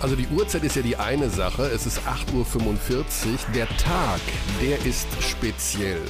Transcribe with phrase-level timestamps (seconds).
[0.00, 1.64] Also die Uhrzeit ist ja die eine Sache.
[1.64, 3.38] Es ist 8.45 Uhr.
[3.52, 4.20] Der Tag,
[4.62, 6.00] der ist speziell.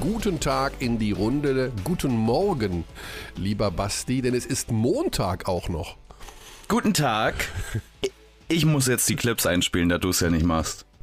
[0.00, 1.72] Guten Tag in die Runde.
[1.82, 2.84] Guten Morgen,
[3.36, 5.96] lieber Basti, denn es ist Montag auch noch.
[6.68, 7.34] Guten Tag.
[8.50, 10.86] Ich muss jetzt die Clips einspielen, da du es ja nicht machst.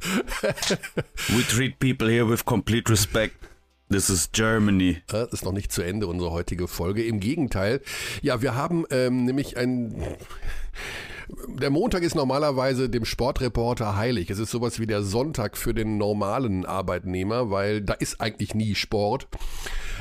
[1.28, 3.36] We treat people here with complete respect.
[3.88, 5.00] This is Germany.
[5.06, 7.04] Das ist noch nicht zu Ende, unsere heutige Folge.
[7.04, 7.82] Im Gegenteil.
[8.20, 9.94] Ja, wir haben ähm, nämlich ein
[11.28, 14.30] der Montag ist normalerweise dem Sportreporter heilig.
[14.30, 18.74] Es ist sowas wie der Sonntag für den normalen Arbeitnehmer, weil da ist eigentlich nie
[18.74, 19.28] Sport.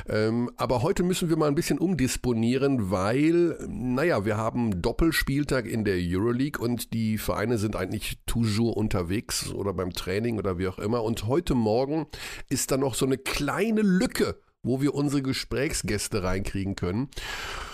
[0.08, 5.84] Ähm, aber heute müssen wir mal ein bisschen umdisponieren, weil, naja, wir haben Doppelspieltag in
[5.84, 10.78] der Euroleague und die Vereine sind eigentlich toujours unterwegs oder beim Training oder wie auch
[10.78, 11.04] immer.
[11.04, 12.06] Und heute Morgen
[12.50, 17.10] ist da noch so eine kleine Lücke wo wir unsere Gesprächsgäste reinkriegen können.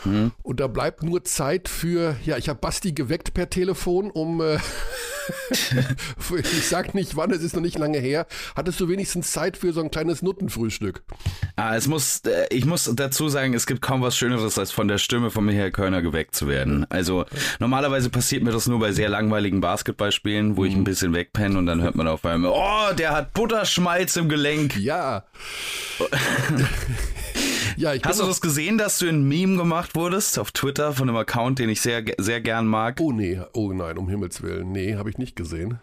[0.03, 0.31] Mhm.
[0.43, 4.59] Und da bleibt nur Zeit für, ja, ich habe Basti geweckt per Telefon, um, äh,
[6.37, 8.27] ich sag nicht wann, es ist noch nicht lange her.
[8.55, 11.03] Hattest du wenigstens Zeit für so ein kleines Nuttenfrühstück?
[11.55, 14.87] Ah, es muss, äh, ich muss dazu sagen, es gibt kaum was Schöneres, als von
[14.87, 16.85] der Stimme von Michael Körner geweckt zu werden.
[16.89, 17.25] Also
[17.59, 20.67] normalerweise passiert mir das nur bei sehr langweiligen Basketballspielen, wo mhm.
[20.67, 24.29] ich ein bisschen wegpenne und dann hört man auf einmal, oh, der hat Butterschmalz im
[24.29, 24.77] Gelenk.
[24.77, 25.23] Ja.
[27.81, 31.17] ja, Hast du das gesehen, dass du ein Meme gemacht wurdest auf Twitter von einem
[31.17, 32.97] Account, den ich sehr, sehr gern mag?
[32.99, 34.71] Oh nee, oh nein, um Himmels Willen.
[34.71, 35.79] Nee, habe ich nicht gesehen.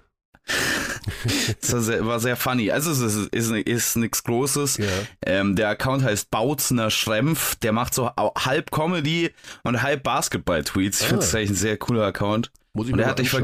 [1.61, 2.71] das war sehr, war sehr, funny.
[2.71, 4.79] Also es ist, ist, ist nichts Großes.
[4.79, 4.87] Ja.
[5.27, 7.57] Ähm, der Account heißt Bautzner Schrempf.
[7.57, 9.31] Der macht so halb Comedy
[9.65, 11.01] und halb Basketball-Tweets.
[11.01, 11.09] Ich ah.
[11.09, 12.53] finde das eigentlich ein sehr cooler Account.
[12.73, 13.35] Muss ich und mir er hat, dich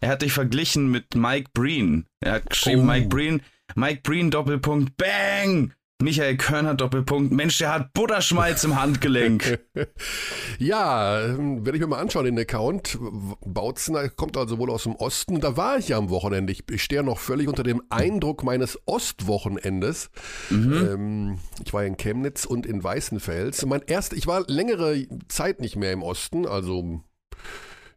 [0.00, 2.06] er hat dich verglichen mit Mike Breen.
[2.20, 2.84] Er hat geschrieben, oh.
[2.84, 3.42] Mike Breen,
[3.74, 5.74] Mike Breen Doppelpunkt Bang!
[6.02, 7.32] Michael Körner Doppelpunkt.
[7.32, 9.60] Mensch, der hat Butterschmalz im Handgelenk.
[10.58, 12.98] ja, werde ich mir mal anschauen, den Account.
[13.44, 15.40] Bautzner kommt also wohl aus dem Osten.
[15.40, 16.52] Da war ich ja am Wochenende.
[16.52, 20.10] Ich stehe noch völlig unter dem Eindruck meines Ostwochenendes.
[20.48, 20.72] Mhm.
[20.72, 23.66] Ähm, ich war in Chemnitz und in Weißenfels.
[23.66, 27.02] Mein erst, ich war längere Zeit nicht mehr im Osten, also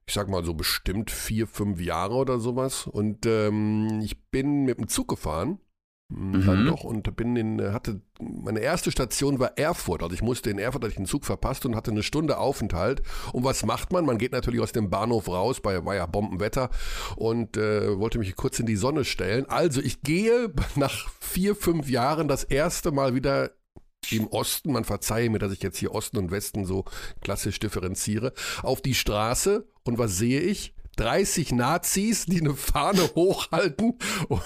[0.06, 2.86] ich sag mal so bestimmt vier, fünf Jahre oder sowas.
[2.86, 5.60] Und ähm, ich bin mit dem Zug gefahren
[6.10, 6.46] Mhm.
[6.46, 10.04] Dann doch und bin in, hatte, meine erste Station war Erfurt.
[10.04, 13.02] Also ich musste in Erfurt, hatte ich den Zug verpasst und hatte eine Stunde Aufenthalt.
[13.32, 14.06] Und was macht man?
[14.06, 16.70] Man geht natürlich aus dem Bahnhof raus, bei, war ja Bombenwetter
[17.16, 19.46] und äh, wollte mich kurz in die Sonne stellen.
[19.48, 23.52] Also ich gehe nach vier, fünf Jahren das erste Mal wieder
[24.12, 26.84] im Osten, man verzeihe mir, dass ich jetzt hier Osten und Westen so
[27.22, 30.76] klassisch differenziere, auf die Straße und was sehe ich?
[30.96, 33.96] 30 Nazis, die eine Fahne hochhalten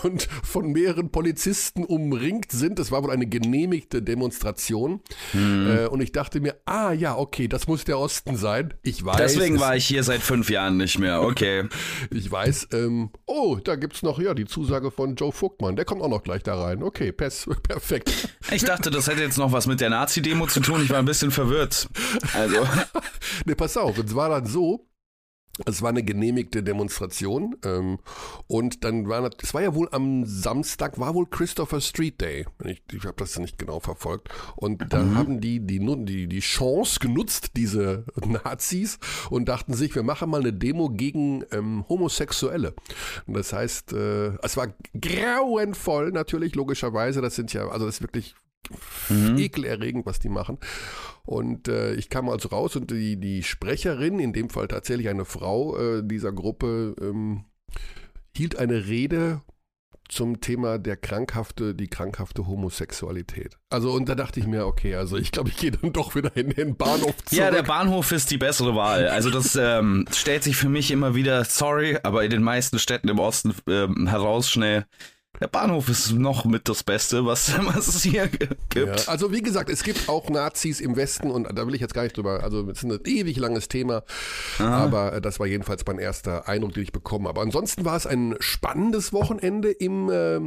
[0.04, 2.80] und von mehreren Polizisten umringt sind.
[2.80, 5.02] Das war wohl eine genehmigte Demonstration.
[5.32, 5.70] Hm.
[5.70, 8.74] Äh, und ich dachte mir, ah ja, okay, das muss der Osten sein.
[8.82, 9.18] Ich weiß.
[9.18, 11.22] Deswegen war ich hier seit fünf Jahren nicht mehr.
[11.22, 11.66] Okay.
[12.12, 12.70] ich weiß.
[12.74, 15.76] Ähm, oh, da gibt's noch ja die Zusage von Joe Vogtmann.
[15.76, 16.84] Der kommt auch noch gleich da rein.
[16.84, 18.30] Okay, pers perfekt.
[18.52, 20.82] Ich dachte, das hätte jetzt noch was mit der Nazi-Demo zu tun.
[20.84, 21.90] Ich war ein bisschen verwirrt.
[22.34, 22.68] Also.
[23.46, 23.98] ne, pass auf.
[23.98, 24.88] Es war dann so,
[25.66, 28.00] es war eine genehmigte Demonstration ähm,
[28.48, 32.46] und dann war es war ja wohl am Samstag war wohl Christopher Street Day.
[32.64, 35.16] Ich, ich habe das nicht genau verfolgt und da mhm.
[35.16, 40.42] haben die die, die die Chance genutzt diese Nazis und dachten sich, wir machen mal
[40.42, 42.74] eine Demo gegen ähm, Homosexuelle.
[43.26, 44.68] Und das heißt, äh, es war
[45.00, 47.22] grauenvoll natürlich logischerweise.
[47.22, 48.36] Das sind ja also das ist wirklich
[49.10, 49.38] mhm.
[49.38, 50.58] ekelerregend, was die machen.
[51.26, 55.26] Und äh, ich kam also raus und die, die Sprecherin, in dem Fall tatsächlich eine
[55.26, 57.46] Frau äh, dieser Gruppe, ähm,
[58.36, 59.42] hielt eine Rede
[60.10, 63.58] zum Thema der krankhafte, die krankhafte Homosexualität.
[63.70, 66.36] Also und da dachte ich mir, okay, also ich glaube, ich gehe dann doch wieder
[66.38, 67.40] in den Bahnhof zurück.
[67.40, 69.10] Ja, der Bahnhof ist die bessere Wahl.
[69.10, 73.10] Also das ähm, stellt sich für mich immer wieder, sorry, aber in den meisten Städten
[73.10, 74.86] im Osten ähm, heraus schnell
[75.40, 78.76] der Bahnhof ist noch mit das Beste, was, was es hier gibt.
[78.76, 81.94] Ja, also wie gesagt, es gibt auch Nazis im Westen und da will ich jetzt
[81.94, 84.04] gar nicht drüber, also es ist ein ewig langes Thema,
[84.60, 84.86] Aha.
[84.86, 87.42] aber äh, das war jedenfalls mein erster Eindruck, den ich bekommen habe.
[87.42, 90.40] Ansonsten war es ein spannendes Wochenende im, äh,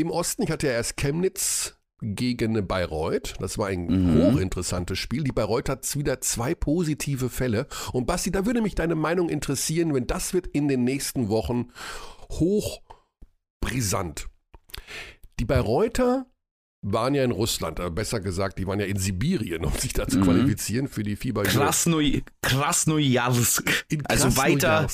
[0.00, 0.42] im Osten.
[0.42, 3.34] Ich hatte ja erst Chemnitz gegen Bayreuth.
[3.38, 4.22] Das war ein mhm.
[4.22, 5.22] hochinteressantes Spiel.
[5.24, 7.66] Die Bayreuth hat wieder zwei positive Fälle.
[7.92, 11.68] Und Basti, da würde mich deine Meinung interessieren, wenn das wird in den nächsten Wochen
[12.30, 12.80] hoch
[13.62, 14.28] brisant.
[15.40, 16.26] Die Bayreuther
[16.82, 20.06] waren ja in Russland, aber besser gesagt, die waren ja in Sibirien, um sich da
[20.06, 20.24] zu mhm.
[20.24, 21.44] qualifizieren für die FIBA.
[21.44, 23.86] Krasnoy Krasnojarsk.
[23.88, 24.86] In also weiter,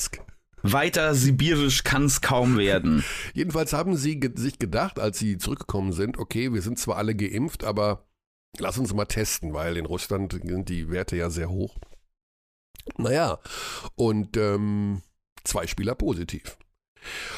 [0.61, 3.03] weiter sibirisch kann es kaum werden.
[3.33, 7.15] Jedenfalls haben sie ge sich gedacht, als sie zurückgekommen sind, okay, wir sind zwar alle
[7.15, 8.05] geimpft, aber
[8.59, 11.75] lass uns mal testen, weil in Russland sind die Werte ja sehr hoch.
[12.97, 13.39] Naja,
[13.95, 15.01] und ähm,
[15.43, 16.57] zwei Spieler positiv.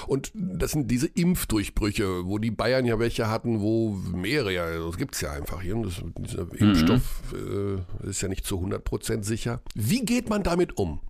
[0.07, 4.97] Und das sind diese Impfdurchbrüche, wo die Bayern ja welche hatten, wo mehrere, ja, das
[4.97, 5.75] gibt es ja einfach hier.
[5.75, 6.51] Das, dieser mhm.
[6.53, 9.61] Impfstoff äh, ist ja nicht zu 100% sicher.
[9.75, 11.01] Wie geht man damit um?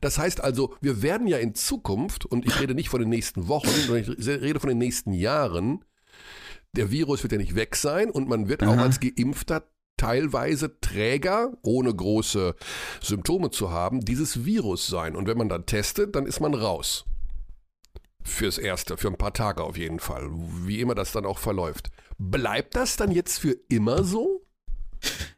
[0.00, 3.48] Das heißt also, wir werden ja in Zukunft, und ich rede nicht von den nächsten
[3.48, 5.84] Wochen, sondern ich rede von den nächsten Jahren,
[6.76, 8.74] der Virus wird ja nicht weg sein und man wird Aha.
[8.74, 9.64] auch als Geimpfter
[9.96, 12.54] teilweise Träger, ohne große
[13.00, 15.16] Symptome zu haben, dieses Virus sein.
[15.16, 17.06] Und wenn man dann testet, dann ist man raus.
[18.26, 20.28] Fürs Erste, für ein paar Tage auf jeden Fall,
[20.64, 21.90] wie immer das dann auch verläuft.
[22.18, 24.44] Bleibt das dann jetzt für immer so?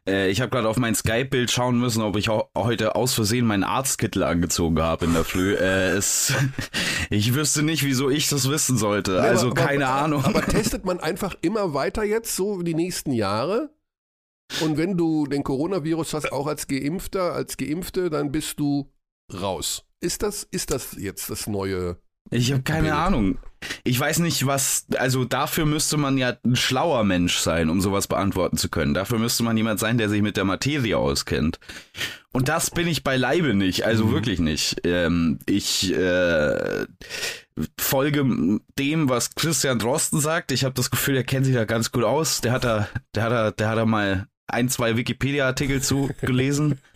[0.07, 3.63] Äh, ich habe gerade auf mein Skype-Bild schauen müssen, ob ich heute aus Versehen meinen
[3.63, 5.53] Arztkittel angezogen habe in der Früh.
[5.53, 6.33] Äh, es,
[7.09, 9.13] ich wüsste nicht, wieso ich das wissen sollte.
[9.13, 10.25] Ja, also aber, keine aber, Ahnung.
[10.25, 13.69] Aber testet man einfach immer weiter jetzt so die nächsten Jahre?
[14.61, 18.91] Und wenn du den Coronavirus hast, auch als Geimpfter, als Geimpfte, dann bist du
[19.31, 19.85] raus.
[20.01, 21.97] Ist das, ist das jetzt das neue
[22.31, 23.37] ich habe keine Ahnung.
[23.83, 28.07] Ich weiß nicht, was, also dafür müsste man ja ein schlauer Mensch sein, um sowas
[28.07, 28.93] beantworten zu können.
[28.93, 31.59] Dafür müsste man jemand sein, der sich mit der Materie auskennt.
[32.31, 34.11] Und das bin ich beileibe nicht, also mhm.
[34.11, 34.81] wirklich nicht.
[34.85, 36.85] Ähm, ich äh,
[37.77, 40.51] folge dem, was Christian Drosten sagt.
[40.51, 42.41] Ich habe das Gefühl, er kennt sich da ganz gut aus.
[42.41, 46.79] Der hat da, der hat da, der hat da mal ein, zwei Wikipedia-Artikel zu gelesen.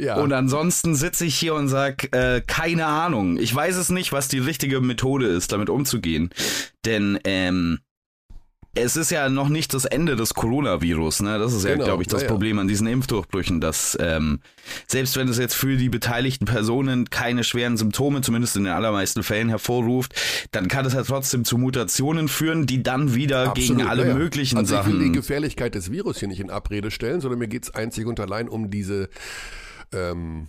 [0.00, 0.16] Ja.
[0.16, 3.36] Und ansonsten sitze ich hier und sag, äh, keine Ahnung.
[3.36, 6.30] Ich weiß es nicht, was die richtige Methode ist, damit umzugehen.
[6.84, 7.80] Denn ähm,
[8.74, 11.38] es ist ja noch nicht das Ende des Coronavirus, ne?
[11.40, 11.86] Das ist ja, genau.
[11.86, 14.40] glaube ich, das ja, Problem an diesen Impfdurchbrüchen, dass ähm,
[14.86, 19.24] selbst wenn es jetzt für die beteiligten Personen keine schweren Symptome, zumindest in den allermeisten
[19.24, 20.14] Fällen, hervorruft,
[20.52, 24.14] dann kann es ja trotzdem zu Mutationen führen, die dann wieder Absolut, gegen alle ja,
[24.14, 24.92] möglichen also Sachen.
[24.92, 27.74] Ich will die Gefährlichkeit des Virus hier nicht in Abrede stellen, sondern mir geht es
[27.74, 29.08] einzig und allein um diese
[29.92, 30.48] ähm,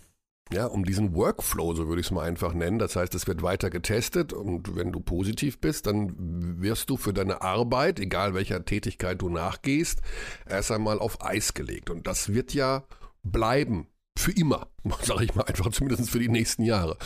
[0.53, 2.77] ja, um diesen Workflow, so würde ich es mal einfach nennen.
[2.77, 6.13] Das heißt, es wird weiter getestet und wenn du positiv bist, dann
[6.61, 10.01] wirst du für deine Arbeit, egal welcher Tätigkeit du nachgehst,
[10.49, 11.89] erst einmal auf Eis gelegt.
[11.89, 12.83] Und das wird ja
[13.23, 13.87] bleiben.
[14.19, 14.67] Für immer,
[15.01, 16.97] sage ich mal einfach, zumindest für die nächsten Jahre.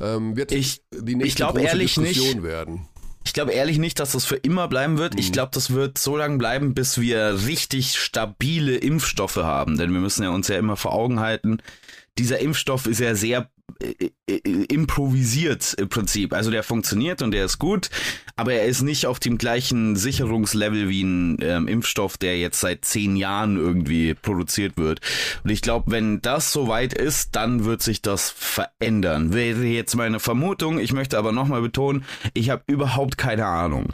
[0.00, 2.42] Ähm, wird ich, die nächste ich glaube ehrlich Diskussion nicht.
[2.42, 2.88] werden.
[3.30, 5.16] Ich glaube ehrlich nicht, dass das für immer bleiben wird.
[5.16, 5.34] Ich mhm.
[5.34, 9.78] glaube, das wird so lange bleiben, bis wir richtig stabile Impfstoffe haben.
[9.78, 11.58] Denn wir müssen ja uns ja immer vor Augen halten,
[12.18, 13.48] dieser Impfstoff ist ja sehr
[14.68, 16.32] improvisiert im Prinzip.
[16.32, 17.90] Also der funktioniert und der ist gut,
[18.36, 22.84] aber er ist nicht auf dem gleichen Sicherungslevel wie ein ähm, Impfstoff, der jetzt seit
[22.84, 25.00] zehn Jahren irgendwie produziert wird.
[25.44, 29.32] Und ich glaube, wenn das soweit ist, dann wird sich das verändern.
[29.32, 30.78] Wäre jetzt meine Vermutung.
[30.78, 32.04] Ich möchte aber nochmal betonen,
[32.34, 33.92] ich habe überhaupt keine Ahnung.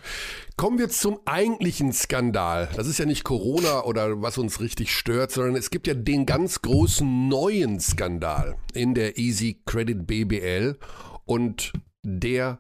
[0.58, 2.70] Kommen wir zum eigentlichen Skandal.
[2.75, 6.25] Das ist ja nicht Corona oder was uns richtig stört, sondern es gibt ja den
[6.25, 10.79] ganz großen neuen Skandal in der Easy Credit BBL
[11.26, 12.58] und der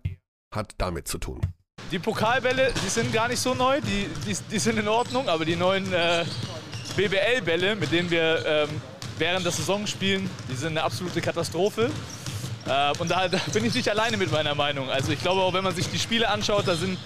[0.54, 1.40] hat damit zu tun.
[1.90, 5.46] Die Pokalbälle, die sind gar nicht so neu, die, die, die sind in Ordnung, aber
[5.46, 6.26] die neuen äh,
[6.98, 8.68] BBL-Bälle, mit denen wir ähm,
[9.16, 11.90] während der Saison spielen, die sind eine absolute Katastrophe.
[12.66, 14.90] Äh, und da, da bin ich nicht alleine mit meiner Meinung.
[14.90, 16.98] Also ich glaube auch, wenn man sich die Spiele anschaut, da sind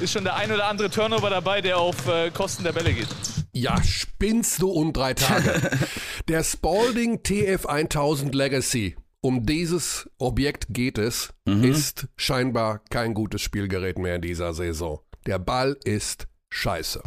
[0.00, 3.08] ist schon der ein oder andere Turnover dabei, der auf äh, Kosten der Bälle geht.
[3.52, 5.60] Ja, spinnst du um drei Tage.
[6.28, 11.64] der Spalding TF1000 Legacy, um dieses Objekt geht es, mhm.
[11.64, 15.00] ist scheinbar kein gutes Spielgerät mehr in dieser Saison.
[15.26, 17.02] Der Ball ist scheiße.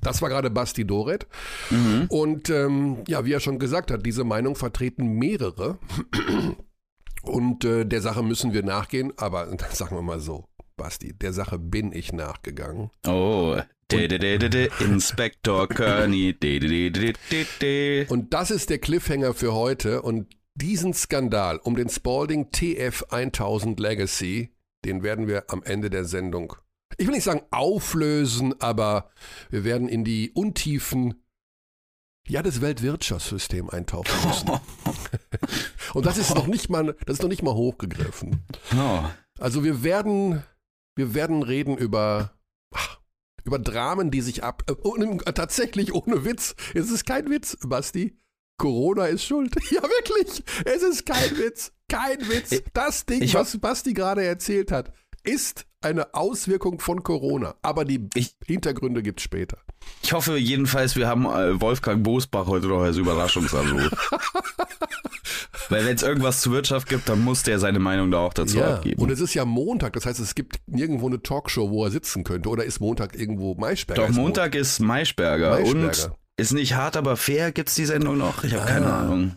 [0.00, 1.26] Das war gerade Basti Doret.
[1.70, 2.06] Mhm.
[2.08, 5.78] Und ähm, ja, wie er schon gesagt hat, diese Meinung vertreten mehrere.
[7.22, 10.44] Und äh, der Sache müssen wir nachgehen, aber sagen wir mal so,
[10.82, 11.12] Basti.
[11.14, 12.90] Der Sache bin ich nachgegangen.
[13.06, 13.56] Oh,
[14.80, 16.34] Inspektor Kearney.
[18.08, 20.02] Und das ist der Cliffhanger für heute.
[20.02, 24.52] Und diesen Skandal um den Spalding TF 1000 Legacy,
[24.84, 26.56] den werden wir am Ende der Sendung,
[26.98, 29.08] ich will nicht sagen auflösen, aber
[29.50, 31.14] wir werden in die Untiefen
[32.26, 34.50] ja, des Weltwirtschaftssystems eintauchen müssen.
[35.94, 38.42] Und das ist noch nicht mal, das ist noch nicht mal hochgegriffen.
[38.76, 39.04] Oh.
[39.38, 40.42] Also wir werden
[40.96, 42.32] wir werden reden über,
[43.44, 44.64] über Dramen, die sich ab.
[44.68, 46.54] Äh, tatsächlich ohne Witz.
[46.74, 48.18] Es ist kein Witz, Basti.
[48.58, 49.54] Corona ist schuld.
[49.70, 50.44] Ja, wirklich.
[50.64, 51.72] Es ist kein Witz.
[51.88, 52.62] Kein Witz.
[52.72, 54.92] Das Ding, was Basti gerade erzählt hat,
[55.24, 57.54] ist eine Auswirkung von Corona.
[57.62, 59.58] Aber die ich, Hintergründe gibt es später.
[60.02, 63.90] Ich hoffe jedenfalls, wir haben äh, Wolfgang Bosbach heute noch als Überraschungsanruf.
[65.68, 68.58] Weil wenn es irgendwas zur Wirtschaft gibt, dann muss der seine Meinung da auch dazu
[68.58, 69.00] ja, abgeben.
[69.00, 72.24] Und es ist ja Montag, das heißt, es gibt nirgendwo eine Talkshow, wo er sitzen
[72.24, 72.48] könnte.
[72.48, 74.02] Oder ist Montag irgendwo Maischberger?
[74.02, 75.50] Doch, ist Montag ist Maischberger.
[75.50, 76.08] Maischberger.
[76.08, 78.44] Und ist nicht hart, aber fair gibt es die Sendung noch?
[78.44, 78.66] Ich habe ah.
[78.66, 79.36] keine Ahnung.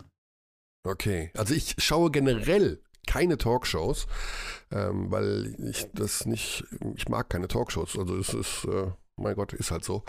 [0.84, 2.80] Okay, also ich schaue generell
[3.16, 4.06] keine Talkshows,
[4.70, 6.64] ähm, weil ich das nicht,
[6.96, 7.98] ich mag keine Talkshows.
[7.98, 10.04] Also es ist, äh, mein Gott, ist halt so.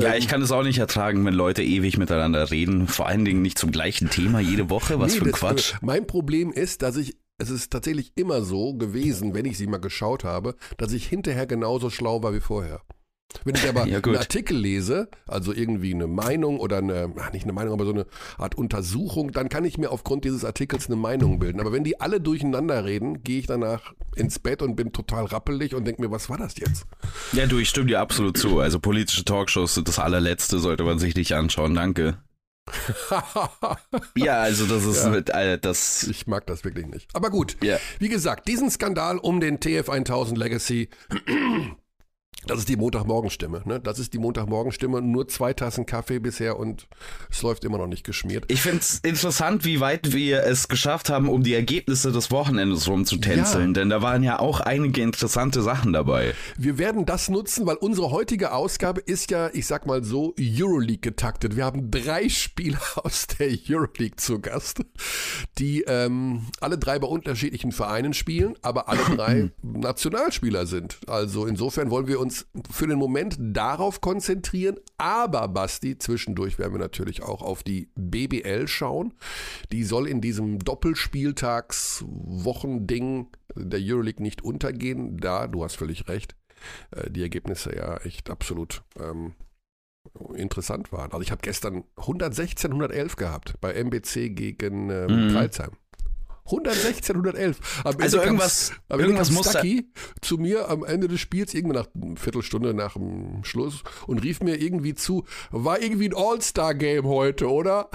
[0.00, 2.88] Ja, ähm, ich kann es auch nicht ertragen, wenn Leute ewig miteinander reden.
[2.88, 4.98] Vor allen Dingen nicht zum gleichen Thema jede Woche.
[4.98, 5.74] Was nee, für ein das, Quatsch.
[5.80, 9.78] mein Problem ist, dass ich es ist tatsächlich immer so gewesen, wenn ich sie mal
[9.78, 12.82] geschaut habe, dass ich hinterher genauso schlau war wie vorher.
[13.44, 17.44] Wenn ich aber ja, einen Artikel lese, also irgendwie eine Meinung oder eine, ach, nicht
[17.44, 18.06] eine Meinung, aber so eine
[18.38, 21.60] Art Untersuchung, dann kann ich mir aufgrund dieses Artikels eine Meinung bilden.
[21.60, 25.74] Aber wenn die alle durcheinander reden, gehe ich danach ins Bett und bin total rappelig
[25.74, 26.86] und denke mir, was war das jetzt?
[27.32, 28.60] Ja, du, ich stimme dir absolut zu.
[28.60, 31.74] Also politische Talkshows sind das allerletzte, sollte man sich nicht anschauen.
[31.74, 32.18] Danke.
[34.16, 35.10] ja, also das ist ja.
[35.10, 36.04] mit, äh, das.
[36.04, 37.08] Ich mag das wirklich nicht.
[37.14, 37.56] Aber gut.
[37.62, 37.78] Ja.
[37.98, 40.88] Wie gesagt, diesen Skandal um den TF1000 Legacy
[42.46, 43.80] das ist die Montagmorgenstimme, ne?
[43.80, 45.02] Das ist die Montagmorgenstimme.
[45.02, 46.88] Nur zwei Tassen Kaffee bisher und
[47.30, 48.44] es läuft immer noch nicht geschmiert.
[48.48, 52.88] Ich finde es interessant, wie weit wir es geschafft haben, um die Ergebnisse des Wochenendes
[52.88, 53.72] rumzutänzeln, ja.
[53.74, 56.34] denn da waren ja auch einige interessante Sachen dabei.
[56.56, 61.00] Wir werden das nutzen, weil unsere heutige Ausgabe ist ja, ich sag mal so, Euroleague
[61.00, 61.56] getaktet.
[61.56, 64.80] Wir haben drei Spieler aus der Euroleague zu Gast,
[65.58, 70.98] die ähm, alle drei bei unterschiedlichen Vereinen spielen, aber alle drei Nationalspieler sind.
[71.06, 74.76] Also insofern wollen wir uns uns für den Moment darauf konzentrieren.
[74.98, 79.14] Aber Basti, zwischendurch werden wir natürlich auch auf die BBL schauen.
[79.72, 85.16] Die soll in diesem Doppelspieltags-Wochending der Euroleague nicht untergehen.
[85.18, 86.36] Da, du hast völlig recht,
[86.92, 89.34] äh, die Ergebnisse ja echt absolut ähm,
[90.34, 91.10] interessant waren.
[91.10, 95.32] Also ich habe gestern 116, 111 gehabt bei MBC gegen ähm, mhm.
[95.32, 95.72] Kreilsheim.
[96.52, 97.58] 116, 111.
[97.84, 99.90] Am also irgendwas, kam, irgendwas muss Stucky
[100.20, 104.40] zu mir am Ende des Spiels, irgendwann nach einer Viertelstunde nach dem Schluss und rief
[104.40, 107.90] mir irgendwie zu, war irgendwie ein All-Star-Game heute, oder?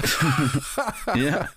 [1.16, 1.50] ja.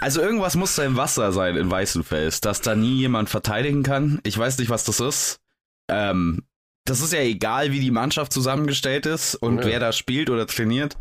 [0.00, 4.20] Also irgendwas muss da im Wasser sein in Weißenfels, dass da nie jemand verteidigen kann.
[4.24, 5.40] Ich weiß nicht, was das ist.
[5.88, 6.42] Ähm,
[6.86, 9.64] das ist ja egal, wie die Mannschaft zusammengestellt ist und ja.
[9.66, 10.98] wer da spielt oder trainiert.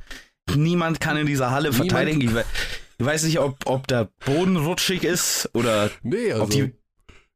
[0.56, 2.44] Niemand kann in dieser Halle Niemand verteidigen.
[2.98, 6.74] Ich weiß nicht, ob, ob der Boden rutschig ist oder nee, also, ob die.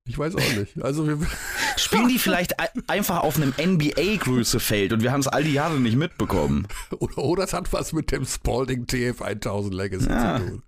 [0.06, 0.82] Ich weiß auch nicht.
[0.82, 1.06] Also
[1.78, 2.56] Spielen die vielleicht
[2.90, 6.68] einfach auf einem NBA-Größe-Feld und wir haben es all die Jahre nicht mitbekommen.
[7.00, 10.38] Oder, oder es hat was mit dem Spalding TF 1000 Legacy ja.
[10.38, 10.64] zu tun.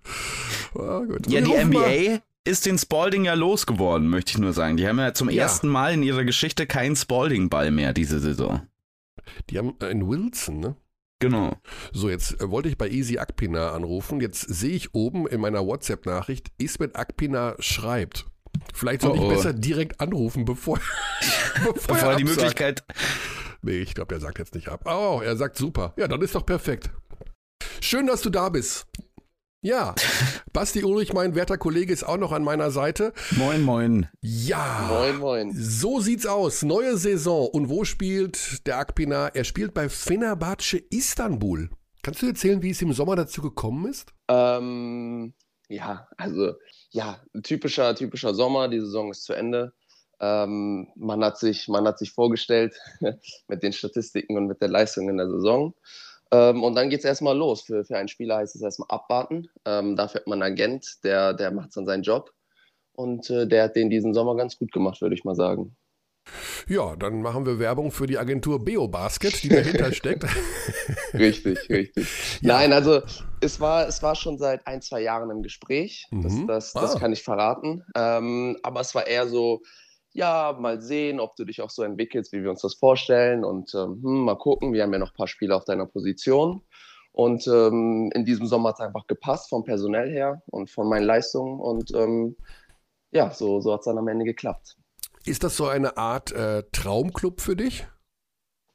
[0.74, 2.22] Oh, ja, die NBA mal.
[2.44, 4.76] ist den Spalding ja losgeworden, möchte ich nur sagen.
[4.76, 5.42] Die haben ja zum ja.
[5.42, 8.66] ersten Mal in ihrer Geschichte keinen Spalding-Ball mehr diese Saison.
[9.48, 10.76] Die haben einen Wilson, ne?
[11.20, 11.56] Genau.
[11.92, 14.20] So, jetzt äh, wollte ich bei Easy Akpina anrufen.
[14.20, 18.26] Jetzt sehe ich oben in meiner WhatsApp-Nachricht, Ismet Akpina schreibt.
[18.74, 19.28] Vielleicht soll oh, ich oh.
[19.28, 20.80] besser direkt anrufen, bevor,
[21.54, 22.82] bevor, bevor er die Möglichkeit.
[23.62, 24.82] Nee, ich glaube, er sagt jetzt nicht ab.
[24.86, 25.92] Oh, er sagt super.
[25.96, 26.90] Ja, dann ist doch perfekt.
[27.82, 28.86] Schön, dass du da bist.
[29.62, 29.94] Ja,
[30.54, 33.12] Basti Ulrich, mein werter Kollege, ist auch noch an meiner Seite.
[33.32, 34.08] Moin, moin.
[34.22, 34.86] Ja.
[34.88, 35.52] Moin, moin.
[35.54, 36.62] So sieht's aus.
[36.62, 37.46] Neue Saison.
[37.46, 39.28] Und wo spielt der Akpina?
[39.28, 41.68] Er spielt bei Fenerbahce Istanbul.
[42.02, 44.14] Kannst du erzählen, wie es im Sommer dazu gekommen ist?
[44.28, 45.34] Ähm,
[45.68, 46.54] ja, also,
[46.88, 48.68] ja, typischer, typischer Sommer.
[48.68, 49.74] Die Saison ist zu Ende.
[50.20, 52.74] Ähm, man, hat sich, man hat sich vorgestellt
[53.48, 55.74] mit den Statistiken und mit der Leistung in der Saison.
[56.32, 57.62] Ähm, und dann geht es erstmal los.
[57.62, 59.48] Für, für einen Spieler heißt es erstmal abwarten.
[59.64, 62.32] Ähm, dafür hat man einen Agent, der, der macht dann seinen Job.
[62.92, 65.76] Und äh, der hat den diesen Sommer ganz gut gemacht, würde ich mal sagen.
[66.68, 70.24] Ja, dann machen wir Werbung für die Agentur Beobasket, die dahinter steckt.
[71.14, 72.06] richtig, richtig.
[72.42, 72.54] Ja.
[72.54, 73.02] Nein, also
[73.40, 76.06] es war, es war schon seit ein, zwei Jahren im Gespräch.
[76.10, 76.46] Das, mhm.
[76.46, 76.98] das, das ah.
[76.98, 77.82] kann ich verraten.
[77.96, 79.62] Ähm, aber es war eher so,
[80.12, 83.74] ja, mal sehen, ob du dich auch so entwickelst, wie wir uns das vorstellen und
[83.74, 84.72] ähm, hm, mal gucken.
[84.72, 86.62] Wir haben ja noch ein paar Spiele auf deiner Position.
[87.12, 91.04] Und ähm, in diesem Sommer hat es einfach gepasst, vom Personell her und von meinen
[91.04, 91.60] Leistungen.
[91.60, 92.36] Und ähm,
[93.10, 94.76] ja, so, so hat es dann am Ende geklappt.
[95.24, 97.86] Ist das so eine Art äh, Traumclub für dich?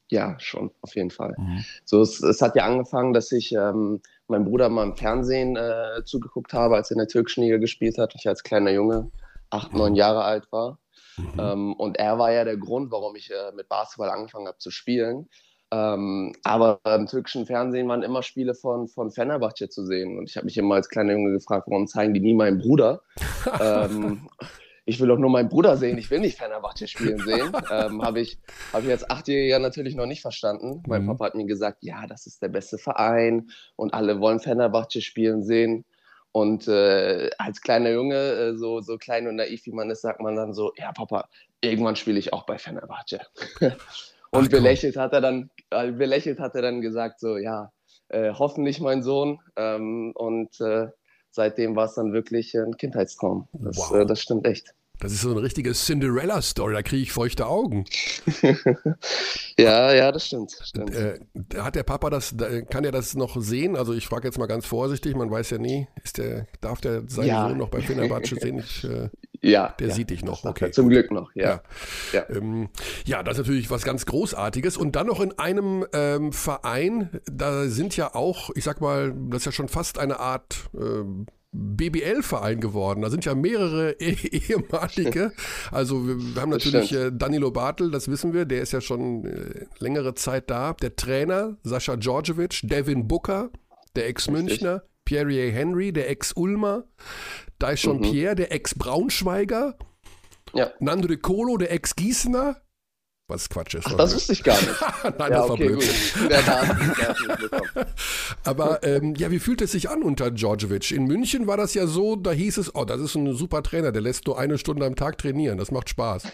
[0.10, 1.34] Ja, schon, auf jeden Fall.
[1.38, 1.66] Mhm.
[1.84, 6.04] So, es, es, hat ja angefangen, dass ich ähm, meinem Bruder mal im Fernsehen äh,
[6.06, 8.14] zugeguckt habe, als er in der türkischen Liga gespielt hat.
[8.16, 9.12] Ich als kleiner Junge,
[9.50, 9.98] acht, neun mhm.
[9.98, 10.78] Jahre alt war.
[11.18, 11.40] Mhm.
[11.40, 14.72] Ähm, und er war ja der Grund, warum ich äh, mit Basketball angefangen habe zu
[14.72, 15.30] spielen.
[15.72, 20.18] Ähm, aber im türkischen Fernsehen waren immer Spiele von, von Fenerbahce zu sehen.
[20.18, 23.02] Und ich habe mich immer als kleiner Junge gefragt, warum zeigen die nie meinen Bruder?
[23.60, 24.30] ähm,
[24.86, 27.52] ich will doch nur meinen Bruder sehen, ich will nicht Fenerbahce spielen sehen.
[27.72, 28.38] ähm, habe ich,
[28.72, 30.84] hab ich als Achtjähriger natürlich noch nicht verstanden.
[30.88, 31.08] Mein mhm.
[31.08, 35.44] Papa hat mir gesagt, ja, das ist der beste Verein und alle wollen Fenerbahce spielen
[35.44, 35.86] sehen.
[36.36, 40.20] Und äh, als kleiner Junge, äh, so, so klein und naiv wie man ist, sagt
[40.20, 41.30] man dann so, ja Papa,
[41.62, 43.22] irgendwann spiele ich auch bei Fenerbahce.
[44.32, 47.72] und belächelt hat er dann, äh, belächelt hat er dann gesagt so, ja,
[48.10, 49.40] äh, hoffentlich mein Sohn.
[49.56, 50.88] Ähm, und äh,
[51.32, 53.48] seitdem war es dann wirklich ein Kindheitstraum.
[53.54, 54.06] Das, Wow.
[54.06, 54.74] das stimmt echt.
[55.00, 57.86] Das ist so eine richtige Cinderella-Story, da kriege ich feuchte Augen.
[59.58, 60.52] ja, ja, das stimmt.
[60.64, 60.94] stimmt.
[60.96, 61.20] Äh,
[61.58, 63.76] hat der Papa das, da- kann er das noch sehen?
[63.76, 67.04] Also ich frage jetzt mal ganz vorsichtig, man weiß ja nie, ist der, darf der
[67.08, 67.50] seinen Ja.
[67.50, 68.60] Sohn noch bei Fenerbahce sehen?
[68.60, 69.10] Ich, äh,
[69.42, 70.90] ja, der ja, sieht dich noch, okay, Zum.
[70.90, 71.44] Glück noch, ja.
[71.44, 71.62] Ja.
[72.14, 72.30] Ja.
[72.36, 72.70] ähm,
[73.06, 74.78] ja, das ist natürlich was ganz Großartiges.
[74.78, 79.42] Und dann noch in einem ähm, Verein, da sind ja auch, ich sag mal, das
[79.42, 83.02] ist ja schon fast eine Art ähm, BBL-Verein geworden.
[83.02, 85.32] Da sind ja mehrere eh- ehemalige.
[85.72, 89.26] Also wir, wir haben natürlich äh, Danilo Bartel, das wissen wir, der ist ja schon
[89.26, 90.74] äh, längere Zeit da.
[90.74, 93.50] Der Trainer, Sascha Djordjevic, Devin Booker,
[93.96, 96.84] der Ex-Münchner, Pierre Henry, der Ex-Ulmer,
[97.60, 98.02] Daishon Mhm.
[98.02, 99.78] Pierre, der Ex-Braunschweiger,
[100.54, 100.72] Ja.
[100.80, 102.58] Nando De Colo, der Ex-Gießener.
[103.28, 103.88] Was Quatsch ist.
[103.88, 104.70] Ach, das wusste ich gar nicht.
[105.04, 105.82] Nein, ja, das war okay, blöd.
[105.82, 107.86] du es bekommen.
[108.44, 110.92] Aber ähm, ja, wie fühlt es sich an unter Djordjevic?
[110.92, 113.92] In München war das ja so, da hieß es, oh, das ist ein super Trainer,
[113.92, 116.24] der lässt nur eine Stunde am Tag trainieren, das macht Spaß.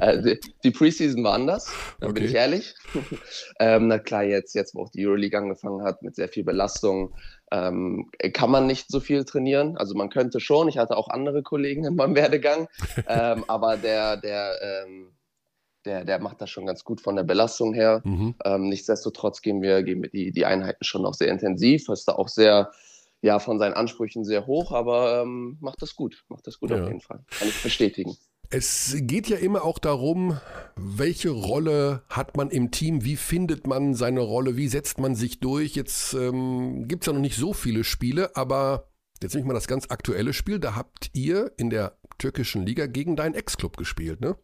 [0.00, 2.26] Äh, die, Preseason war anders, da bin Okay.
[2.26, 2.74] ich ehrlich.
[3.60, 7.14] ähm, na klar, jetzt, jetzt, wo auch die Euroleague angefangen hat, mit sehr viel Belastung,
[7.50, 9.76] ähm, kann man nicht so viel trainieren.
[9.76, 12.68] Also man könnte schon, ich hatte auch andere Kollegen in meinem Werdegang,
[13.08, 15.13] ähm, aber der, der, ähm,
[15.84, 18.02] der, der macht das schon ganz gut von der Belastung her.
[18.04, 18.34] Mhm.
[18.44, 22.12] Ähm, nichtsdestotrotz gehen wir, gehen wir die, die Einheiten schon noch sehr intensiv, ist da
[22.12, 22.72] auch sehr,
[23.22, 26.80] ja, von seinen Ansprüchen sehr hoch, aber ähm, macht das gut, macht das gut Ja.
[26.80, 27.24] auf jeden Fall.
[27.38, 28.16] Kann ich bestätigen.
[28.50, 30.38] Es geht ja immer auch darum,
[30.76, 35.40] welche Rolle hat man im Team, wie findet man seine Rolle, wie setzt man sich
[35.40, 35.74] durch.
[35.74, 38.88] Jetzt ähm, gibt es ja noch nicht so viele Spiele, aber
[39.22, 42.86] jetzt nehme ich mal das ganz aktuelle Spiel, da habt ihr in der türkischen Liga
[42.86, 44.36] gegen deinen Ex-Club gespielt, ne?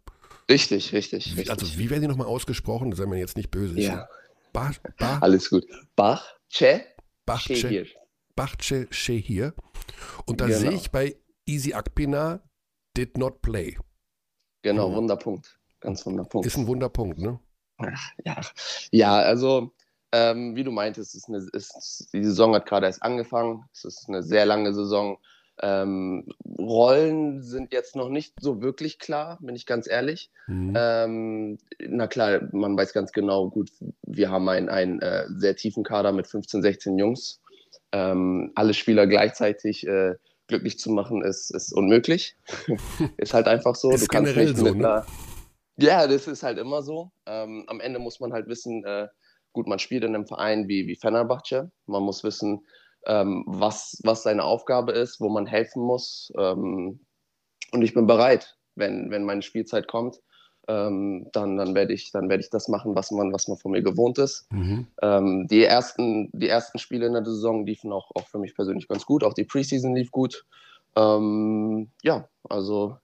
[0.51, 1.51] Richtig, richtig, richtig.
[1.51, 2.93] Also wie werden die nochmal ausgesprochen?
[2.93, 3.79] Sei mir jetzt nicht böse.
[3.81, 4.09] ja,
[4.53, 5.65] Ba, ba, alles gut.
[5.95, 6.85] Bach, Che,
[7.25, 7.87] Bahce, Şehir.
[8.35, 9.55] Bahce Shehir.
[10.27, 10.59] Und da Genau.
[10.59, 12.41] sehe ich bei Easy Akpina
[12.97, 13.79] did not play.
[14.63, 14.97] Genau, Ja.
[14.97, 15.57] Wunderpunkt.
[15.79, 16.47] Ganz Wunderpunkt.
[16.47, 17.39] Ist ein Wunderpunkt, ne?
[18.25, 18.41] ja.
[18.91, 19.73] ja, also
[20.13, 23.65] ähm, wie du meintest, ist eine, ist, die Saison hat gerade erst angefangen.
[23.73, 25.17] Es ist eine sehr lange Saison.
[25.63, 26.27] Ähm,
[26.59, 30.31] Rollen sind jetzt noch nicht so wirklich klar, bin ich ganz ehrlich.
[30.47, 30.75] Mhm.
[30.77, 33.71] Ähm, na klar, man weiß ganz genau, gut,
[34.03, 37.41] wir haben einen, einen äh, sehr tiefen Kader mit 15, 16 Jungs.
[37.93, 40.15] Ähm, alle Spieler gleichzeitig äh,
[40.47, 42.37] glücklich zu machen, ist, ist unmöglich.
[43.17, 43.91] ist halt einfach so.
[43.91, 44.89] Ist generell so, mit ne?
[44.89, 45.07] einer.
[45.77, 47.11] Ja, das ist halt immer so.
[47.27, 49.09] Ähm, am Ende muss man halt wissen, äh,
[49.53, 51.71] gut, man spielt in einem Verein wie, wie Fenerbahce.
[51.87, 52.67] Man muss wissen,
[53.07, 56.33] ähm, was, was seine Aufgabe ist, wo man helfen muss.
[56.39, 57.01] Ähm,
[57.73, 60.21] und ich bin bereit, wenn, wenn meine Spielzeit kommt,
[60.69, 63.73] ähm, dann, dann werde ich, dann werde ich das machen, was man, was man von
[63.73, 64.51] mir gewohnt ist.
[64.53, 64.87] Mhm.
[65.03, 68.87] Ähm, die, ersten, die ersten Spiele in der Saison liefen auch, auch für mich persönlich
[68.87, 69.25] ganz gut.
[69.25, 70.45] Auch die Preseason lief gut.
[70.97, 72.97] Ähm, ja, also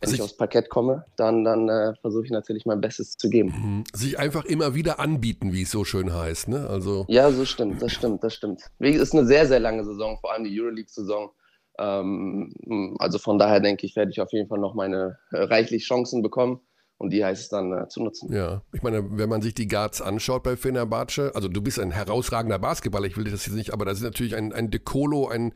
[0.00, 3.28] wenn Also ich aufs Parkett komme, dann, dann äh, versuche ich natürlich mein Bestes zu
[3.28, 3.48] geben.
[3.48, 3.84] Mhm.
[3.92, 6.68] Sich einfach immer wieder anbieten, wie es so schön heißt, ne?
[6.68, 8.62] Also Ja, so stimmt, das stimmt, das stimmt.
[8.78, 11.30] Es ist eine sehr, sehr lange Saison, vor allem die Euroleague-Saison.
[11.78, 15.84] Ähm, also von daher denke ich, werde ich auf jeden Fall noch meine äh, reichlich
[15.84, 16.60] Chancen bekommen
[17.00, 18.30] und die heißt es dann äh, zu nutzen.
[18.30, 21.90] Ja, ich meine, wenn man sich die Guards anschaut bei Fenerbahce, also du bist ein
[21.90, 25.54] herausragender Basketballer, ich will das jetzt nicht, aber das ist natürlich ein, ein Decolo, ein,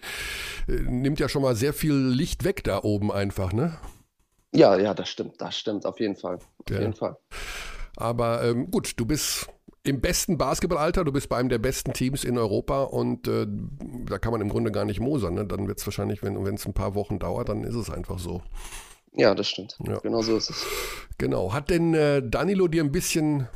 [0.66, 3.76] äh, nimmt ja schon mal sehr viel Licht weg da oben einfach, ne?
[4.54, 6.36] Ja, ja, das stimmt, das stimmt, auf jeden Fall.
[6.36, 6.80] Auf Ja.
[6.80, 7.16] jeden Fall.
[7.96, 9.48] Aber ähm, gut, du bist
[9.82, 13.46] im besten Basketballalter, du bist bei einem der besten Teams in Europa und äh,
[14.06, 15.44] da kann man im Grunde gar nicht mosern, ne?
[15.44, 18.42] Dann wird es wahrscheinlich, wenn es ein paar Wochen dauert, dann ist es einfach so.
[19.12, 19.76] Ja, das stimmt.
[19.86, 19.98] Ja.
[19.98, 20.64] Genau so ist es.
[21.18, 21.52] Genau.
[21.52, 23.46] Hat denn äh, Danilo dir ein bisschen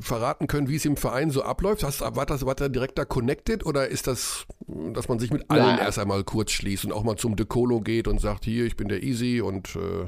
[0.00, 1.82] verraten können, wie es im Verein so abläuft?
[1.82, 5.50] Hast, war, das, war der direkt da connected oder ist das, dass man sich mit
[5.50, 5.78] allen Nein.
[5.78, 8.88] erst einmal kurz schließt und auch mal zum Decolo geht und sagt, hier, ich bin
[8.88, 10.06] der Easy und äh,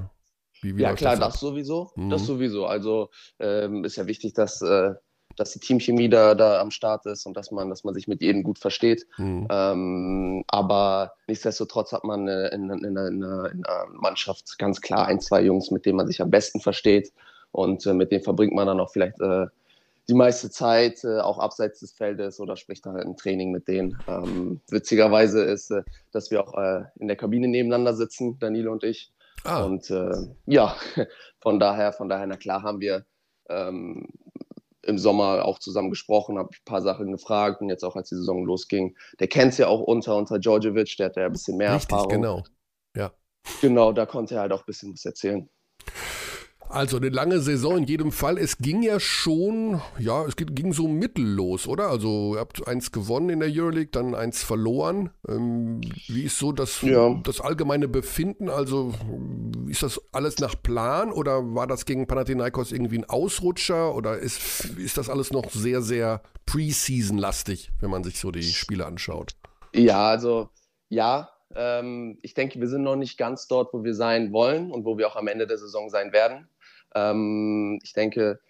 [0.63, 1.33] wie, wie ja, klar, das?
[1.33, 1.91] das sowieso.
[1.97, 2.11] Mhm.
[2.11, 2.67] Das sowieso.
[2.67, 4.95] Also ähm, ist ja wichtig, dass, äh,
[5.37, 8.23] dass die Teamchemie da, da am Start ist und dass man, dass man sich mit
[8.23, 9.07] jedem gut versteht.
[9.19, 9.49] Mhm.
[9.51, 15.07] Ähm, aber nichtsdestotrotz hat man äh, in, in, in, in, in einer Mannschaft ganz klar
[15.07, 17.13] ein, zwei Jungs, mit denen man sich am besten versteht.
[17.57, 19.47] Und äh, mit denen verbringt man dann auch vielleicht äh,
[20.11, 23.67] die meiste Zeit, äh, auch abseits des Feldes oder spricht dann halt im Training mit
[23.67, 23.99] denen.
[24.07, 28.85] Ähm, witzigerweise ist, äh, dass wir auch äh, in der Kabine nebeneinander sitzen, Danilo und
[28.85, 29.11] ich.
[29.45, 30.13] Ah, Und äh,
[30.45, 30.77] ja,
[31.41, 33.07] von daher, von daher, na klar, haben wir
[33.49, 34.07] ähm,
[34.83, 38.17] im Sommer auch zusammen gesprochen, habe ein paar Sachen gefragt und jetzt auch als die
[38.17, 38.95] Saison losging.
[39.19, 41.93] Der kennt es ja auch unter, unter Djordjevic, der hat ja ein bisschen mehr richtig,
[41.93, 42.11] Erfahrung.
[42.11, 42.45] genau.
[43.63, 45.49] Genau, da konnte er halt auch ein bisschen was erzählen.
[46.69, 48.39] Also eine lange Saison in jedem Fall.
[48.39, 51.89] Es ging ja schon, ja, es ging so mittellos, oder?
[51.89, 55.11] Also ihr habt eins gewonnen in der Euroleague, dann eins verloren.
[55.29, 57.15] Ähm, wie ist so das, ja.
[57.23, 58.49] das allgemeine Befinden?
[58.49, 58.93] Also
[59.69, 64.65] ist das alles nach Plan oder war das gegen Panathinaikos irgendwie ein Ausrutscher oder ist,
[64.77, 69.37] ist das alles noch sehr, sehr Preseason-lastig, wenn man sich so die Spiele anschaut?
[69.73, 70.49] Ja, also
[70.89, 74.85] ja, ähm, ich denke, wir sind noch nicht ganz dort, wo wir sein wollen und
[74.85, 76.49] wo wir auch am Ende der Saison sein werden.
[76.97, 78.41] Ähm, ich denke,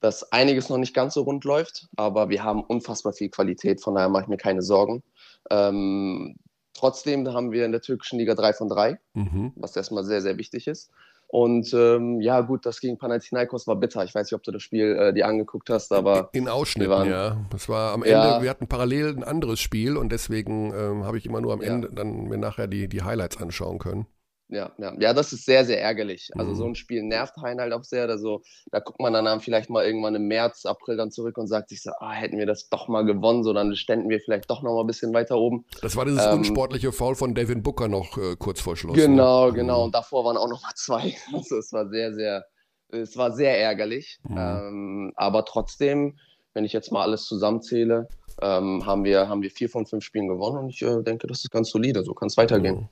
[0.00, 3.94] dass einiges noch nicht ganz so rund läuft, aber wir haben unfassbar viel Qualität, von
[3.94, 5.02] daher mache ich mir keine Sorgen.
[5.50, 6.34] Ähm,
[6.74, 9.52] trotzdem haben wir in der türkischen Liga 3 von 3, mhm.
[9.54, 10.90] was erstmal sehr, sehr wichtig ist.
[11.28, 14.04] Und ähm, ja, gut, das gegen Panathinaikos war bitter.
[14.04, 16.28] Ich weiß nicht, ob du das Spiel äh, dir angeguckt hast, aber.
[16.32, 17.46] In Ausschnitten, waren, ja.
[17.48, 18.42] Das war am Ende, ja.
[18.42, 21.88] wir hatten parallel ein anderes Spiel und deswegen ähm, habe ich immer nur am Ende
[21.90, 24.06] dann mir nachher die, die Highlights anschauen können
[24.52, 24.94] ja, ja.
[24.98, 26.30] Ja, das ist sehr, sehr ärgerlich.
[26.36, 26.72] Also so mhm.
[26.72, 28.08] ein Spiel nervt Hein halt auch sehr.
[28.08, 31.70] Also, da guckt man dann vielleicht mal irgendwann im März, April dann zurück und sagt
[31.70, 34.62] sich so, ah, hätten wir das doch mal gewonnen, so dann ständen wir vielleicht doch
[34.62, 35.64] noch mal ein bisschen weiter oben.
[35.80, 38.94] Das war dieses ähm, unsportliche Foul von Devin Booker noch äh, kurz vor Schluss.
[38.94, 39.52] Genau, ne?
[39.54, 39.84] genau.
[39.84, 41.14] Und davor waren auch noch mal zwei.
[41.32, 42.44] Also es war sehr, sehr,
[42.90, 44.20] es war sehr ärgerlich.
[44.28, 44.36] Mhm.
[44.38, 46.18] Ähm, aber trotzdem,
[46.52, 48.06] wenn ich jetzt mal alles zusammenzähle,
[48.42, 51.44] ähm, haben, wir, haben wir vier von fünf Spielen gewonnen und ich äh, denke, das
[51.44, 52.02] ist ganz solide.
[52.04, 52.88] So kann es weitergehen.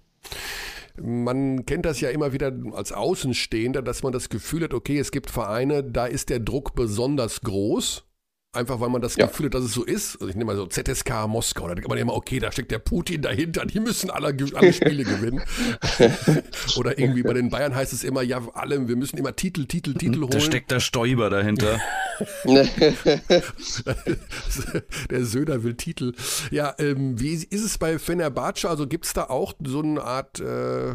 [1.03, 5.11] Man kennt das ja immer wieder als Außenstehender, dass man das Gefühl hat, okay, es
[5.11, 8.05] gibt Vereine, da ist der Druck besonders groß.
[8.53, 9.27] Einfach weil man das ja.
[9.27, 10.17] Gefühl hat, dass es so ist.
[10.17, 12.81] Also ich nehme mal so ZSK Moskau, da denkt man immer, okay, da steckt der
[12.81, 15.41] Putin dahinter, die müssen alle, alle Spiele gewinnen.
[16.77, 19.95] Oder irgendwie bei den Bayern heißt es immer, ja, alle, wir müssen immer Titel, Titel,
[19.95, 20.31] Titel holen.
[20.31, 21.79] Da steckt der Stoiber dahinter.
[25.11, 26.15] der Söder will Titel.
[26.51, 28.69] Ja, ähm, wie ist es bei Fenerbahce?
[28.69, 30.41] Also gibt es da auch so eine Art...
[30.41, 30.95] Äh,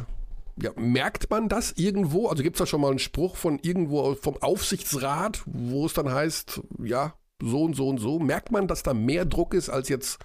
[0.62, 2.28] ja, merkt man das irgendwo?
[2.28, 6.10] Also gibt es da schon mal einen Spruch von irgendwo vom Aufsichtsrat, wo es dann
[6.10, 8.20] heißt, ja, so und so und so.
[8.20, 10.20] Merkt man, dass da mehr Druck ist als jetzt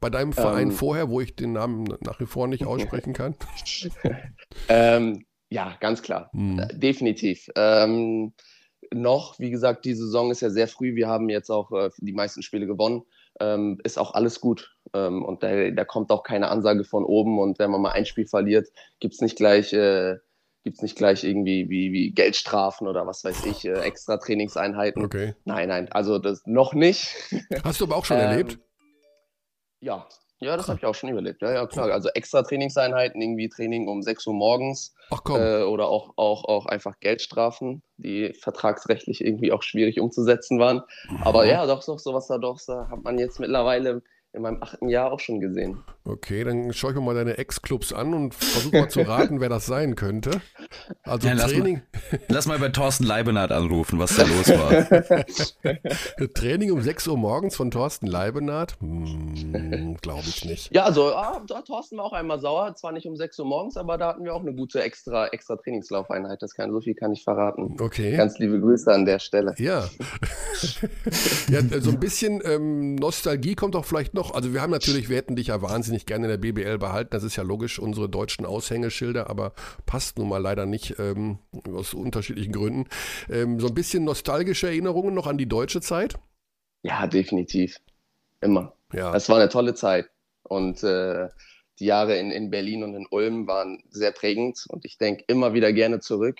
[0.00, 3.36] bei deinem Verein ähm, vorher, wo ich den Namen nach wie vor nicht aussprechen kann?
[4.68, 6.30] ähm, ja, ganz klar.
[6.32, 6.58] Hm.
[6.58, 7.48] Äh, definitiv.
[7.54, 8.32] Ähm,
[8.94, 10.94] noch, wie gesagt, die Saison ist ja sehr früh.
[10.94, 13.02] Wir haben jetzt auch äh, die meisten Spiele gewonnen.
[13.40, 14.76] Ähm, ist auch alles gut.
[14.92, 17.38] Ähm, und da, da, kommt auch keine Ansage von oben.
[17.38, 18.68] Und wenn man mal ein Spiel verliert,
[19.00, 19.72] gibt es nicht gleich.
[19.72, 20.16] Äh,
[20.64, 25.04] gibt es nicht gleich irgendwie wie, wie Geldstrafen oder was weiß ich, äh, extra Trainingseinheiten.
[25.04, 25.34] Okay.
[25.44, 27.14] Nein, nein, also das noch nicht.
[27.62, 28.58] Hast du aber auch schon ähm, erlebt?
[29.80, 30.08] Ja,
[30.40, 31.42] ja, das habe ich auch schon überlebt.
[31.42, 31.90] Ja, ja, klar.
[31.90, 34.94] Also extra Trainingseinheiten, irgendwie Training um 6 Uhr morgens.
[35.10, 35.40] Ach komm.
[35.40, 40.82] Äh, oder auch, auch, auch einfach Geldstrafen, die vertragsrechtlich irgendwie auch schwierig umzusetzen waren.
[41.08, 41.22] Mhm.
[41.22, 44.02] Aber ja, doch, doch, sowas da doch, da hat man jetzt mittlerweile
[44.34, 45.78] in meinem achten Jahr auch schon gesehen.
[46.04, 49.48] Okay, dann schaue ich mir mal deine Ex-Clubs an und versuche mal zu raten, wer
[49.48, 50.42] das sein könnte.
[51.02, 51.82] Also ja, Training.
[51.92, 56.26] Lass mal, lass mal bei Thorsten Leibenhardt anrufen, was da los war.
[56.34, 58.76] Training um 6 Uhr morgens von Thorsten Leibenhardt?
[58.80, 60.74] Hm, Glaube ich nicht.
[60.74, 62.74] Ja, also ah, Thorsten war auch einmal sauer.
[62.74, 65.56] Zwar nicht um 6 Uhr morgens, aber da hatten wir auch eine gute extra, extra
[65.56, 66.42] Trainingslaufeinheit.
[66.42, 67.76] Das kann, so viel kann ich verraten.
[67.80, 68.16] Okay.
[68.16, 69.54] Ganz liebe Grüße an der Stelle.
[69.58, 69.84] Ja.
[71.48, 75.08] ja so ein bisschen ähm, Nostalgie kommt auch vielleicht noch noch, also wir haben natürlich,
[75.08, 78.08] wir hätten dich ja wahnsinnig gerne in der BBL behalten, das ist ja logisch, unsere
[78.08, 79.52] deutschen Aushängeschilder, aber
[79.86, 81.38] passt nun mal leider nicht ähm,
[81.72, 82.88] aus unterschiedlichen Gründen.
[83.30, 86.14] Ähm, so ein bisschen nostalgische Erinnerungen noch an die deutsche Zeit?
[86.82, 87.78] Ja, definitiv.
[88.40, 88.74] Immer.
[88.92, 89.12] Ja.
[89.12, 90.10] Das war eine tolle Zeit.
[90.42, 91.28] Und äh,
[91.78, 95.54] die Jahre in, in Berlin und in Ulm waren sehr prägend und ich denke immer
[95.54, 96.38] wieder gerne zurück.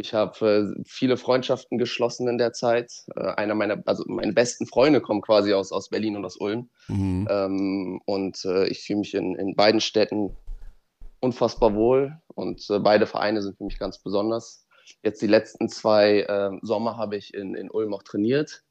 [0.00, 2.90] Ich habe äh, viele Freundschaften geschlossen in der Zeit.
[3.14, 6.70] Äh, einer meiner, also meine besten Freunde kommen quasi aus, aus Berlin und aus Ulm.
[6.88, 7.28] Mhm.
[7.30, 10.34] Ähm, und äh, ich fühle mich in, in beiden Städten
[11.20, 14.66] unfassbar wohl und äh, beide Vereine sind für mich ganz besonders.
[15.02, 18.62] Jetzt die letzten zwei äh, Sommer habe ich in, in Ulm auch trainiert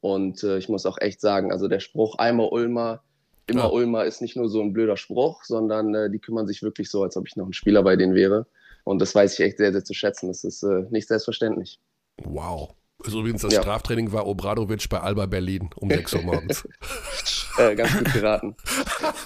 [0.00, 3.04] und äh, ich muss auch echt sagen, also der Spruch einmal Ulmer,
[3.46, 3.68] immer ja.
[3.68, 7.16] Ulmer ist nicht nur so ein blöder Spruch, sondern die kümmern sich wirklich so, als
[7.16, 8.46] ob ich noch ein Spieler bei denen wäre.
[8.84, 10.28] Und das weiß ich echt sehr, sehr zu schätzen.
[10.28, 11.80] Das ist äh, nicht selbstverständlich.
[12.22, 12.74] Wow.
[13.02, 13.62] Also übrigens, das ja.
[13.62, 16.66] Straftraining war Obradovic bei Alba Berlin um 6 Uhr morgens.
[17.58, 18.56] äh, ganz gut geraten.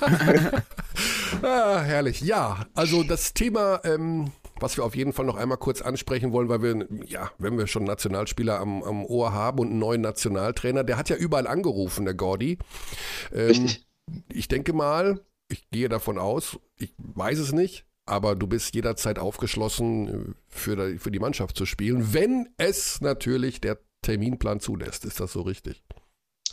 [1.42, 2.20] ah, herrlich.
[2.20, 6.48] Ja, also das Thema, ähm, was wir auf jeden Fall noch einmal kurz ansprechen wollen,
[6.48, 10.82] weil wir, ja, wenn wir schon Nationalspieler am, am Ohr haben und einen neuen Nationaltrainer,
[10.82, 12.58] der hat ja überall angerufen, der Gordi.
[13.32, 13.86] Ähm, Richtig.
[14.32, 19.18] Ich denke mal, ich gehe davon aus, ich weiß es nicht, aber du bist jederzeit
[19.18, 25.04] aufgeschlossen, äh, für, für die Mannschaft zu spielen, wenn es natürlich der Terminplan zulässt.
[25.04, 25.82] Ist das so richtig?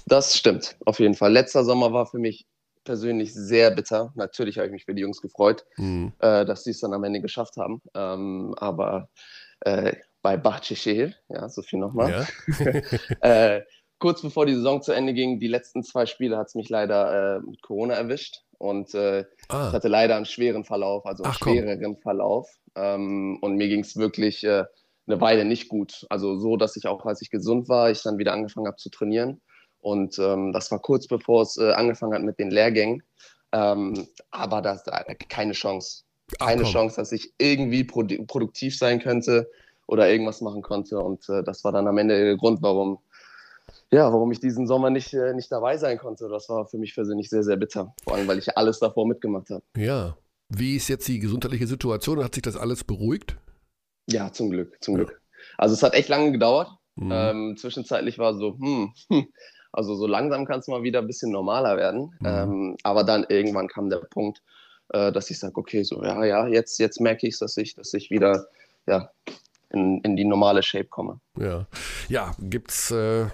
[0.07, 1.31] Das stimmt, auf jeden Fall.
[1.31, 2.45] Letzter Sommer war für mich
[2.83, 4.13] persönlich sehr bitter.
[4.15, 6.13] Natürlich habe ich mich für die Jungs gefreut, mhm.
[6.19, 7.81] äh, dass sie es dann am Ende geschafft haben.
[7.95, 9.09] Ähm, aber
[9.61, 12.27] äh, bei Bahçeşehir, ja, so viel nochmal.
[12.59, 12.81] Ja.
[13.57, 13.63] äh,
[13.99, 17.37] kurz bevor die Saison zu Ende ging, die letzten zwei Spiele hat es mich leider
[17.37, 19.67] äh, mit Corona erwischt und äh, ah.
[19.67, 21.97] ich hatte leider einen schweren Verlauf, also einen Ach, schwereren komm.
[21.97, 22.49] Verlauf.
[22.75, 24.63] Ähm, und mir ging es wirklich äh,
[25.07, 26.05] eine Weile nicht gut.
[26.09, 28.89] Also so, dass ich auch, als ich gesund war, ich dann wieder angefangen habe zu
[28.89, 29.41] trainieren.
[29.79, 33.03] Und ähm, das war kurz bevor es äh, angefangen hat mit den Lehrgängen.
[33.51, 34.83] Ähm, aber das
[35.29, 36.03] keine Chance.
[36.39, 39.49] Keine Ach, Chance, dass ich irgendwie produ produktiv sein könnte
[39.87, 40.99] oder irgendwas machen konnte.
[40.99, 42.97] Und äh, das war dann am Ende der Grund, warum,
[43.95, 46.27] ja, warum ich diesen Sommer nicht, äh, nicht dabei sein konnte.
[46.27, 47.93] Das war für mich persönlich sehr, sehr bitter.
[48.03, 49.63] Vor allem, weil ich alles davor mitgemacht habe.
[49.77, 50.17] Ja.
[50.49, 52.23] Wie ist jetzt die gesundheitliche Situation?
[52.23, 53.37] Hat sich das alles beruhigt?
[54.07, 55.21] Ja, zum Glück, zum Glück.
[55.57, 56.69] Also es hat echt lange gedauert.
[56.95, 57.11] Mhm.
[57.11, 58.93] Ähm, zwischenzeitlich war so, hm,
[59.71, 62.13] also so langsam kann es mal wieder ein bisschen normaler werden.
[62.19, 62.25] Mhm.
[62.25, 64.41] Ähm, aber dann irgendwann kam der Punkt,
[64.89, 67.75] äh, dass ich sage, okay, so ja, ja, jetzt, jetzt merke ich es, dass ich,
[67.75, 68.45] dass ich wieder
[68.87, 69.09] ja,
[69.69, 71.19] in, in die normale Shape komme.
[71.37, 71.67] Ja,
[72.07, 73.27] ja gibt es äh,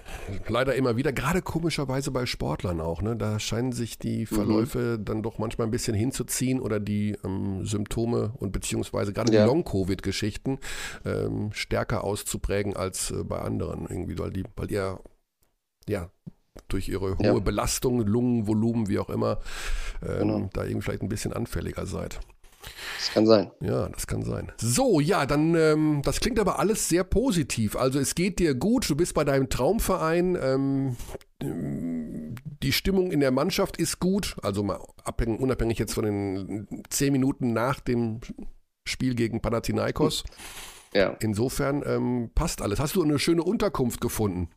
[0.48, 3.02] leider immer wieder, gerade komischerweise bei Sportlern auch.
[3.02, 3.16] Ne?
[3.16, 4.26] Da scheinen sich die mhm.
[4.26, 5.04] Verläufe mhm.
[5.04, 9.42] dann doch manchmal ein bisschen hinzuziehen oder die ähm, Symptome und beziehungsweise gerade ja.
[9.42, 10.58] die Long-Covid-Geschichten
[11.04, 15.00] ähm, stärker auszuprägen als äh, bei anderen irgendwie, weil die, weil ihr
[15.88, 16.10] ja
[16.68, 17.38] durch ihre hohe ja.
[17.38, 19.38] Belastung, Lungenvolumen, wie auch immer,
[20.02, 20.50] ähm, genau.
[20.52, 22.20] da irgendwie vielleicht ein bisschen anfälliger seid.
[22.98, 23.50] Das kann sein.
[23.60, 24.52] Ja, das kann sein.
[24.58, 27.76] So, ja, dann, ähm, das klingt aber alles sehr positiv.
[27.76, 30.96] Also es geht dir gut, du bist bei deinem Traumverein, ähm,
[32.62, 37.12] die Stimmung in der Mannschaft ist gut, also mal abhängig, unabhängig jetzt von den zehn
[37.12, 38.20] Minuten nach dem
[38.86, 40.24] Spiel gegen Panathinaikos.
[40.94, 41.16] Ja.
[41.20, 42.78] Insofern ähm, passt alles.
[42.78, 44.50] Hast du eine schöne Unterkunft gefunden?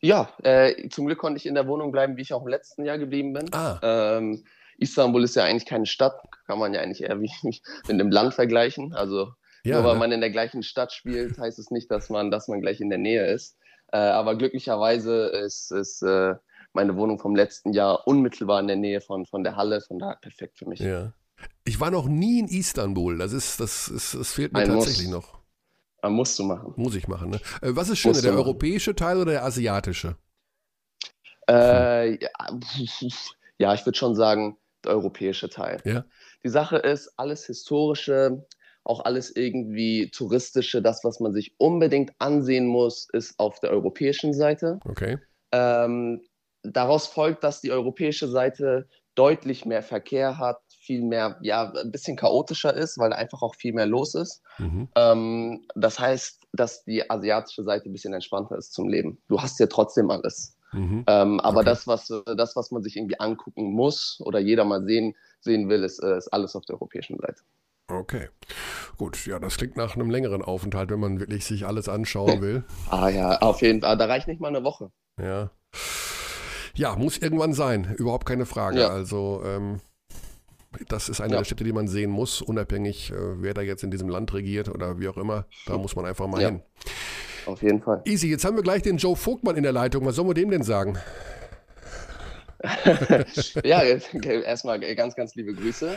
[0.00, 2.84] Ja, äh, zum Glück konnte ich in der Wohnung bleiben, wie ich auch im letzten
[2.84, 3.52] Jahr geblieben bin.
[3.52, 3.78] Ah.
[3.82, 4.44] Ähm,
[4.78, 6.14] Istanbul ist ja eigentlich keine Stadt,
[6.46, 8.94] kann man ja eigentlich eher wie mit einem Land vergleichen.
[8.94, 9.32] Also
[9.64, 9.98] ja, nur weil ne?
[10.00, 12.88] man in der gleichen Stadt spielt, heißt es nicht, dass man, dass man gleich in
[12.88, 13.56] der Nähe ist.
[13.92, 16.34] Äh, aber glücklicherweise ist, ist äh,
[16.72, 20.16] meine Wohnung vom letzten Jahr unmittelbar in der Nähe von, von der Halle, von daher
[20.16, 20.80] perfekt für mich.
[20.80, 21.12] Ja.
[21.64, 23.18] Ich war noch nie in Istanbul.
[23.18, 25.16] Das ist, das ist, das fehlt mir Ein tatsächlich muss.
[25.16, 25.38] noch.
[26.02, 26.74] Man musst du machen.
[26.76, 27.40] Muss ich machen, ne?
[27.62, 28.44] Äh, was ist schöner, der machen.
[28.44, 30.16] europäische Teil oder der asiatische?
[31.48, 32.30] Äh, ja,
[33.58, 35.80] ja, ich würde schon sagen, europäische Teil.
[35.84, 36.04] Ja.
[36.44, 38.46] Die Sache ist, alles Historische,
[38.84, 44.32] auch alles irgendwie Touristische, das, was man sich unbedingt ansehen muss, ist auf der europäischen
[44.32, 44.78] Seite.
[44.84, 45.18] Okay.
[45.52, 46.22] Ähm,
[46.62, 52.16] daraus folgt, dass die europäische Seite deutlich mehr Verkehr hat, viel mehr, ja, ein bisschen
[52.16, 54.42] chaotischer ist, weil einfach auch viel mehr los ist.
[54.58, 54.88] Mhm.
[54.94, 59.18] Ähm, das heißt, dass die asiatische Seite ein bisschen entspannter ist zum Leben.
[59.26, 60.55] Du hast ja trotzdem alles.
[60.72, 61.04] Mhm.
[61.06, 61.66] Ähm, aber okay.
[61.66, 65.84] das, was, das, was man sich irgendwie angucken muss oder jeder mal sehen, sehen will,
[65.84, 67.42] ist, äh, ist alles auf der europäischen Seite.
[67.88, 68.28] Okay,
[68.98, 69.26] gut.
[69.26, 72.64] Ja, das klingt nach einem längeren Aufenthalt, wenn man wirklich sich alles anschauen will.
[72.90, 73.96] ah ja, auf jeden Fall.
[73.96, 74.90] Da reicht nicht mal eine Woche.
[75.20, 75.50] Ja.
[76.74, 77.94] Ja, muss irgendwann sein.
[77.96, 78.80] Überhaupt keine Frage.
[78.80, 78.88] Ja.
[78.88, 79.80] Also, ähm,
[80.88, 81.38] das ist eine ja.
[81.38, 84.68] der Städte, die man sehen muss, unabhängig, äh, wer da jetzt in diesem Land regiert
[84.68, 85.46] oder wie auch immer.
[85.66, 86.48] Da muss man einfach mal ja.
[86.48, 86.62] hin.
[87.46, 88.02] Auf jeden Fall.
[88.04, 90.04] Easy, jetzt haben wir gleich den Joe Vogtmann in der Leitung.
[90.04, 90.98] Was sollen wir dem denn sagen?
[93.64, 95.96] ja, erstmal ganz, ganz liebe Grüße.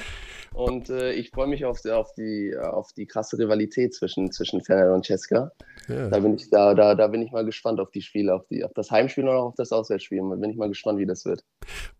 [0.54, 4.62] Und äh, ich freue mich auf die, auf, die, auf die krasse Rivalität zwischen, zwischen
[4.62, 5.52] Fernand und Cesca.
[5.88, 6.10] Ja.
[6.10, 8.64] Da, bin ich, da, da, da bin ich mal gespannt auf die Spiele, auf, die,
[8.64, 10.20] auf das Heimspiel und auch auf das Auswärtsspiel.
[10.20, 11.44] Da bin ich mal gespannt, wie das wird.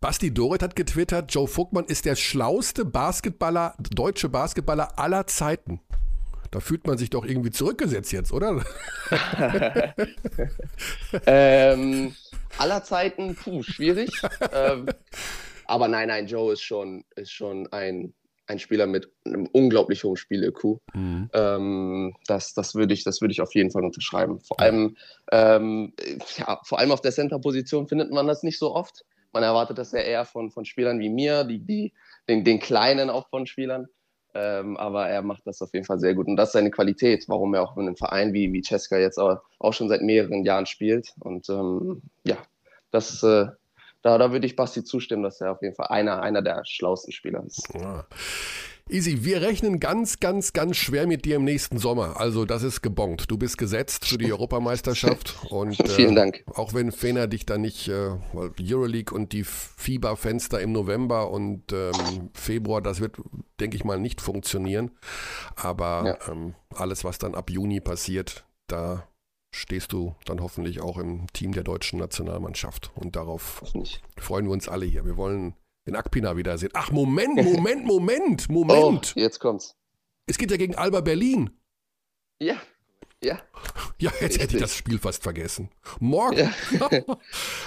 [0.00, 5.80] Basti Dorit hat getwittert, Joe Vogtmann ist der schlauste Basketballer, deutsche Basketballer aller Zeiten.
[6.50, 8.64] Da fühlt man sich doch irgendwie zurückgesetzt jetzt, oder?
[11.26, 12.14] ähm,
[12.58, 14.10] aller Zeiten, puh, schwierig.
[14.52, 14.86] ähm,
[15.66, 18.12] aber nein, nein, Joe ist schon, ist schon ein,
[18.48, 20.80] ein Spieler mit einem unglaublich hohen Spiel-IQ.
[20.92, 21.30] Mhm.
[21.32, 24.40] Ähm, das, das würde ich, würd ich auf jeden Fall unterschreiben.
[24.40, 24.96] Vor allem,
[25.30, 25.92] ähm,
[26.36, 29.04] ja, vor allem auf der Center-Position findet man das nicht so oft.
[29.32, 31.92] Man erwartet das ja eher von, von Spielern wie mir, die, die,
[32.28, 33.86] den, den kleinen auch von Spielern.
[34.34, 36.26] Ähm, aber er macht das auf jeden Fall sehr gut.
[36.26, 39.18] Und das ist seine Qualität, warum er auch in einem Verein wie, wie Cesca jetzt
[39.18, 41.14] auch, auch schon seit mehreren Jahren spielt.
[41.20, 42.36] Und ähm, ja,
[42.90, 43.46] das, äh,
[44.02, 47.12] da, da würde ich Basti zustimmen, dass er auf jeden Fall einer, einer der schlauesten
[47.12, 47.68] Spieler ist.
[47.74, 48.06] Ja.
[48.90, 52.20] Easy, wir rechnen ganz, ganz, ganz schwer mit dir im nächsten Sommer.
[52.20, 53.30] Also das ist gebongt.
[53.30, 55.36] Du bist gesetzt für die Europameisterschaft.
[55.48, 56.42] Und, äh, Vielen Dank.
[56.54, 58.10] Auch wenn Fener dich da nicht, äh,
[58.60, 63.16] Euroleague und die FIBA-Fenster im November und ähm, Februar, das wird,
[63.60, 64.90] denke ich mal, nicht funktionieren.
[65.54, 66.32] Aber ja.
[66.32, 69.06] ähm, alles, was dann ab Juni passiert, da
[69.54, 72.90] stehst du dann hoffentlich auch im Team der deutschen Nationalmannschaft.
[72.94, 73.62] Und darauf
[74.16, 75.04] freuen wir uns alle hier.
[75.04, 75.54] Wir wollen
[75.86, 76.70] den Akpina wiedersehen.
[76.74, 79.14] Ach, Moment, Moment, Moment, Moment.
[79.16, 79.76] Oh, jetzt kommt's.
[80.26, 81.50] Es geht ja gegen Alba Berlin.
[82.40, 82.56] Ja.
[83.22, 83.40] Ja.
[83.98, 85.68] Ja, jetzt hätte ich das Spiel fast vergessen.
[85.98, 86.50] Morgen.
[86.70, 86.88] Ja.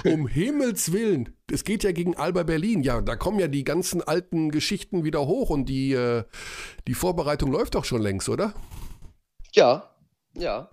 [0.12, 1.38] um Himmels Willen.
[1.52, 2.82] Es geht ja gegen Alba Berlin.
[2.82, 6.23] Ja, da kommen ja die ganzen alten Geschichten wieder hoch und die, äh,
[6.88, 8.56] die Vorbereitung läuft doch schon längst, oder?
[9.52, 9.95] Ja,
[10.36, 10.71] ja.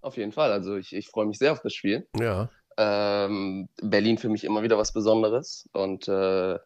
[0.00, 0.50] Auf jeden Fall.
[0.50, 2.08] Also ich, ich freue mich sehr auf das Spiel.
[2.18, 2.50] Ja.
[2.82, 6.58] Ähm, Berlin für mich immer wieder was Besonderes und äh,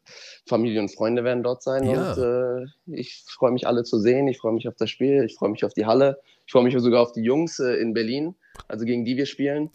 [0.46, 2.12] Familie und Freunde werden dort sein Ja.
[2.12, 4.29] und äh, ich freue mich alle zu sehen.
[4.29, 6.79] Ich freue mich auf das Spiel, ich freue mich auf die Halle, ich freue mich
[6.79, 8.37] sogar auf die Jungs äh, in Berlin,
[8.68, 9.70] also gegen die wir spielen.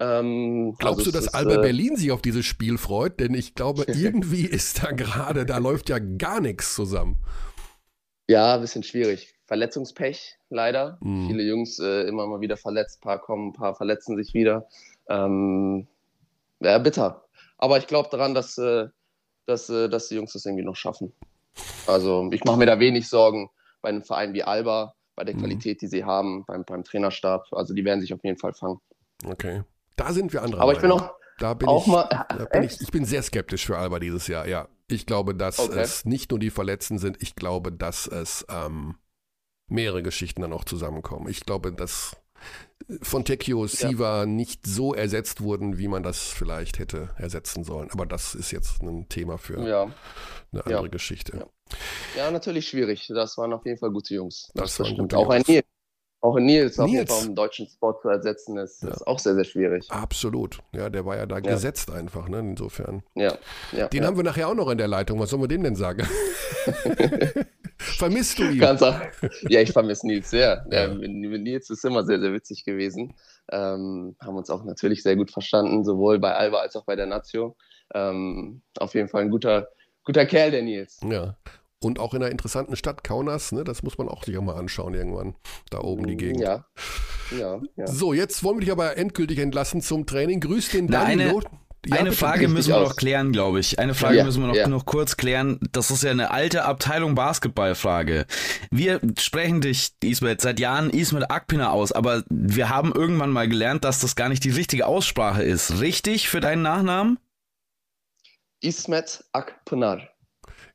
[0.00, 3.20] Ähm, Glaubst also du, dass ist, Alba äh, Berlin sich auf dieses Spiel freut?
[3.20, 7.18] Denn ich glaube, irgendwie ist da gerade, da läuft ja gar nichts zusammen.
[8.28, 9.34] Ja, ein bisschen schwierig.
[9.44, 10.96] Verletzungspech, leider.
[11.02, 11.26] Mhm.
[11.28, 14.66] Viele Jungs äh, immer mal wieder verletzt, ein paar kommen, ein paar verletzen sich wieder.
[15.08, 15.86] Ähm,
[16.60, 17.24] ja, bitter.
[17.58, 18.88] Aber ich glaube daran, dass, äh,
[19.46, 21.12] dass, äh, dass die Jungs das irgendwie noch schaffen.
[21.86, 23.50] Also ich mache mir da wenig Sorgen
[23.82, 25.40] bei einem Verein wie Alba, bei der Mhm.
[25.40, 27.46] Qualität, die sie haben, beim, beim Trainerstab.
[27.52, 28.80] Also die werden sich auf jeden Fall fangen.
[29.26, 29.62] Okay.
[29.96, 32.08] Da sind wir anderer Aber ich bin auch, Da bin auch ich, mal.
[32.08, 34.68] da bin ich, ich bin sehr skeptisch für Alba dieses Jahr, ja.
[34.88, 35.80] Ich glaube, dass Okay.
[35.80, 38.96] es nicht nur die Verletzten sind, ich glaube, dass es ähm,
[39.68, 41.28] mehrere Geschichten dann auch zusammenkommen.
[41.28, 42.16] Ich glaube, dass
[43.02, 47.90] Fontecchio, Siva nicht so ersetzt wurden, wie man das vielleicht hätte ersetzen sollen.
[47.90, 49.90] Aber das ist jetzt ein Thema für Ja.
[50.52, 51.36] eine andere Geschichte.
[51.36, 52.24] Ja.
[52.24, 53.06] ja, natürlich schwierig.
[53.14, 54.50] Das waren auf jeden Fall gute Jungs.
[54.54, 55.00] Das waren stimmt.
[55.12, 55.48] gute Auch ein Jungs.
[55.48, 55.64] Nils.
[56.22, 57.10] Auch ein Nils, auf jeden Nils.
[57.10, 58.90] Fall auf dem deutschen Sport zu ersetzen, ist, Ja.
[58.90, 59.90] ist auch sehr, sehr schwierig.
[59.90, 60.60] Absolut.
[60.72, 61.40] Ja, der war ja da Ja.
[61.40, 62.38] gesetzt einfach, ne?
[62.38, 63.02] Insofern.
[63.14, 63.36] Ja,
[63.72, 63.88] ja.
[63.88, 65.18] Den haben wir nachher auch noch in der Leitung.
[65.18, 66.06] Was sollen wir dem denn sagen?
[67.78, 68.60] Vermisst du ihn?
[68.60, 68.80] Ganz.
[69.48, 70.64] Ja, ich vermisse Nils sehr.
[70.70, 70.88] Ja.
[70.88, 73.14] Mit Nils ist immer sehr, sehr witzig gewesen.
[73.50, 77.06] Ähm, haben uns auch natürlich sehr gut verstanden, sowohl bei Alba als auch bei der
[77.06, 77.56] Nazio.
[77.94, 79.68] Ähm, auf jeden Fall ein guter,
[80.04, 81.00] guter Kerl, der Nils.
[81.08, 81.36] Ja.
[81.82, 83.64] Und auch in einer interessanten Stadt, Kaunas, ne?
[83.64, 85.34] Das muss man auch sich auch mal anschauen irgendwann.
[85.70, 86.40] Da oben die Gegend.
[86.40, 86.66] Ja,
[87.36, 87.86] ja, ja.
[87.86, 90.40] So, jetzt wollen wir dich aber endgültig entlassen zum Training.
[90.40, 91.42] Grüß den Danilo.
[91.84, 92.12] Ja, eine.
[92.12, 92.90] Frage müssen wir aus.
[92.90, 93.80] noch klären, glaube ich.
[93.80, 94.68] Eine Frage Ja, müssen wir noch, ja.
[94.68, 95.58] noch kurz klären.
[95.72, 98.26] Das ist ja eine alte Abteilung Basketballfrage.
[98.70, 103.82] Wir sprechen dich, Ismet, seit Jahren Ismet Akpina aus, aber wir haben irgendwann mal gelernt,
[103.82, 105.80] dass das gar nicht die richtige Aussprache ist.
[105.80, 107.18] Richtig für deinen Nachnamen?
[108.60, 110.11] Ismet Akpınar.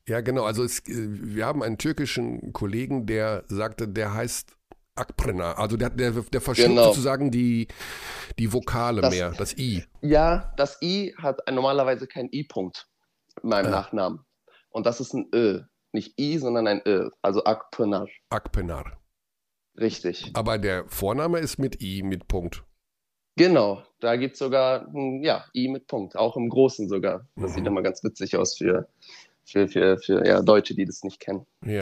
[0.08, 0.44] Ja, genau.
[0.44, 4.56] Also es, äh, wir haben einen türkischen Kollegen, der sagte, der heißt
[4.96, 5.52] Akprena.
[5.52, 6.84] Also der, der, der verschluckt Genau.
[6.88, 7.68] sozusagen die,
[8.38, 9.84] die Vokale Das- mehr, das I.
[10.00, 12.88] Ja, das I hat normalerweise keinen I-Punkt
[13.42, 13.70] in meinem Ah.
[13.82, 14.20] Nachnamen.
[14.70, 15.60] Und das ist ein Ö.
[15.92, 17.10] Nicht I, sondern ein Ö.
[17.22, 18.08] Also Akpınar.
[18.30, 18.98] Akpenar.
[19.78, 20.30] Richtig.
[20.34, 22.64] Aber der Vorname ist mit I, mit Punkt.
[23.36, 27.28] Genau, da gibt es sogar ein ja, I mit Punkt, auch im Großen sogar.
[27.36, 27.54] Das Mhm.
[27.54, 28.88] sieht immer ganz witzig aus für,
[29.48, 31.46] für, für, für ja, Deutsche, die das nicht kennen.
[31.64, 31.80] Ja.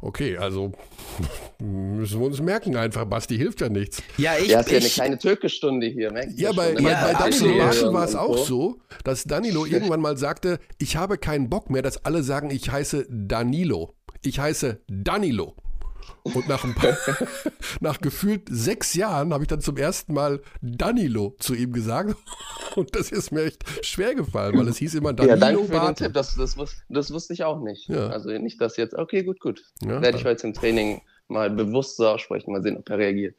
[0.00, 0.72] Okay, also
[1.58, 3.04] müssen wir uns merken einfach.
[3.04, 4.02] Basti hilft ja nichts.
[4.16, 6.12] Ja, ich, ja, ist ja eine kleine Türkestunde hier.
[6.36, 6.90] Ja, bei, schon, bei, ne?
[6.90, 7.54] Ja, bei Danilo.
[7.56, 11.82] Marschall war es auch so, dass Danilo irgendwann mal sagte, ich habe keinen Bock mehr,
[11.82, 13.94] dass alle sagen, ich heiße Danilo.
[14.22, 15.54] Ich heiße Danilo.
[16.22, 16.96] Und nach, ein paar,
[17.80, 22.16] nach gefühlt sechs Jahren habe ich dann zum ersten Mal Danilo zu ihm gesagt.
[22.76, 25.70] Und das ist mir echt schwer gefallen, weil es hieß immer Ja, Danilo danke für
[25.72, 26.06] den Bartel.
[26.08, 26.14] Tipp.
[26.14, 26.56] Das, das,
[26.88, 27.88] das wusste ich auch nicht.
[27.88, 28.08] Ja.
[28.08, 29.62] Also nicht, dass jetzt, okay, gut, gut.
[29.82, 33.34] Ja, Werde ich heute im Training mal bewusst so aussprechen, mal sehen, ob er reagiert.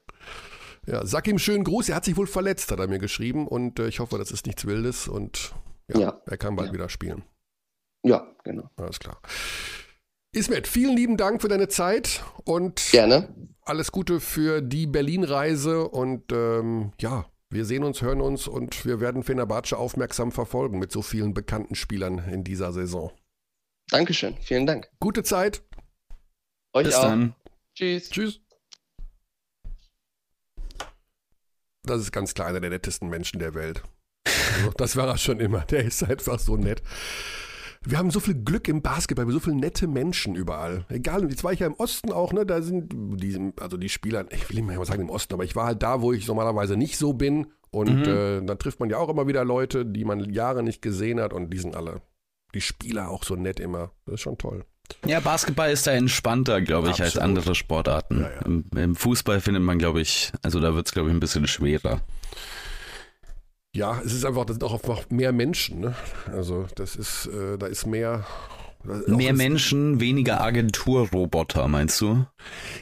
[0.86, 1.90] ja, sag ihm schönen Gruß.
[1.90, 3.48] Er hat sich wohl verletzt, hat er mir geschrieben.
[3.48, 5.08] Und äh, ich hoffe, das ist nichts Wildes.
[5.08, 5.54] Und
[5.88, 6.22] ja, Ja.
[6.26, 6.74] er kann bald Ja.
[6.74, 7.24] wieder spielen.
[8.04, 8.70] Ja, genau.
[8.78, 9.20] Alles klar.
[10.32, 13.34] Ismet, vielen lieben Dank für deine Zeit und Gerne.
[13.64, 15.88] alles Gute für die Berlin-Reise.
[15.88, 20.92] Und ähm, ja, wir sehen uns, hören uns und wir werden Fenerbahce aufmerksam verfolgen mit
[20.92, 23.12] so vielen bekannten Spielern in dieser Saison.
[23.90, 24.38] Dankeschön.
[24.40, 24.88] Vielen Dank.
[25.00, 25.64] Gute Zeit.
[26.74, 27.04] Euch bis auch.
[27.06, 27.34] dann.
[27.74, 28.12] Tschüss.
[28.12, 28.40] Tschüss.
[31.82, 33.82] Das ist ganz klar einer der nettesten Menschen der Welt.
[34.26, 35.62] Also, das war er schon immer.
[35.62, 36.84] Der ist einfach so nett.
[37.86, 40.86] Wir haben so viel Glück im Basketball, wir haben so viele nette Menschen überall.
[40.90, 42.46] Egal, jetzt war ich ja im Osten auch, ne?
[42.46, 45.56] Da sind die, also die Spieler, ich will nicht mal sagen im Osten, aber ich
[45.56, 47.48] war halt da, wo ich normalerweise nicht so bin.
[47.72, 48.14] Und Mhm.
[48.14, 51.34] äh, dann trifft man ja auch immer wieder Leute, die man Jahre nicht gesehen hat
[51.34, 52.02] und die sind alle,
[52.54, 53.92] die Spieler auch so nett immer.
[54.06, 54.66] Das ist schon toll.
[55.06, 57.24] Ja, Basketball ist da entspannter, glaube ich, als Absolut.
[57.38, 58.22] andere Sportarten.
[58.22, 58.42] Ja, ja.
[58.46, 61.48] Im, Im Fußball findet man, glaube ich, also da wird es, glaube ich, ein bisschen
[61.48, 62.02] schwerer.
[63.76, 65.96] Ja, es ist einfach, das sind auch einfach mehr Menschen, ne?
[66.32, 68.26] Also das ist, äh, da ist mehr.
[69.08, 72.26] Mehr Menschen, weniger Agenturroboter, meinst du?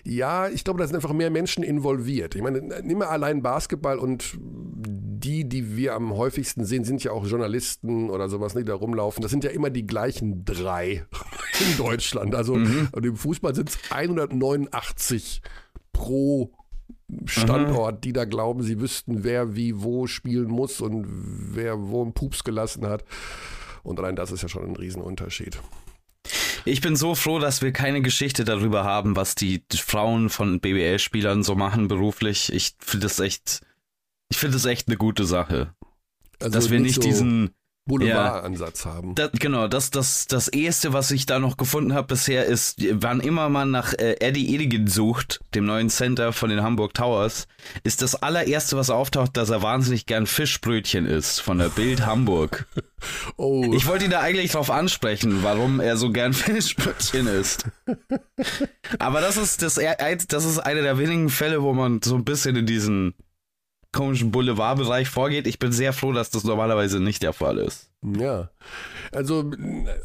[0.03, 2.35] Ja, ich glaube, da sind einfach mehr Menschen involviert.
[2.35, 7.11] Ich meine, nimm mal allein Basketball und die, die wir am häufigsten sehen, sind ja
[7.11, 9.23] auch Journalisten oder sowas, die da rumlaufen.
[9.23, 11.03] Das sind ja immer die gleichen drei
[11.71, 12.35] in Deutschland.
[12.35, 12.89] Also Mhm.
[12.91, 15.41] und im Fußball sind es 189
[15.93, 16.51] pro
[17.25, 22.13] Standort, die da glauben, sie wüssten, wer wie wo spielen muss und wer wo einen
[22.13, 23.05] Pups gelassen hat.
[23.83, 25.59] Und allein das ist ja schon ein Riesenunterschied.
[26.65, 31.43] Ich bin so froh, dass wir keine Geschichte darüber haben, was die Frauen von BBL-Spielern
[31.43, 32.51] so machen beruflich.
[32.51, 33.61] Ich finde das echt,
[34.27, 35.73] ich finde das echt eine gute Sache.
[36.41, 37.51] Also dass wir nicht so diesen
[37.87, 39.15] Boulevard-Ansatz ja, haben.
[39.15, 43.19] Das, genau, das, das, das erste, was ich da noch gefunden habe bisher, ist, wann
[43.19, 47.47] immer man nach äh, Eddie Edigen sucht, dem neuen Center von den Hamburg Towers,
[47.83, 52.67] ist das allererste, was auftaucht, dass er wahnsinnig gern Fischbrötchen isst von der Bild Hamburg.
[53.37, 53.71] oh.
[53.73, 57.65] Ich wollte ihn da eigentlich drauf ansprechen, warum er so gern Fischbrötchen isst.
[58.99, 59.79] Aber das ist das,
[60.27, 63.13] das ist einer der wenigen Fälle, wo man so ein bisschen in diesen
[63.91, 65.47] komischen Boulevardbereich vorgeht.
[65.47, 67.89] Ich bin sehr froh, dass das normalerweise nicht der Fall ist.
[68.03, 68.49] Ja,
[69.11, 69.51] also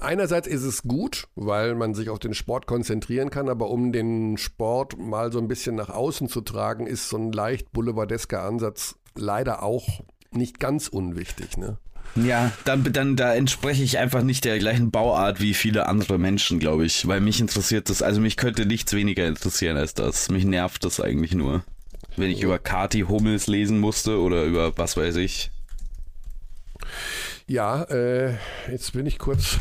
[0.00, 4.38] einerseits ist es gut, weil man sich auf den Sport konzentrieren kann, aber um den
[4.38, 8.96] Sport mal so ein bisschen nach außen zu tragen, ist so ein leicht boulevardesker Ansatz
[9.14, 11.78] leider auch nicht ganz unwichtig, ne?
[12.14, 16.58] Ja, dann, dann da entspreche ich einfach nicht der gleichen Bauart wie viele andere Menschen,
[16.58, 20.30] glaube ich, weil mich interessiert das, also mich könnte nichts weniger interessieren als das.
[20.30, 21.64] Mich nervt das eigentlich nur.
[22.16, 25.50] Wenn ich über Kati Hummels lesen musste oder über was weiß ich.
[27.46, 28.34] Ja, äh,
[28.70, 29.58] jetzt bin ich kurz.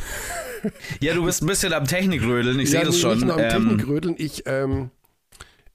[0.99, 3.17] ja, du bist ein bisschen am Technikrödeln, ich ja, sehe das schon.
[3.17, 4.91] Nicht nur am ähm, Technikrödeln, ich, ähm,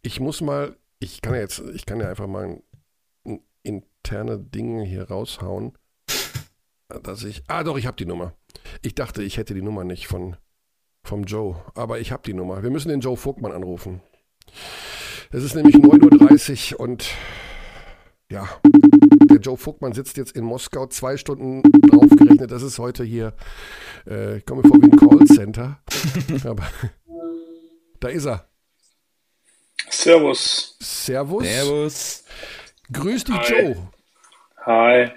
[0.03, 2.61] ich muss mal, ich kann ja jetzt, ich kann ja einfach mal
[3.25, 5.73] ein, interne Dinge hier raushauen,
[7.03, 8.33] dass ich, ah doch, ich habe die Nummer.
[8.83, 10.37] Ich dachte, ich hätte die Nummer nicht von,
[11.03, 12.63] vom Joe, aber ich habe die Nummer.
[12.63, 14.01] Wir müssen den Joe Vogtmann anrufen.
[15.31, 17.09] Es ist nämlich 9.30 Uhr und
[18.31, 22.51] ja, der Joe Vogtmann sitzt jetzt in Moskau, zwei Stunden draufgerechnet.
[22.51, 23.35] Das ist heute hier,
[24.07, 25.81] äh, ich komme vor wie ein Callcenter.
[26.45, 26.67] Aber
[28.01, 28.49] da ist er.
[29.91, 30.77] Servus.
[30.81, 31.45] Servus.
[31.45, 32.25] Servus.
[32.93, 33.53] Grüß dich, Hi.
[33.53, 33.89] Joe.
[34.65, 35.11] Hi.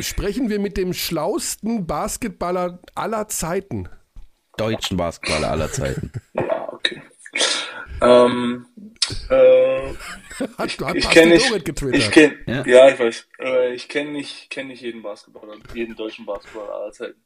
[0.00, 3.88] Sprechen wir mit dem schlausten Basketballer aller Zeiten.
[4.56, 6.12] Deutschen Basketballer aller Zeiten.
[8.06, 8.66] Ähm,
[9.30, 12.64] äh, ich, ich kenne nicht, ich kenn, ja.
[12.66, 12.88] ja.
[12.88, 13.28] ich weiß.
[13.40, 17.20] Äh, ich kenne nicht, kenn nicht jeden Basketballer, jeden deutschen Basketballer aller Zeiten.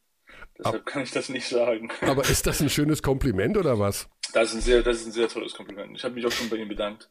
[0.59, 1.91] Deshalb Ab, kann ich das nicht sagen.
[2.03, 4.09] Aber ist das ein schönes Kompliment oder was?
[4.33, 5.97] Das ist ein sehr, das ist ein sehr tolles Kompliment.
[5.97, 7.09] Ich habe mich auch schon bei ihm bedankt.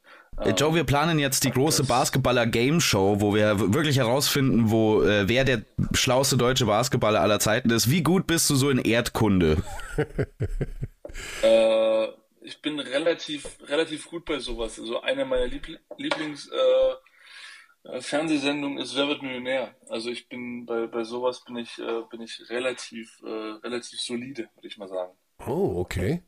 [0.57, 5.63] Joe, wir planen jetzt die große Basketballer-Game-Show, wo wir wirklich herausfinden, wo äh, wer der
[5.93, 7.91] schlauste deutsche Basketballer aller Zeiten ist.
[7.91, 9.57] Wie gut bist du so in Erdkunde?
[11.41, 12.07] äh,
[12.49, 14.79] ich bin relativ, relativ gut bei sowas.
[14.79, 19.75] Also eine meiner Liebl Lieblings äh, äh, Fernsehsendungen ist Wer wird Millionär?
[19.87, 24.49] Also ich bin bei, bei sowas bin ich, äh, bin ich relativ, äh, relativ solide,
[24.55, 25.13] würde ich mal sagen.
[25.45, 26.23] Oh, okay.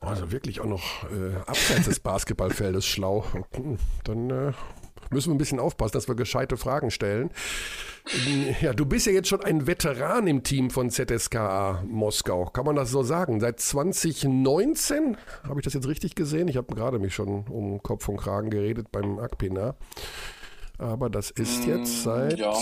[0.00, 3.26] Also wirklich auch noch äh, abseits des Basketballfeldes schlau.
[3.54, 4.52] Hm, dann äh,
[5.10, 7.30] müssen wir ein bisschen aufpassen, dass wir gescheite Fragen stellen.
[8.60, 12.46] Ja, du bist ja jetzt schon ein Veteran im Team von ZSKA Moskau.
[12.46, 13.40] Kann man das so sagen?
[13.40, 16.48] Seit 2019 habe ich das jetzt richtig gesehen?
[16.48, 19.76] Ich habe gerade mich schon um Kopf und Kragen geredet beim Akpina.
[20.78, 22.54] Aber das ist mm, jetzt seit ja.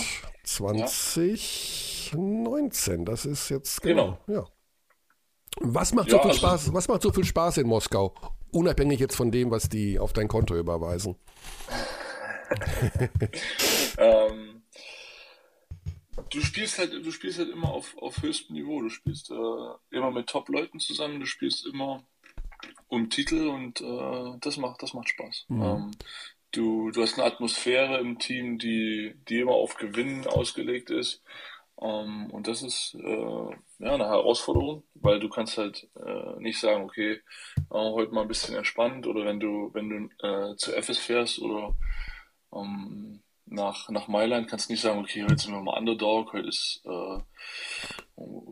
[0.43, 3.05] 2019.
[3.05, 4.17] Das ist jetzt genau.
[4.25, 4.39] genau.
[4.39, 4.47] Ja.
[5.59, 6.73] Was macht so viel also, Spaß?
[6.73, 8.15] Was macht so viel Spaß in Moskau?
[8.51, 11.15] Unabhängig jetzt von dem, was die auf dein Konto überweisen.
[13.97, 14.63] ähm,
[16.29, 18.81] du spielst halt, du spielst halt immer auf, auf höchstem Niveau.
[18.81, 22.05] Du spielst äh, immer mit Top-Leuten zusammen, du spielst immer
[22.87, 25.45] um Titel und äh, das macht, das macht Spaß.
[25.49, 25.63] Mhm.
[25.63, 25.91] Ähm,
[26.51, 31.21] du, du hast eine Atmosphäre im Team, die, die immer auf Gewinnen ausgelegt ist.
[31.79, 36.83] Ähm, und das ist äh, ja, eine Herausforderung, weil du kannst halt äh, nicht sagen,
[36.83, 37.21] okay, äh,
[37.69, 41.75] heute mal ein bisschen entspannt oder wenn du, wenn du äh, zu FS fährst oder
[42.57, 46.49] um, nach, nach Mailand kannst du nicht sagen, okay, heute sind wir mal Underdog, heute
[46.49, 47.19] ist äh,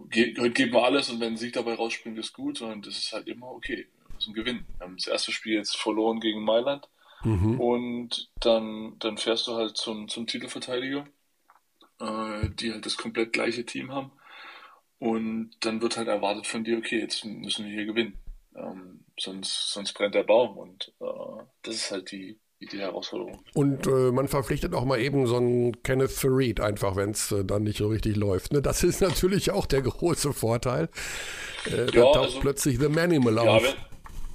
[0.10, 2.98] ge heute geben wir alles und wenn ein Sieg dabei rausspringt, ist gut, sondern das
[2.98, 4.66] ist halt immer okay, das ist ein Gewinn.
[4.78, 6.88] Wir haben das erste Spiel jetzt verloren gegen Mailand
[7.24, 7.60] mhm.
[7.60, 11.06] und dann, dann fährst du halt zum, zum Titelverteidiger
[12.00, 14.12] äh, die halt das komplett gleiche Team haben.
[15.00, 18.18] Und dann wird halt erwartet von dir, okay, jetzt müssen wir hier gewinnen.
[18.56, 20.58] Ähm, sonst, sonst brennt der Baum.
[20.58, 22.40] Und äh, das ist halt die,
[22.72, 23.44] die Herausforderung.
[23.54, 27.44] Und äh, man verpflichtet auch mal eben so einen Kenneth Farid, einfach wenn es äh,
[27.44, 28.54] dann nicht so richtig läuft.
[28.54, 28.62] Ne?
[28.62, 30.90] Das ist natürlich auch der große Vorteil.
[31.66, 33.64] Äh, da taucht also, plötzlich The Manimal auf.
[33.64, 33.76] Ja, wenn,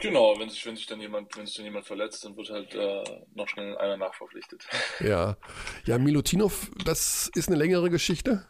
[0.01, 2.75] Genau, wenn sich, wenn sich dann jemand, wenn sich dann jemand verletzt, dann wird halt
[2.75, 3.05] äh,
[3.35, 4.67] noch schnell einer nachverpflichtet.
[5.01, 5.37] Ja.
[5.85, 8.47] Ja, Milutinov, das ist eine längere Geschichte?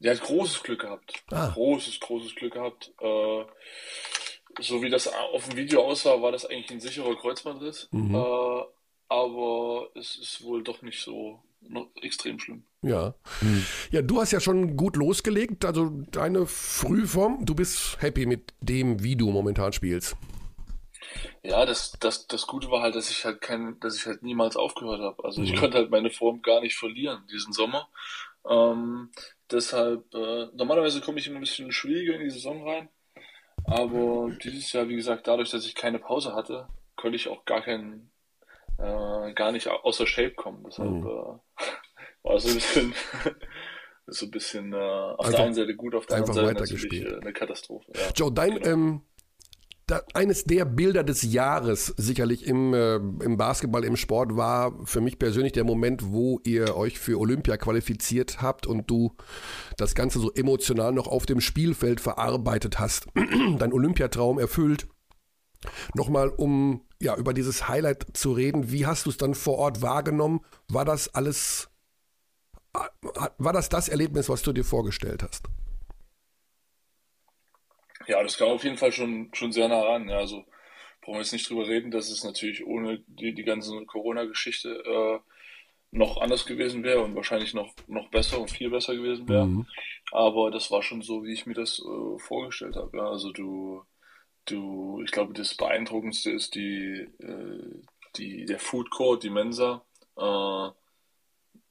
[0.00, 1.24] Der hat großes Glück gehabt.
[1.30, 1.50] Ah.
[1.54, 2.92] Großes, großes Glück gehabt.
[3.00, 3.44] Äh,
[4.60, 7.88] so wie das auf dem Video aussah, war das eigentlich ein sicherer Kreuzbandriss.
[7.92, 8.14] Mhm.
[8.14, 8.62] Äh,
[9.08, 12.64] aber es ist wohl doch nicht so noch extrem schlimm.
[12.82, 13.14] Ja.
[13.90, 19.02] Ja, du hast ja schon gut losgelegt, also deine Frühform, du bist happy mit dem,
[19.02, 20.16] wie du momentan spielst.
[21.42, 24.56] Ja, das, das, das Gute war halt, dass ich halt kein, dass ich halt niemals
[24.56, 25.24] aufgehört habe.
[25.24, 27.88] Also ich konnte halt meine Form gar nicht verlieren diesen Sommer.
[28.48, 29.10] Ähm,
[29.50, 32.88] deshalb, äh, normalerweise komme ich immer ein bisschen schwieriger in die Saison rein.
[33.70, 37.62] Aber dieses Jahr, wie gesagt, dadurch, dass ich keine Pause hatte, konnte ich auch gar
[37.62, 38.10] keinen,
[38.78, 40.64] äh, gar nicht außer Shape kommen.
[40.66, 41.06] Deshalb Mhm.
[41.06, 41.38] äh,
[42.22, 42.94] war es so ein bisschen,
[44.06, 46.92] so ein bisschen äh, auf Einfach- der einen Seite gut, auf der anderen Seite natürlich
[47.06, 47.92] äh, eine Katastrophe.
[47.94, 48.10] Ja.
[48.14, 48.68] Joe, dein, Genau.
[48.68, 49.00] ähm,
[49.88, 55.00] da, eines der Bilder des Jahres sicherlich im, äh, im Basketball, im Sport war für
[55.00, 59.16] mich persönlich der Moment, wo ihr euch für Olympia qualifiziert habt und du
[59.78, 63.06] das Ganze so emotional noch auf dem Spielfeld verarbeitet hast.
[63.58, 64.86] Dein Olympiatraum erfüllt.
[65.94, 69.80] Nochmal, um ja, über dieses Highlight zu reden, wie hast du es dann vor Ort
[69.80, 70.40] wahrgenommen?
[70.68, 71.70] War das alles,
[73.38, 75.48] war das das Erlebnis, was du dir vorgestellt hast?
[78.08, 80.08] Ja, das kam auf jeden Fall schon, schon sehr nah ran.
[80.08, 80.44] Ja, also
[81.02, 85.18] brauchen wir jetzt nicht drüber reden, dass es natürlich ohne die, die ganze Corona-Geschichte äh,
[85.90, 89.46] noch anders gewesen wäre und wahrscheinlich noch, noch besser und viel besser gewesen wäre.
[89.46, 89.66] Mhm.
[90.10, 92.96] Aber das war schon so, wie ich mir das äh, vorgestellt habe.
[92.96, 93.84] Ja, also du,
[94.46, 97.82] du, ich glaube, das Beeindruckendste ist die, äh,
[98.16, 99.84] die, der Food Court, die Mensa,
[100.16, 100.70] äh,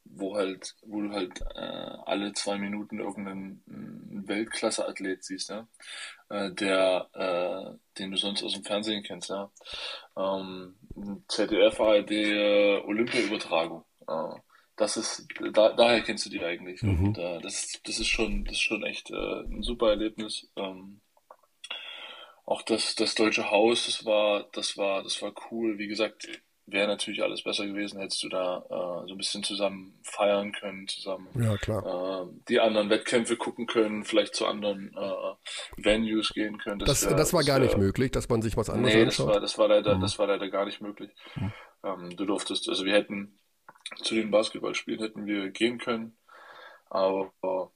[0.09, 5.67] wo halt, wo du halt äh, alle zwei Minuten irgendeinen einen Weltklasse-Athlet siehst, ja,
[6.29, 9.51] äh, der, äh, den du sonst aus dem Fernsehen kennst, ja.
[10.17, 10.75] Ähm,
[11.27, 13.83] ZDF, ARD, äh, Olympia-Übertragung.
[14.07, 14.39] Äh,
[14.75, 16.81] das ist, da, daher kennst du die eigentlich.
[16.83, 17.07] Mhm.
[17.07, 20.47] Und äh, das, das ist schon, das ist schon echt äh, ein super Erlebnis.
[20.55, 21.01] Ähm,
[22.45, 25.77] auch das, das Deutsche Haus, das war, das war, das war cool.
[25.79, 26.27] Wie gesagt,
[26.67, 30.87] wäre natürlich alles besser gewesen, hättest du da äh, so ein bisschen zusammen feiern können,
[30.87, 32.27] zusammen Ja, klar.
[32.27, 36.79] äh, die anderen Wettkämpfe gucken können, vielleicht zu anderen äh, Venues gehen können.
[36.79, 39.33] Das, wär- das war gar nicht möglich, dass man sich was anderes Nee, das anschaut.
[39.35, 40.01] war, das war leider, Mhm.
[40.01, 41.09] das war leider gar nicht möglich.
[41.83, 43.39] Ähm, du durftest, also wir hätten
[44.03, 46.17] zu den Basketballspielen hätten wir gehen können,
[46.89, 47.71] aber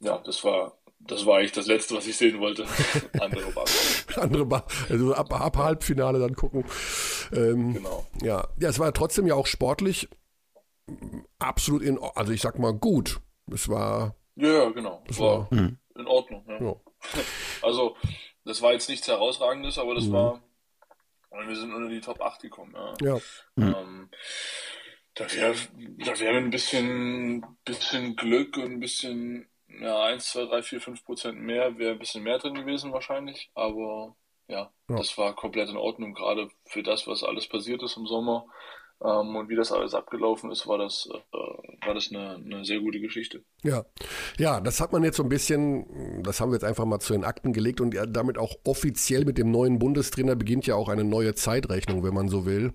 [0.00, 2.64] ja, das war, das war eigentlich das Letzte, was ich sehen wollte.
[3.20, 4.22] Andere Basketball.
[4.24, 6.64] Andere ba also ab, ab Halbfinale dann gucken.
[7.32, 8.06] Ähm, Genau.
[8.22, 8.46] ja.
[8.60, 10.08] ja, es war trotzdem ja auch sportlich
[11.38, 13.20] absolut in, also ich sag mal gut.
[13.52, 15.02] Es war, Ja, ja, genau.
[15.08, 16.44] es war war, in Ordnung.
[16.48, 16.60] Ja.
[16.62, 16.74] ja.
[17.62, 17.96] Also,
[18.44, 20.12] das war jetzt nichts Herausragendes, aber das Mhm.
[20.12, 20.42] war,
[21.30, 22.74] und wir sind unter die Top 8 gekommen.
[23.00, 23.16] Ja.
[23.56, 23.80] ja.
[23.80, 24.08] Ähm,
[25.14, 25.54] da wäre
[26.04, 29.48] da wär ein bisschen, bisschen Glück und ein bisschen,
[29.80, 33.50] ja, 1, 2, 3, 4, 5 Prozent mehr, wäre ein bisschen mehr drin gewesen wahrscheinlich.
[33.54, 34.16] Aber
[34.48, 34.96] ja, Ja.
[34.96, 38.46] das war komplett in Ordnung, gerade für das, was alles passiert ist im Sommer.
[39.04, 42.78] Ähm, und wie das alles abgelaufen ist, war das, äh, war das eine, eine sehr
[42.78, 43.42] gute Geschichte.
[43.64, 43.84] Ja,
[44.38, 47.12] ja, das hat man jetzt so ein bisschen, das haben wir jetzt einfach mal zu
[47.12, 51.02] den Akten gelegt und damit auch offiziell mit dem neuen Bundestrainer beginnt ja auch eine
[51.02, 52.74] neue Zeitrechnung, wenn man so will.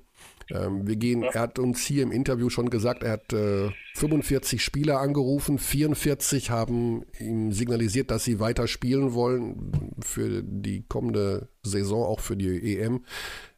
[0.52, 4.64] Ähm, wir gehen, er hat uns hier im Interview schon gesagt, er hat äh, 45
[4.64, 12.04] Spieler angerufen, 44 haben ihm signalisiert, dass sie weiter spielen wollen für die kommende Saison,
[12.04, 13.06] auch für die EM.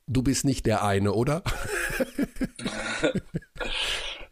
[0.08, 1.44] Du bist nicht der eine, oder?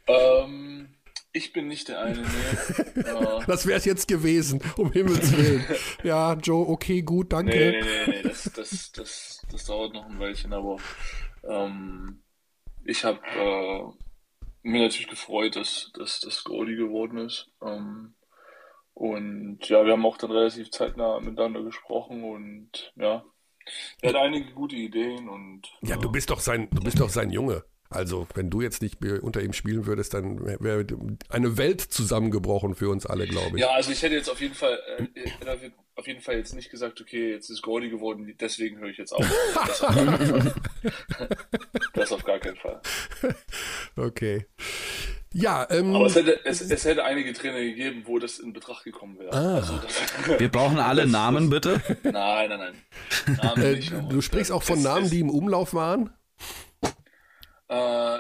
[0.08, 0.88] Ähm,
[1.34, 3.02] ich bin nicht der eine, nee.
[3.02, 5.66] äh, Das wäre es jetzt gewesen, um Himmels Willen.
[6.04, 7.52] Ja, Joe, okay, gut, danke.
[7.52, 10.78] Nee, nee, nee, nee, das, das, das, das dauert noch ein Weilchen, aber
[11.44, 12.22] ähm,
[12.88, 13.84] ich habe äh,
[14.64, 17.50] mir natürlich gefreut, dass, dass das Goldie geworden ist.
[17.62, 18.16] Ähm,
[18.94, 23.24] und ja, wir haben auch dann relativ zeitnah miteinander gesprochen und ja,
[24.02, 27.10] er hat einige gute Ideen und Ja, äh, du bist doch sein, du bist doch
[27.10, 27.64] sein Junge.
[27.90, 30.86] Also, wenn du jetzt nicht mehr unter ihm spielen würdest, dann wäre
[31.30, 33.62] eine Welt zusammengebrochen für uns alle, glaube ich.
[33.62, 35.30] Ja, also ich hätte jetzt auf jeden Fall, äh,
[35.96, 39.14] auf- jeden Fall jetzt nicht gesagt, okay, jetzt ist Gordy geworden, deswegen höre ich jetzt
[39.14, 39.26] auf.
[39.66, 40.54] Das auf, gar keinen Fall.
[41.94, 42.82] das auf gar keinen Fall.
[43.96, 44.46] Okay.
[45.34, 48.84] Ja, ähm, Aber es hätte, es, es hätte einige Trainer gegeben, wo das in Betracht
[48.86, 49.34] gekommen wäre.
[49.34, 49.56] Ah.
[49.56, 51.82] Also das, Wir brauchen alle Das- Namen, bitte.
[52.04, 53.38] nein, nein, nein.
[53.42, 56.12] Namen äh, nicht, du sprichst auch von Namen, die im Umlauf waren.
[57.70, 58.20] Äh,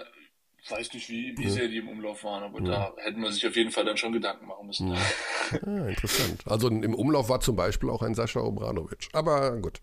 [0.70, 3.56] weiß nicht, wie, wie sehr die im Umlauf waren, aber da hätten wir sich auf
[3.56, 4.91] jeden Fall dann schon Gedanken machen müssen.
[4.91, 6.43] Ah, interessant.
[6.45, 9.08] Also im Umlauf war zum Beispiel auch ein Sascha Obradovic.
[9.14, 9.80] Aber gut,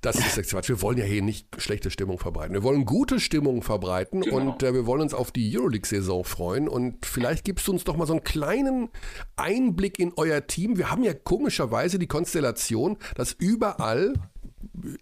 [0.00, 0.68] das ist jetzt Quatsch.
[0.68, 2.54] Wir wollen ja hier nicht schlechte Stimmung verbreiten.
[2.54, 4.36] Wir wollen gute Stimmung verbreiten Genau.
[4.36, 6.68] und äh, wir wollen uns auf die Euroleague-Saison freuen.
[6.68, 8.88] Und vielleicht gibst du uns doch mal so einen kleinen
[9.36, 10.76] Einblick in euer Team.
[10.76, 14.14] Wir haben ja komischerweise die Konstellation, dass überall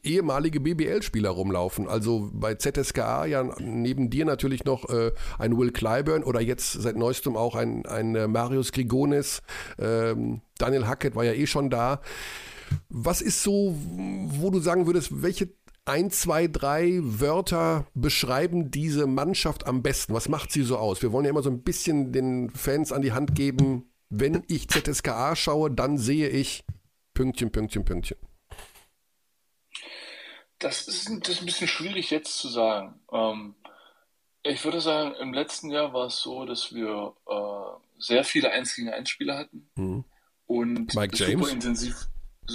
[0.02, 1.88] ehemalige BBL-Spieler rumlaufen.
[1.88, 6.96] Also bei ZSKA ja neben dir natürlich noch äh, ein Will Clyburn oder jetzt seit
[6.96, 9.42] neuestem auch ein, ein äh, Marius Grigonis.
[9.78, 12.00] Ähm, Daniel Hackett war ja eh schon da.
[12.88, 15.48] Was ist so, wo du sagen würdest, welche
[15.84, 20.12] ein, zwei, drei Wörter beschreiben diese Mannschaft am besten?
[20.12, 21.00] Was macht sie so aus?
[21.02, 24.68] Wir wollen ja immer so ein bisschen den Fans an die Hand geben, wenn ich
[24.68, 26.64] ZSKA schaue, dann sehe ich
[27.14, 28.18] Pünktchen, Pünktchen, Pünktchen.
[30.58, 33.00] Das ist, das ist ein bisschen schwierig jetzt zu sagen.
[33.12, 33.54] Ähm,
[34.42, 38.74] ich würde sagen, im letzten Jahr war es so, dass wir äh, sehr viele 1
[38.74, 40.04] gegen 1 Spieler hatten mhm.
[40.46, 41.40] und Mike James.
[41.40, 42.06] super intensiv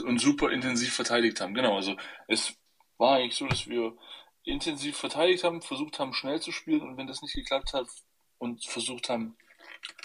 [0.06, 1.54] und super intensiv verteidigt haben.
[1.54, 1.95] Genau, also
[2.28, 2.56] es
[2.97, 3.95] war eigentlich so, dass wir
[4.43, 7.88] intensiv verteidigt haben, versucht haben, schnell zu spielen und wenn das nicht geklappt hat
[8.38, 9.38] und versucht haben,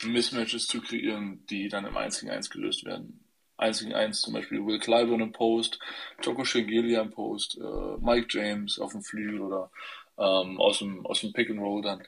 [0.03, 3.25] Mismatches zu kreieren, die dann im 1 gegen 1 gelöst werden.
[3.59, 5.79] 1 gegen 1 zum Beispiel Will Clyburn im Post,
[6.23, 9.71] Joko Shengelia im Post, äh, Mike James auf dem Flügel oder
[10.17, 12.03] ähm, aus, dem, aus dem Pick and Roll dann.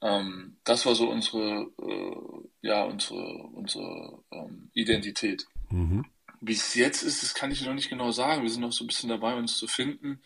[0.00, 3.22] Ähm, das war so unsere, äh, ja, unsere,
[3.52, 5.46] unsere ähm, Identität.
[5.70, 6.04] Mhm.
[6.40, 8.42] Wie es jetzt ist, das kann ich noch nicht genau sagen.
[8.42, 10.20] Wir sind noch so ein bisschen dabei, uns zu finden.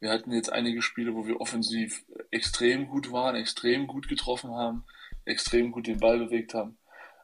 [0.00, 4.84] Wir hatten jetzt einige Spiele, wo wir offensiv extrem gut waren, extrem gut getroffen haben,
[5.24, 6.76] extrem gut den Ball bewegt haben.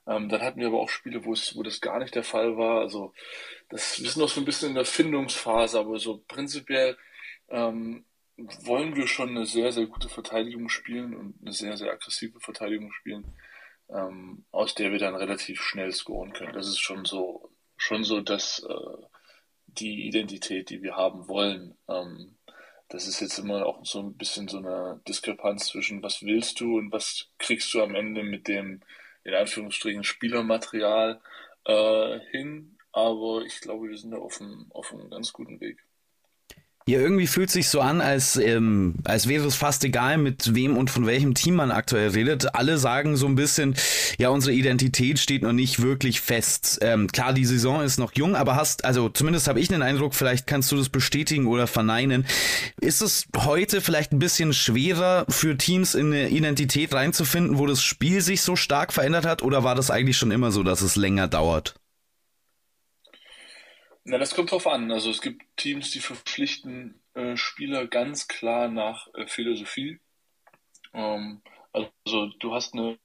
[0.09, 2.57] Ähm, dann hatten wir aber auch Spiele, wo es, wo das gar nicht der Fall
[2.57, 2.81] war.
[2.81, 3.13] Also
[3.69, 6.97] das, wir sind noch so ein bisschen in der Findungsphase, aber so prinzipiell
[7.49, 8.05] ähm,
[8.37, 12.93] wollen wir schon eine sehr, sehr gute Verteidigung spielen und eine sehr, sehr aggressive Verteidigung
[12.93, 13.35] spielen,
[13.91, 16.55] ähm, aus der wir dann relativ schnell scoren können.
[16.55, 19.07] Das ist schon so schon so, dass äh,
[19.67, 22.37] die Identität, die wir haben wollen, ähm,
[22.89, 26.79] das ist jetzt immer auch so ein bisschen so eine Diskrepanz zwischen was willst du
[26.79, 28.81] und was kriegst du am Ende mit dem,
[29.29, 31.21] in Anführungsstrichen, Spielermaterial
[31.65, 32.79] äh, hin.
[32.93, 35.85] Aber ich glaube, wir sind da auf einem, auf einem ganz guten Weg.
[36.89, 40.75] Ja, irgendwie fühlt sich so an, als, ähm, als wäre es fast egal, mit wem
[40.75, 42.55] und von welchem Team man aktuell redet.
[42.55, 43.75] Alle sagen so ein bisschen,
[44.17, 46.79] ja, unsere Identität steht noch nicht wirklich fest.
[46.81, 50.15] Ähm, klar, die Saison ist noch jung, aber hast, also zumindest habe ich den Eindruck,
[50.15, 52.25] vielleicht kannst du das bestätigen oder verneinen.
[52.81, 57.83] Ist es heute vielleicht ein bisschen schwerer für Teams in eine Identität reinzufinden, wo das
[57.83, 60.97] Spiel sich so stark verändert hat, oder war das eigentlich schon immer so, dass es
[60.97, 61.78] länger dauert?
[64.09, 64.91] Na, das kommt drauf an.
[64.91, 70.01] Also es gibt Teams, die verpflichten äh, Spieler ganz klar nach äh, Philosophie.
[70.95, 71.43] Ähm,
[71.75, 72.99] also du hast eine,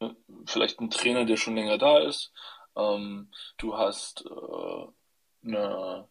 [0.45, 2.31] vielleicht einen Trainer, der schon länger da ist.
[2.77, 6.07] Ähm, du hast äh, eine,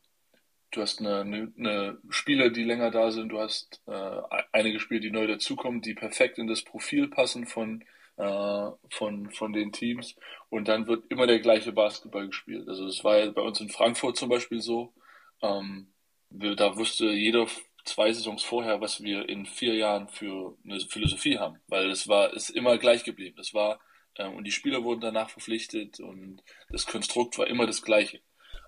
[0.72, 3.30] du hast eine, eine, eine, Spieler, die länger da sind.
[3.30, 4.20] Du hast äh,
[4.52, 7.82] einige Spieler, die neu dazukommen, die perfekt in das Profil passen von
[8.22, 10.14] äh, von, von den Teams
[10.48, 12.68] und dann wird immer der gleiche Basketball gespielt.
[12.68, 14.94] Also es war ja bei uns in Frankfurt zum Beispiel so,
[15.42, 15.92] ähm,
[16.30, 17.46] wir, da wusste jeder
[17.84, 22.32] zwei Saisons vorher, was wir in vier Jahren für eine Philosophie haben, weil es war,
[22.32, 23.34] ist immer gleich geblieben.
[23.36, 23.80] Das war,
[24.14, 28.20] äh, und die Spieler wurden danach verpflichtet und das Konstrukt war immer das gleiche.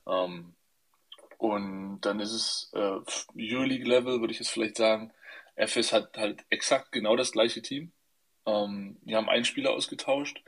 [0.09, 0.57] Ähm,
[1.39, 2.99] und dann ist es äh,
[3.39, 5.13] Euroleague Level, würde ich jetzt vielleicht sagen.
[5.55, 7.93] FS hat halt exakt genau das gleiche Team.
[8.47, 10.43] Ähm, die haben einen Spieler ausgetauscht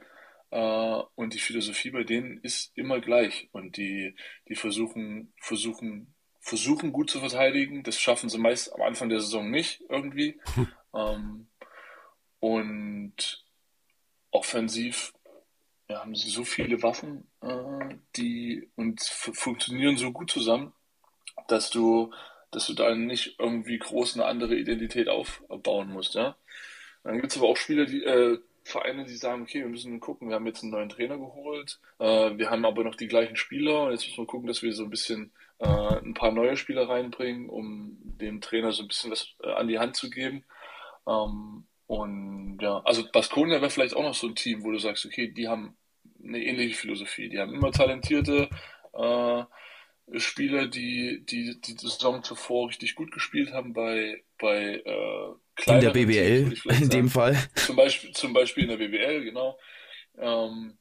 [0.50, 3.48] äh, und die Philosophie bei denen ist immer gleich.
[3.52, 4.14] Und die,
[4.48, 7.82] die versuchen, versuchen, versuchen gut zu verteidigen.
[7.82, 10.40] Das schaffen sie meist am Anfang der Saison nicht irgendwie.
[10.54, 10.68] Hm.
[10.94, 11.48] Ähm,
[12.40, 13.44] und
[14.30, 15.12] offensiv
[15.88, 20.72] ja, haben sie so viele Waffen, äh, die und funktionieren so gut zusammen,
[21.48, 22.12] dass du,
[22.50, 26.36] dass du da nicht irgendwie groß eine andere Identität aufbauen musst, ja.
[27.06, 30.28] Dann gibt es aber auch Spieler, die, äh, Vereine, die sagen, okay, wir müssen gucken,
[30.28, 33.92] wir haben jetzt einen neuen Trainer geholt, äh, wir haben aber noch die gleichen Spieler,
[33.92, 37.48] jetzt müssen wir gucken, dass wir so ein bisschen äh, ein paar neue Spieler reinbringen,
[37.48, 40.44] um dem Trainer so ein bisschen was äh, an die Hand zu geben.
[41.06, 45.06] Ähm, und ja, also Baskonia wäre vielleicht auch noch so ein Team, wo du sagst,
[45.06, 45.76] okay, die haben
[46.24, 48.48] eine ähnliche Philosophie, die haben immer talentierte
[48.94, 49.44] äh,
[50.18, 55.90] Spieler, die, die die Saison zuvor richtig gut gespielt haben bei, bei äh, In der
[55.90, 57.36] BBL Teams, in dem Fall.
[57.54, 59.58] Zum Beispiel, zum Beispiel in der BBL, genau.
[60.18, 60.78] Ähm,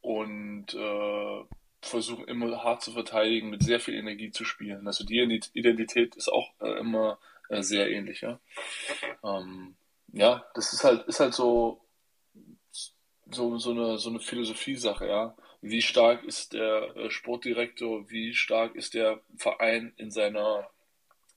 [0.00, 1.44] und äh,
[1.82, 4.86] versuchen immer hart zu verteidigen, mit sehr viel Energie zu spielen.
[4.86, 5.18] Also die
[5.52, 7.18] Identität ist auch äh, immer
[7.48, 8.20] äh, sehr ähnlich.
[8.20, 8.40] Ja?
[9.22, 9.76] Ähm,
[10.12, 11.84] ja, das ist halt, ist halt so,
[13.30, 18.74] so, so eine, so eine Philosophie-Sache, ja wie stark ist der äh, Sportdirektor, wie stark
[18.74, 20.68] ist der Verein in seiner,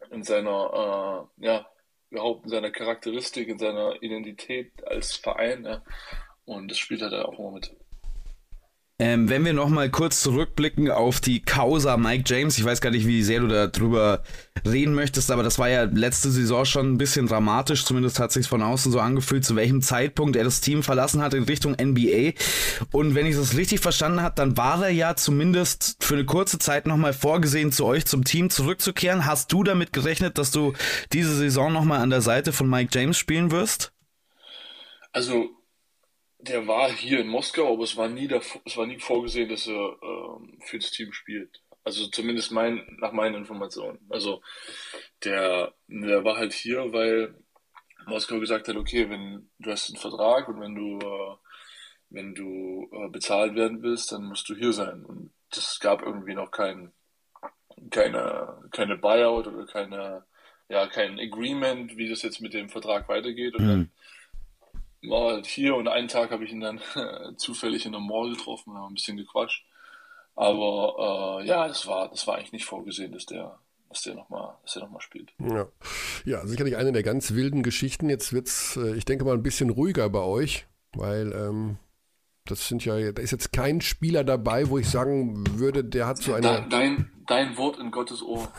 [0.09, 1.67] in seiner, äh, ja,
[2.09, 5.65] überhaupt in seiner Charakteristik, in seiner Identität als Verein.
[5.65, 5.83] Ja.
[6.45, 7.75] Und das spielt halt auch immer mit.
[9.01, 13.07] Ähm, wenn wir nochmal kurz zurückblicken auf die Causa Mike James, ich weiß gar nicht,
[13.07, 14.21] wie sehr du darüber
[14.63, 18.45] reden möchtest, aber das war ja letzte Saison schon ein bisschen dramatisch, zumindest hat sich
[18.47, 22.33] von außen so angefühlt, zu welchem Zeitpunkt er das Team verlassen hat in Richtung NBA.
[22.91, 26.59] Und wenn ich das richtig verstanden habe, dann war er ja zumindest für eine kurze
[26.59, 29.25] Zeit nochmal vorgesehen, zu euch zum Team zurückzukehren.
[29.25, 30.73] Hast du damit gerechnet, dass du
[31.11, 33.93] diese Saison nochmal an der Seite von Mike James spielen wirst?
[35.11, 35.49] Also
[36.41, 39.67] der war hier in Moskau, aber es war nie, davor, es war nie vorgesehen, dass
[39.67, 41.61] er ähm, für das Team spielt.
[41.83, 43.99] Also zumindest mein, nach meinen Informationen.
[44.09, 44.41] Also
[45.23, 47.35] der, der war halt hier, weil
[48.05, 51.35] Moskau gesagt hat, okay, wenn du hast einen Vertrag und wenn du äh,
[52.11, 55.03] wenn du äh, bezahlt werden willst, dann musst du hier sein.
[55.05, 56.91] Und es gab irgendwie noch kein,
[57.89, 60.25] keine, keine Buyout oder keine,
[60.69, 63.55] ja, kein Agreement, wie das jetzt mit dem Vertrag weitergeht.
[63.55, 63.69] Und mhm.
[63.69, 63.91] dann
[65.09, 66.79] war halt hier und einen Tag habe ich ihn dann
[67.37, 69.65] zufällig in der Mall getroffen haben ein bisschen gequatscht.
[70.35, 74.55] Aber äh, ja, das war, das war eigentlich nicht vorgesehen, dass der, dass der nochmal
[74.75, 75.33] noch spielt.
[75.39, 75.67] Ja.
[76.25, 78.09] ja, sicherlich eine der ganz wilden Geschichten.
[78.09, 81.77] Jetzt wird es, äh, ich denke mal, ein bisschen ruhiger bei euch, weil ähm,
[82.45, 86.17] das sind ja, da ist jetzt kein Spieler dabei, wo ich sagen würde, der hat
[86.17, 86.65] so eine.
[86.69, 88.51] Dein, dein Wort in Gottes Ohr.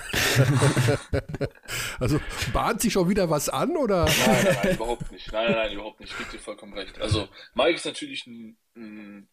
[2.00, 2.20] also
[2.52, 4.04] bahnt sich schon wieder was an, oder?
[4.04, 5.32] Nein, nein, nein überhaupt nicht.
[5.32, 6.12] Nein, nein, nein, überhaupt nicht.
[6.12, 7.00] Ich gebe dir vollkommen recht.
[7.00, 9.28] Also Mike ist natürlich ein, ein,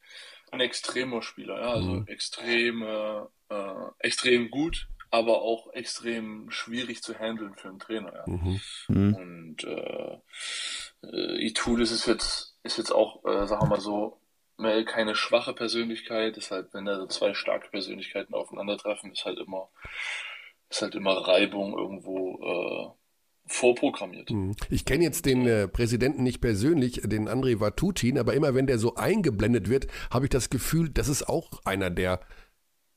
[0.51, 2.07] ein extremer Spieler, ja, also mhm.
[2.07, 3.25] extrem, äh,
[3.99, 8.23] extrem gut, aber auch extrem schwierig zu handeln für einen Trainer, ja.
[8.25, 8.59] Mhm.
[8.87, 9.13] Mhm.
[9.13, 10.17] Und äh,
[11.03, 14.19] äh, Itulis ist jetzt, ist jetzt auch, äh, sagen wir mal so,
[14.86, 19.70] keine schwache Persönlichkeit, halt, wenn da zwei starke Persönlichkeiten aufeinandertreffen, ist halt immer,
[20.70, 22.99] ist halt immer Reibung irgendwo äh,
[23.49, 24.30] vorprogrammiert.
[24.30, 24.55] Hm.
[24.70, 28.78] Ich kenne jetzt den äh, Präsidenten nicht persönlich, den André Vatutin, aber immer wenn der
[28.78, 32.22] so eingeblendet wird, habe ich das Gefühl, das ist auch einer, der,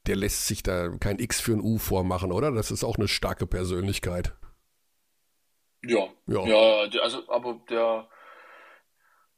[0.06, 2.52] der lässt sich da kein X für ein U vormachen, oder?
[2.52, 4.34] Das ist auch eine starke Persönlichkeit.
[5.84, 8.08] Ja, ja, ja also, aber der,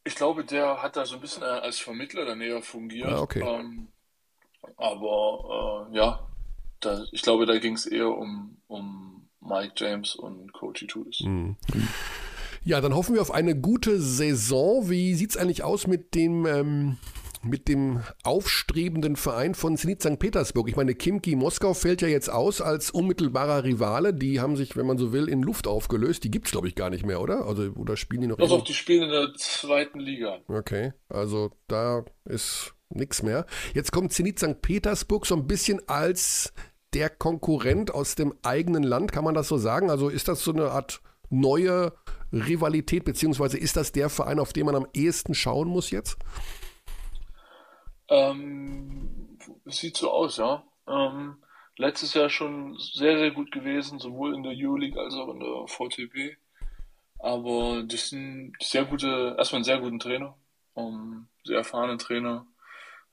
[0.05, 3.09] ich glaube, der hat da so ein bisschen äh, als Vermittler dann eher fungiert.
[3.09, 3.43] Ah, okay.
[3.43, 3.89] Ähm,
[4.77, 6.21] aber äh, ja,
[6.81, 11.21] da, ich glaube, da ging es eher um, um Mike James und Coachy Tudis.
[11.21, 11.57] Mhm.
[12.65, 14.89] Ja, dann hoffen wir auf eine gute Saison.
[14.89, 16.97] Wie sieht es eigentlich aus mit dem ähm,
[17.45, 20.19] mit dem aufstrebenden Verein von Zenit St.
[20.19, 20.69] Petersburg.
[20.69, 24.15] Ich meine, Kimki Moskau fällt ja jetzt aus als unmittelbarer Rivale.
[24.15, 26.25] Die haben sich, wenn man so will, in Luft aufgelöst.
[26.25, 27.47] Die gibt es, glaube ich, gar nicht mehr, oder?
[27.47, 28.37] Also, oder spielen die noch?
[28.37, 30.39] Doch, doch, die spielen in der zweiten Liga.
[30.49, 33.47] Okay, also da ist nichts mehr.
[33.75, 34.61] Jetzt kommt Zenit St.
[34.63, 36.53] Petersburg so ein bisschen als
[36.95, 39.91] der Konkurrent aus dem eigenen Land, kann man das so sagen?
[39.91, 41.93] Also ist das so eine Art neue
[42.33, 46.17] Rivalität, beziehungsweise ist das der Verein, auf den man am ehesten schauen muss jetzt?
[48.09, 50.63] Ähm, sieht so aus, ja.
[50.87, 51.37] Ähm,
[51.77, 55.67] letztes Jahr schon sehr, sehr gut gewesen, sowohl in der Euroleague als auch in der
[55.67, 56.37] VTB.
[57.19, 60.37] Aber das sind sehr gute, erstmal einen sehr guten Trainer,
[60.77, 62.47] ähm, sehr erfahrenen Trainer,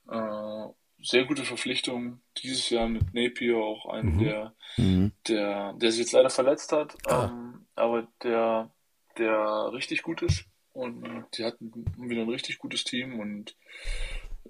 [0.08, 0.66] äh,
[1.02, 2.20] sehr gute Verpflichtung.
[2.42, 4.18] Dieses Jahr mit Napier auch einen, mhm.
[4.18, 5.12] Der, mhm.
[5.28, 7.30] der, der sich jetzt leider verletzt hat, ah.
[7.30, 8.70] ähm, aber der,
[9.18, 10.44] der richtig gut ist.
[10.74, 13.54] Und die hatten wieder ein richtig gutes Team und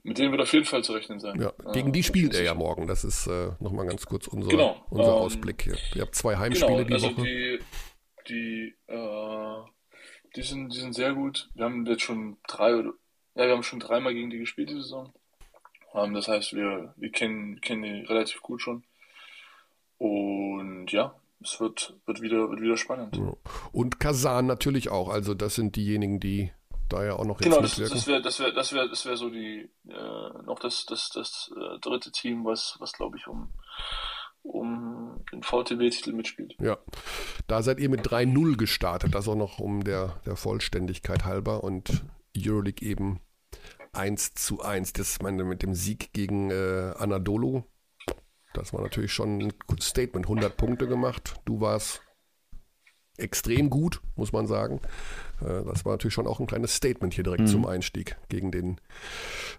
[0.02, 1.40] mit denen wird auf jeden Fall zu rechnen sein.
[1.40, 2.86] Ja, gegen die spielt er ja morgen.
[2.86, 5.76] Das ist äh, nochmal ganz kurz unser, genau, unser ähm, Ausblick hier.
[5.94, 7.22] Ihr habt zwei Heimspiele genau, die also Woche.
[7.22, 7.58] Die,
[8.28, 9.56] die, äh,
[10.34, 11.50] die, sind, die sind sehr gut.
[11.54, 12.92] Wir haben jetzt schon drei oder
[13.34, 15.12] ja, wir haben schon dreimal gegen die gespielt die Saison.
[15.94, 18.82] Ähm, das heißt, wir, wir kennen, kennen die relativ gut schon.
[19.98, 23.20] Und ja, es wird, wird, wieder, wird wieder spannend.
[23.70, 25.08] Und Kasan natürlich auch.
[25.08, 26.50] Also das sind diejenigen, die
[26.92, 29.16] da ja auch noch jetzt Genau, das, das wäre das wär, das wär, das wär
[29.16, 33.52] so die äh, noch das, das, das äh, dritte Team, was, was glaube ich um,
[34.42, 36.54] um den VTB-Titel mitspielt.
[36.60, 36.78] Ja,
[37.46, 42.04] da seid ihr mit 3-0 gestartet, das auch noch um der, der Vollständigkeit halber und
[42.36, 43.20] Euroleague eben
[43.92, 44.92] 1 zu 1.
[44.94, 47.62] Das meine mit dem Sieg gegen äh, Anadolu.
[48.54, 50.26] Das war natürlich schon ein gutes Statement.
[50.26, 51.36] 100 Punkte gemacht.
[51.44, 52.02] Du warst
[53.16, 54.80] extrem gut, muss man sagen.
[55.40, 57.46] Äh, das war natürlich schon auch ein kleines Statement hier direkt mhm.
[57.48, 58.80] zum Einstieg gegen den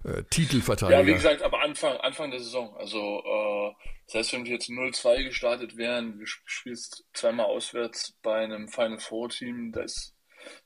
[0.04, 1.02] äh, Titelverteidiger.
[1.02, 2.76] Ja, wie gesagt, aber Anfang, Anfang der Saison.
[2.78, 3.72] Also, äh,
[4.08, 9.00] das heißt, wenn wir jetzt 0-2 gestartet wären, du spielst zweimal auswärts bei einem Final
[9.00, 10.14] Four Team, das,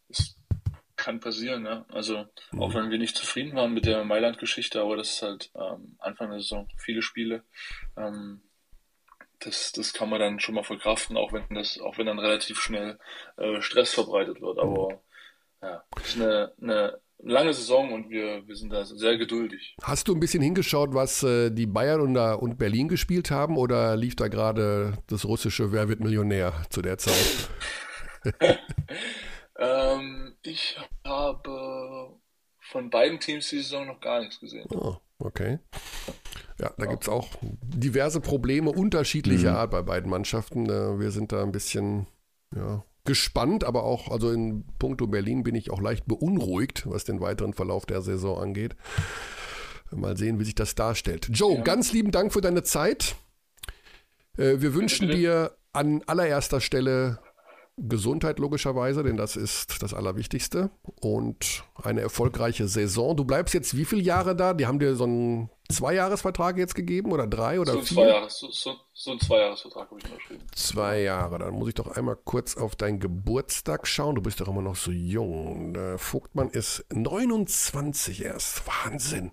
[0.07, 0.35] das
[0.95, 1.85] kann passieren, ne?
[1.89, 2.61] Also, mhm.
[2.61, 6.29] auch wenn wir nicht zufrieden waren mit der Mailand-Geschichte, aber das ist halt ähm, Anfang
[6.29, 7.43] der Saison viele Spiele.
[7.95, 8.41] Ähm,
[9.39, 12.59] das, das kann man dann schon mal verkraften, auch wenn das, auch wenn dann relativ
[12.59, 12.97] schnell
[13.37, 14.59] äh, Stress verbreitet wird.
[14.59, 15.01] Aber
[15.61, 19.75] ja, ist eine, eine, eine lange Saison und wir, wir sind da sehr geduldig.
[19.83, 23.95] Hast du ein bisschen hingeschaut, was äh, die Bayern und, und Berlin gespielt haben oder
[23.95, 27.49] lief da gerade das russische Wer wird Millionär zu der Zeit?
[29.57, 32.17] ähm, ich habe
[32.59, 34.67] von beiden Teams die Saison noch gar nichts gesehen.
[34.71, 35.59] Oh, okay.
[36.59, 36.91] Ja, da ja.
[36.91, 39.57] gibt es auch diverse Probleme unterschiedlicher mhm.
[39.57, 40.67] Art bei beiden Mannschaften.
[40.67, 42.07] Äh, wir sind da ein bisschen
[42.55, 47.21] ja, gespannt, aber auch, also in puncto Berlin bin ich auch leicht beunruhigt, was den
[47.21, 48.75] weiteren Verlauf der Saison angeht.
[49.91, 51.29] Mal sehen, wie sich das darstellt.
[51.31, 51.61] Joe, ja.
[51.61, 53.15] ganz lieben Dank für deine Zeit.
[54.37, 57.19] Äh, wir wünschen dir an allererster Stelle
[57.77, 60.71] Gesundheit logischerweise, denn das ist das Allerwichtigste.
[60.99, 63.15] Und eine erfolgreiche Saison.
[63.15, 64.53] Du bleibst jetzt wie viele Jahre da?
[64.55, 67.97] Die haben dir so einen Zweijahresvertrag jetzt gegeben oder drei oder so vier?
[67.97, 70.43] Zwei Jahres, so, so, so ein Zweijahresvertrag habe ich unterschrieben.
[70.55, 74.15] Zwei Jahre, dann muss ich doch einmal kurz auf deinen Geburtstag schauen.
[74.15, 75.73] Du bist doch immer noch so jung.
[75.73, 78.63] Der Vogtmann ist 29 erst.
[78.65, 79.31] Wahnsinn.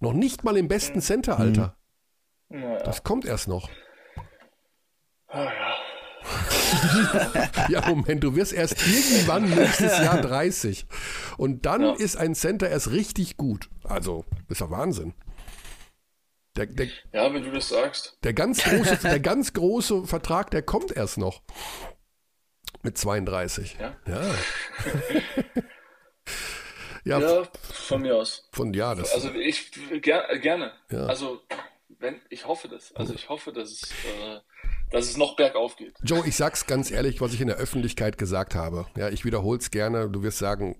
[0.00, 1.02] Noch nicht mal im besten hm.
[1.02, 1.76] Center-Alter.
[2.50, 2.60] Hm.
[2.60, 3.70] Ja, Das kommt erst noch.
[5.28, 5.74] Ah, ja.
[7.68, 10.86] ja, Moment, du wirst erst irgendwann nächstes Jahr 30.
[11.36, 11.92] Und dann ja.
[11.94, 13.68] ist ein Center erst richtig gut.
[13.84, 15.14] Also, ist doch Wahnsinn.
[16.56, 18.18] Der, der, ja, wenn du das sagst.
[18.22, 21.42] Der ganz, große, der ganz große Vertrag, der kommt erst noch.
[22.82, 23.76] Mit 32.
[23.80, 23.96] Ja.
[24.06, 24.34] Ja,
[27.04, 28.48] ja, ja von mir aus.
[28.52, 29.12] Von ja, das.
[29.14, 29.72] Also ich
[30.02, 30.72] ger gerne.
[30.90, 31.06] Ja.
[31.06, 31.40] Also
[31.88, 32.94] wenn ich hoffe das.
[32.94, 34.40] Also ich hoffe, dass es äh,
[34.94, 35.96] dass es noch bergauf geht.
[36.04, 38.86] Joe, ich sag's ganz ehrlich, was ich in der Öffentlichkeit gesagt habe.
[38.96, 40.08] Ja, ich wiederhole es gerne.
[40.08, 40.76] Du wirst sagen,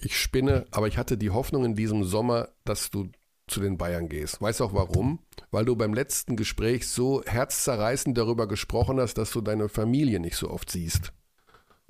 [0.00, 3.10] ich spinne, aber ich hatte die Hoffnung in diesem Sommer, dass du
[3.48, 4.40] zu den Bayern gehst.
[4.40, 5.18] Weißt auch warum?
[5.50, 10.36] Weil du beim letzten Gespräch so herzzerreißend darüber gesprochen hast, dass du deine Familie nicht
[10.36, 11.12] so oft siehst.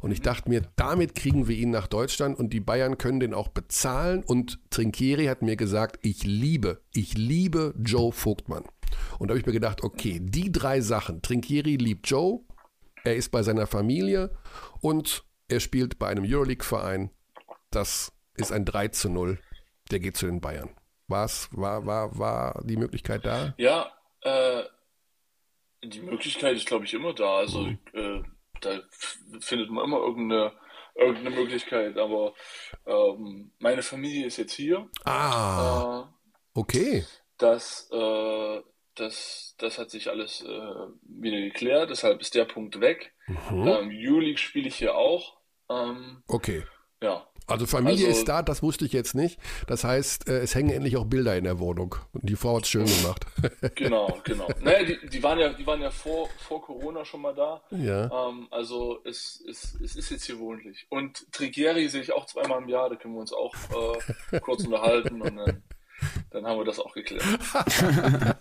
[0.01, 3.35] Und ich dachte mir, damit kriegen wir ihn nach Deutschland und die Bayern können den
[3.35, 4.25] auch bezahlen.
[4.25, 8.65] Und Trinkieri hat mir gesagt, ich liebe, ich liebe Joe Vogtmann.
[9.19, 11.23] Und da habe ich mir gedacht, okay, die drei Sachen.
[11.23, 12.41] Trinkieri liebt Joe,
[13.05, 14.37] er ist bei seiner Familie
[14.81, 17.11] und er spielt bei einem Euroleague-Verein.
[17.71, 19.39] Das ist ein 3 zu 0.
[19.91, 20.71] Der geht zu den Bayern.
[21.09, 23.55] War's, war, war, war die Möglichkeit da?
[23.59, 24.63] Ja, äh,
[25.83, 27.39] die Möglichkeit ist, glaube ich, immer da.
[27.39, 27.79] Also mhm.
[27.93, 28.23] äh,
[28.61, 28.81] da
[29.41, 30.53] findet man immer irgendeine,
[30.95, 31.99] irgendeine Möglichkeit.
[31.99, 32.35] Aber
[32.87, 34.89] ähm, meine Familie ist jetzt hier.
[35.05, 36.05] Ah.
[36.07, 37.05] Äh, okay.
[37.39, 38.61] Das, äh,
[39.01, 40.47] das, das hat sich alles äh,
[41.03, 41.91] wieder geklärt.
[41.91, 43.13] Deshalb ist der Punkt weg.
[43.27, 43.67] Mhm.
[43.67, 45.39] Ähm, Juli spiele ich hier auch.
[45.69, 46.65] Ähm, okay.
[47.03, 47.27] Ja.
[47.47, 49.41] Also Familie also, ist da, das wusste ich jetzt nicht.
[49.67, 51.97] Das heißt, äh, es hängen endlich auch Bilder in der Wohnung.
[52.13, 53.27] Und die Frau hat es schön gemacht.
[53.75, 54.47] genau, genau.
[54.61, 57.61] Naja, die, die, waren ja, die waren ja vor, vor Corona schon mal da.
[57.71, 58.29] Ja.
[58.29, 60.87] Ähm, also es, es, es ist jetzt hier wohnlich.
[60.91, 63.55] Und Trigeri sehe ich auch zweimal im Jahr, da können wir uns auch
[64.31, 65.63] äh, kurz unterhalten und dann,
[66.31, 67.25] dann haben wir das auch geklärt.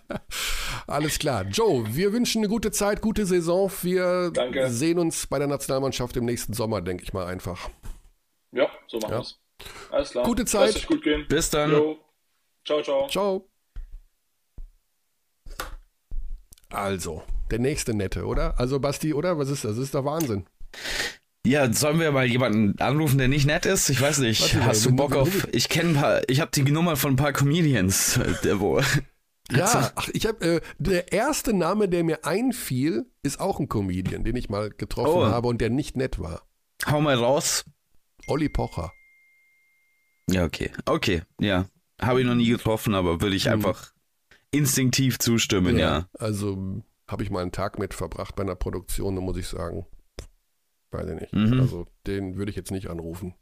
[0.86, 1.44] Alles klar.
[1.44, 3.70] Joe, wir wünschen eine gute Zeit, gute Saison.
[3.82, 4.70] Wir Danke.
[4.70, 7.68] sehen uns bei der Nationalmannschaft im nächsten Sommer, denke ich mal einfach.
[8.52, 9.18] Ja, so machen ja.
[9.18, 9.38] wir es.
[9.90, 10.24] Alles klar.
[10.24, 10.74] Gute Zeit.
[10.74, 11.26] Lass gut gehen.
[11.28, 11.70] Bis dann.
[11.70, 11.98] Jo.
[12.64, 13.08] Ciao, ciao.
[13.08, 13.48] Ciao.
[16.70, 18.58] Also, der nächste Nette, oder?
[18.58, 19.38] Also, Basti, oder?
[19.38, 19.76] Was ist das?
[19.76, 20.46] Das ist doch Wahnsinn.
[21.46, 23.88] Ja, sollen wir mal jemanden anrufen, der nicht nett ist?
[23.88, 24.42] Ich weiß nicht.
[24.42, 25.48] Warte, Hast du Bock auf?
[25.52, 26.22] Ich kenne ein paar.
[26.28, 28.80] Ich habe die Nummer von ein paar Comedians, der wo.
[29.50, 34.22] Ja, ach, ich habe äh, der erste Name, der mir einfiel, ist auch ein Comedian,
[34.22, 35.26] den ich mal getroffen oh.
[35.26, 36.42] habe und der nicht nett war.
[36.86, 37.64] Hau mal raus.
[38.26, 38.92] Olli Pocher.
[40.30, 40.70] Ja, okay.
[40.84, 41.66] Okay, ja.
[42.00, 43.54] Habe ich noch nie getroffen, aber würde ich hm.
[43.54, 43.92] einfach
[44.52, 45.98] instinktiv zustimmen, ja.
[45.98, 46.08] ja.
[46.18, 49.86] Also habe ich mal einen Tag mit verbracht bei einer Produktion, da muss ich sagen,
[50.90, 51.32] weiß ich nicht.
[51.32, 51.60] Mhm.
[51.60, 53.34] Also den würde ich jetzt nicht anrufen.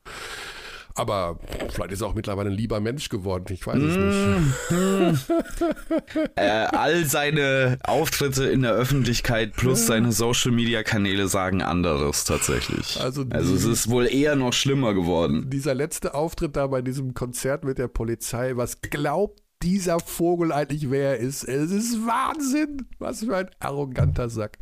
[0.98, 1.38] Aber
[1.70, 3.44] vielleicht ist er auch mittlerweile ein lieber Mensch geworden.
[3.50, 5.30] Ich weiß es nicht.
[6.34, 13.00] äh, all seine Auftritte in der Öffentlichkeit plus seine Social Media Kanäle sagen anderes tatsächlich.
[13.00, 15.48] Also, also es ist wohl eher noch schlimmer geworden.
[15.48, 20.90] Dieser letzte Auftritt da bei diesem Konzert mit der Polizei, was glaubt dieser Vogel eigentlich
[20.90, 21.44] wer er ist?
[21.44, 22.86] Es ist Wahnsinn.
[22.98, 24.58] Was für ein arroganter Sack.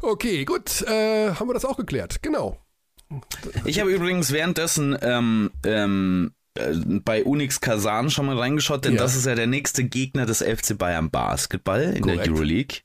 [0.00, 0.82] Okay, gut.
[0.82, 2.22] Äh, haben wir das auch geklärt.
[2.22, 2.58] Genau.
[3.64, 6.74] Ich habe übrigens währenddessen ähm, ähm, äh,
[7.04, 8.98] bei Unix Kazan schon mal reingeschaut, denn ja.
[8.98, 12.26] das ist ja der nächste Gegner des FC Bayern Basketball in Korrekt.
[12.26, 12.80] der Euroleague.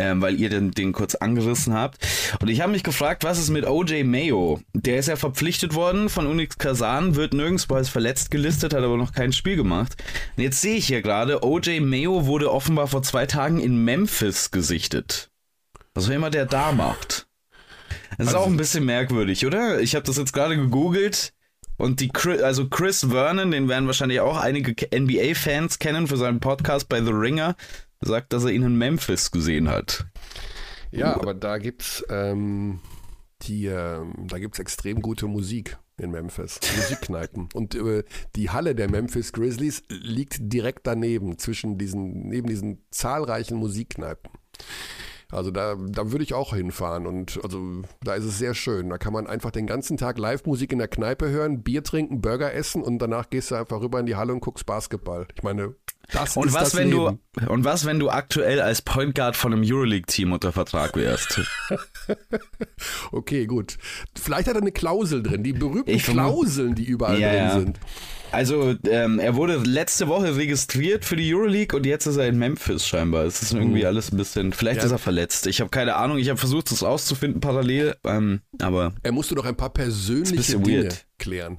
[0.00, 2.06] Ähm, weil ihr den, den kurz angerissen habt.
[2.40, 4.60] Und ich habe mich gefragt, was ist mit OJ Mayo?
[4.72, 8.96] Der ist ja verpflichtet worden von Unix Kazan, wird nirgendwo als verletzt gelistet, hat aber
[8.96, 9.96] noch kein Spiel gemacht.
[10.36, 14.52] Und jetzt sehe ich hier gerade, OJ Mayo wurde offenbar vor zwei Tagen in Memphis
[14.52, 15.32] gesichtet.
[15.94, 17.26] Was auch immer der da macht.
[18.16, 19.80] Das ist also, auch ein bisschen merkwürdig, oder?
[19.80, 21.32] Ich habe das jetzt gerade gegoogelt.
[21.76, 26.40] Und die Chris, also Chris Vernon, den werden wahrscheinlich auch einige NBA-Fans kennen für seinen
[26.40, 27.56] Podcast bei The Ringer,
[28.00, 30.06] sagt, dass er ihn in Memphis gesehen hat.
[30.90, 32.80] Ja, aber da gibt's ähm,
[33.42, 37.48] die, ähm, da gibt's extrem gute Musik in Memphis, Musikkneipen.
[37.54, 38.04] Und äh,
[38.36, 44.30] die Halle der Memphis Grizzlies liegt direkt daneben, zwischen diesen, neben diesen zahlreichen Musikkneipen.
[45.30, 48.88] Also da, da würde ich auch hinfahren und also da ist es sehr schön.
[48.88, 52.54] Da kann man einfach den ganzen Tag Live-Musik in der Kneipe hören, Bier trinken, Burger
[52.54, 55.28] essen und danach gehst du einfach rüber in die Halle und guckst Basketball.
[55.34, 55.74] Ich meine,
[56.12, 57.18] das und was, wenn Leben.
[57.36, 61.40] du und was, wenn du aktuell als Point Guard von einem Euroleague-Team unter Vertrag wärst?
[63.12, 63.76] Okay, gut.
[64.20, 67.80] Vielleicht hat er eine Klausel drin, die berühmten Ich Klauseln, die überall Ja, drin sind.
[68.30, 72.38] Also, ähm, er wurde letzte Woche registriert für die Euroleague und jetzt ist er in
[72.38, 73.24] Memphis scheinbar.
[73.24, 74.52] Es ist irgendwie alles ein bisschen.
[74.52, 74.86] Vielleicht Ja.
[74.86, 75.46] ist er verletzt.
[75.46, 76.18] Ich habe keine Ahnung.
[76.18, 80.82] Ich habe versucht, das auszufinden parallel, ähm, aber Er musste doch ein paar persönliche Dinge
[80.84, 81.06] weird.
[81.18, 81.56] klären.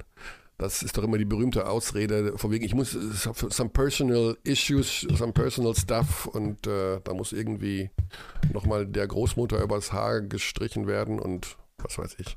[0.60, 5.32] Das ist doch immer die berühmte Ausrede, von wegen, ich muss some personal issues, some
[5.32, 7.88] personal stuff und äh, da muss irgendwie
[8.52, 12.36] nochmal der Großmutter übers Haar gestrichen werden und was weiß ich.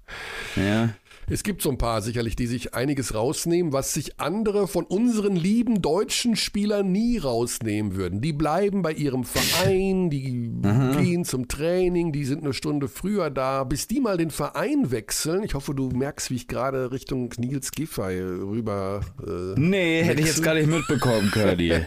[0.55, 0.89] ja.
[1.29, 5.37] Es gibt so ein paar sicherlich, die sich einiges rausnehmen, was sich andere von unseren
[5.37, 8.19] lieben deutschen Spielern nie rausnehmen würden.
[8.19, 13.63] Die bleiben bei ihrem Verein, die gehen zum Training, die sind eine Stunde früher da,
[13.63, 15.43] bis die mal den Verein wechseln.
[15.43, 18.99] Ich hoffe, du merkst, wie ich gerade Richtung Nils Giffey rüber.
[19.25, 20.43] Äh, Nee, hätte ich jetzt Wechsel.
[20.43, 21.73] gar nicht mitbekommen, Curdy.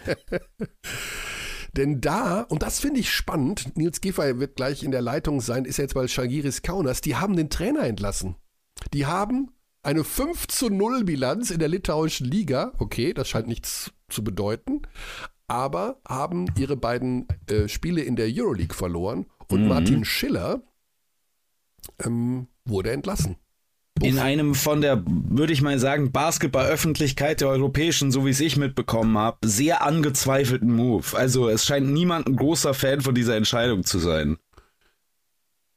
[1.76, 5.64] Denn da, und das finde ich spannend, Nils Giffey wird gleich in der Leitung sein,
[5.64, 8.36] ist jetzt bei Shagiris Kaunas, die haben den Trainer entlassen.
[8.94, 9.50] Die haben
[9.82, 12.72] eine 5 zu 0 Bilanz in der litauischen Liga.
[12.78, 14.82] Okay, das scheint nichts zu bedeuten.
[15.48, 19.26] Aber haben ihre beiden äh, Spiele in der Euroleague verloren.
[19.48, 19.68] Und Mhm.
[19.68, 20.62] Martin Schiller
[22.04, 23.36] ähm, wurde entlassen.
[24.02, 28.56] In einem von der, würde ich mal sagen, Basketball-Öffentlichkeit der europäischen, so wie es ich
[28.56, 31.16] mitbekommen habe, sehr angezweifelten Move.
[31.16, 34.36] Also es scheint niemand ein großer Fan von dieser Entscheidung zu sein.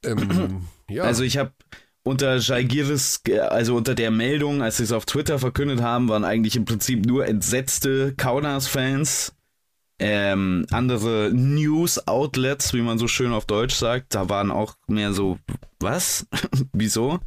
[0.04, 1.52] Ähm, ja, Also ich habe
[2.02, 6.56] unter Jaigiris, also unter der Meldung, als sie es auf Twitter verkündet haben, waren eigentlich
[6.56, 9.34] im Prinzip nur entsetzte Kaunas-Fans.
[10.02, 15.38] Ähm, andere News-Outlets, wie man so schön auf Deutsch sagt, da waren auch mehr so,
[15.78, 16.26] was?
[16.72, 17.20] Wieso?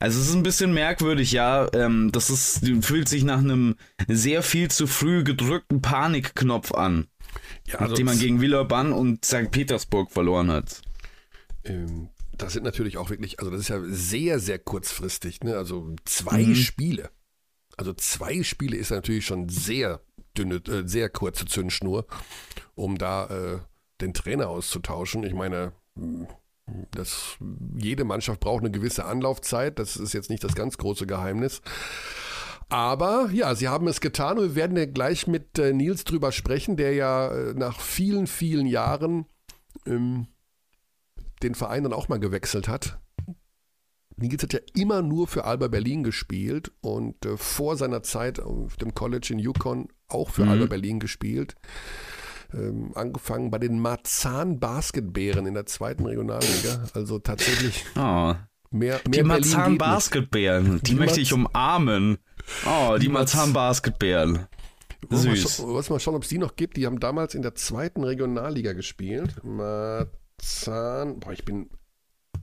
[0.00, 1.68] Also es ist ein bisschen merkwürdig, ja.
[1.74, 3.76] Ähm, das ist, fühlt sich nach einem
[4.08, 7.06] sehr viel zu früh gedrückten Panikknopf an,
[7.66, 9.50] ja, also den man gegen Villeurbanne und St.
[9.50, 10.80] Petersburg verloren hat.
[11.64, 15.56] Ähm, das sind natürlich auch wirklich, also das ist ja sehr, sehr kurzfristig, ne?
[15.56, 16.54] Also zwei Mhm.
[16.54, 17.10] Spiele.
[17.76, 20.00] Also zwei Spiele ist natürlich schon sehr
[20.36, 22.06] dünne, äh, sehr kurze Zündschnur,
[22.74, 23.58] um da äh,
[24.00, 25.24] den Trainer auszutauschen.
[25.24, 25.72] Ich meine,
[26.90, 27.36] das,
[27.76, 29.78] jede Mannschaft braucht eine gewisse Anlaufzeit.
[29.78, 31.62] Das ist jetzt nicht das ganz große Geheimnis.
[32.68, 36.30] Aber ja, sie haben es getan und wir werden ja gleich mit äh, Nils drüber
[36.30, 39.26] sprechen, der ja äh, nach vielen, vielen Jahren
[39.86, 40.28] ähm,
[41.42, 43.00] den Verein dann auch mal gewechselt hat.
[44.16, 48.76] Nils hat ja immer nur für Alba Berlin gespielt und äh, vor seiner Zeit auf
[48.76, 50.50] dem College in Yukon auch für Mhm.
[50.50, 51.56] Alba Berlin gespielt.
[52.52, 56.84] Ähm, angefangen bei den Marzahn Basketbären in der zweiten Regionalliga.
[56.94, 58.34] Also tatsächlich Oh,
[58.70, 59.78] mehr, mehr Die Marzahn.
[59.78, 62.18] Basketbären, die, Die möchte ich umarmen.
[62.66, 64.46] Oh, die, Die Marz- Marzahn Basketbären.
[65.08, 65.60] Süß.
[65.60, 66.76] wir mal schauen, ob es die noch gibt.
[66.76, 69.36] Die haben damals in der zweiten Regionalliga gespielt.
[69.42, 71.20] Marzahn.
[71.20, 71.70] Boah, ich bin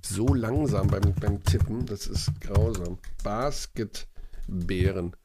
[0.03, 1.85] so langsam beim, beim Tippen.
[1.85, 2.97] Das ist grausam.
[3.23, 5.15] Basketbären.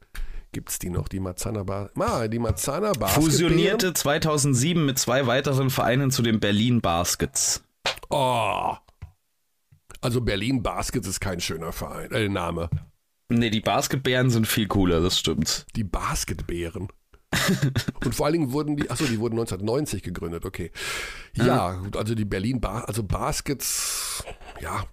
[0.53, 1.07] Gibt es die noch?
[1.07, 3.23] Die Marzahner, ba ah, die Marzahner Basketbären.
[3.23, 7.63] Fusionierte 2007 mit zwei weiteren Vereinen zu den Berlin Baskets.
[8.09, 8.75] Oh.
[9.99, 12.11] Also Berlin Baskets ist kein schöner Verein.
[12.11, 12.69] Äh, Name.
[13.29, 15.65] Nee, die Basketbären sind viel cooler, das stimmt.
[15.75, 16.89] Die Basketbären.
[18.05, 20.71] Und vor allen Dingen wurden die, achso, die wurden 1990 gegründet, okay.
[21.33, 24.23] Ja, also die Berlin, ba also Baskets,
[24.61, 24.85] ja,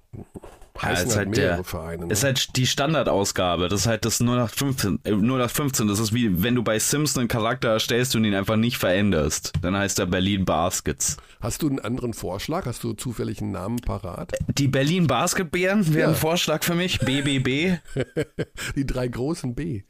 [0.83, 2.07] heißen ist halt halt der- Vereine.
[2.07, 2.13] Ne?
[2.13, 3.69] Ist halt die Standardausgabe.
[3.69, 5.01] Das ist halt das 0815.
[5.05, 5.89] Äh, 0815.
[5.89, 9.53] Das ist wie wenn du bei Sims einen Charakter erstellst und ihn einfach nicht veränderst.
[9.63, 11.17] Dann heißt er Berlin Baskets.
[11.41, 12.67] Hast du einen anderen Vorschlag?
[12.67, 14.33] Hast du zufällig einen Namen parat?
[14.59, 16.09] Die Berlin Basketbären wäre Ja.
[16.09, 16.99] ein Vorschlag für mich.
[17.01, 17.79] BBB.
[18.77, 19.83] Die drei großen B.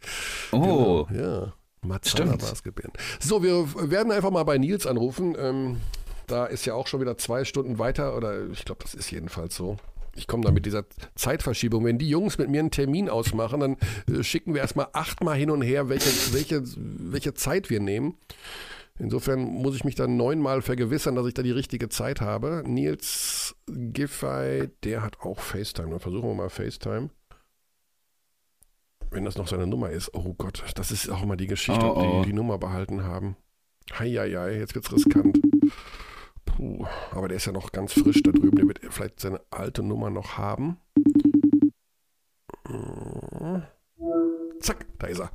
[0.52, 1.06] Oh.
[1.12, 2.38] Ja, Marzahner Stimmt.
[2.42, 2.92] Basketbären.
[3.20, 5.34] So, wir werden einfach mal bei Nils anrufen.
[5.38, 5.78] Ähm,
[6.26, 9.56] da ist ja auch schon wieder zwei Stunden weiter, oder ich glaube, das ist jedenfalls
[9.56, 9.76] so.
[10.20, 11.82] Ich komme da mit dieser Zeitverschiebung.
[11.86, 15.50] Wenn die Jungs mit mir einen Termin ausmachen, dann äh, schicken wir erstmal achtmal hin
[15.50, 18.18] und her, welche, welche, welche Zeit wir nehmen.
[18.98, 22.62] Insofern muss ich mich dann neunmal vergewissern, dass ich da die richtige Zeit habe.
[22.66, 25.88] Nils Giffey, der hat auch FaceTime.
[25.88, 27.08] Dann versuchen wir mal FaceTime.
[29.10, 30.12] wenn das noch seine Nummer ist.
[30.14, 32.22] Oh Gott, das ist auch immer die Geschichte, Oh, ob die oh.
[32.26, 33.36] die Nummer behalten haben.
[33.98, 35.39] Heieiei, jetzt wird's riskant.
[36.60, 38.56] Puh, aber der ist ja noch ganz frisch da drüben.
[38.56, 40.76] Der wird vielleicht seine alte Nummer noch haben.
[44.60, 45.30] Zack, da ist er.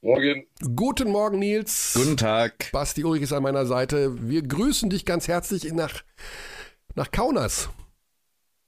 [0.00, 0.46] Morgen.
[0.74, 1.92] Guten Morgen, Nils.
[1.94, 2.70] Guten Tag.
[2.72, 4.16] Basti Ulrich ist an meiner Seite.
[4.26, 6.02] Wir grüßen dich ganz herzlich nach,
[6.94, 7.68] nach Kaunas.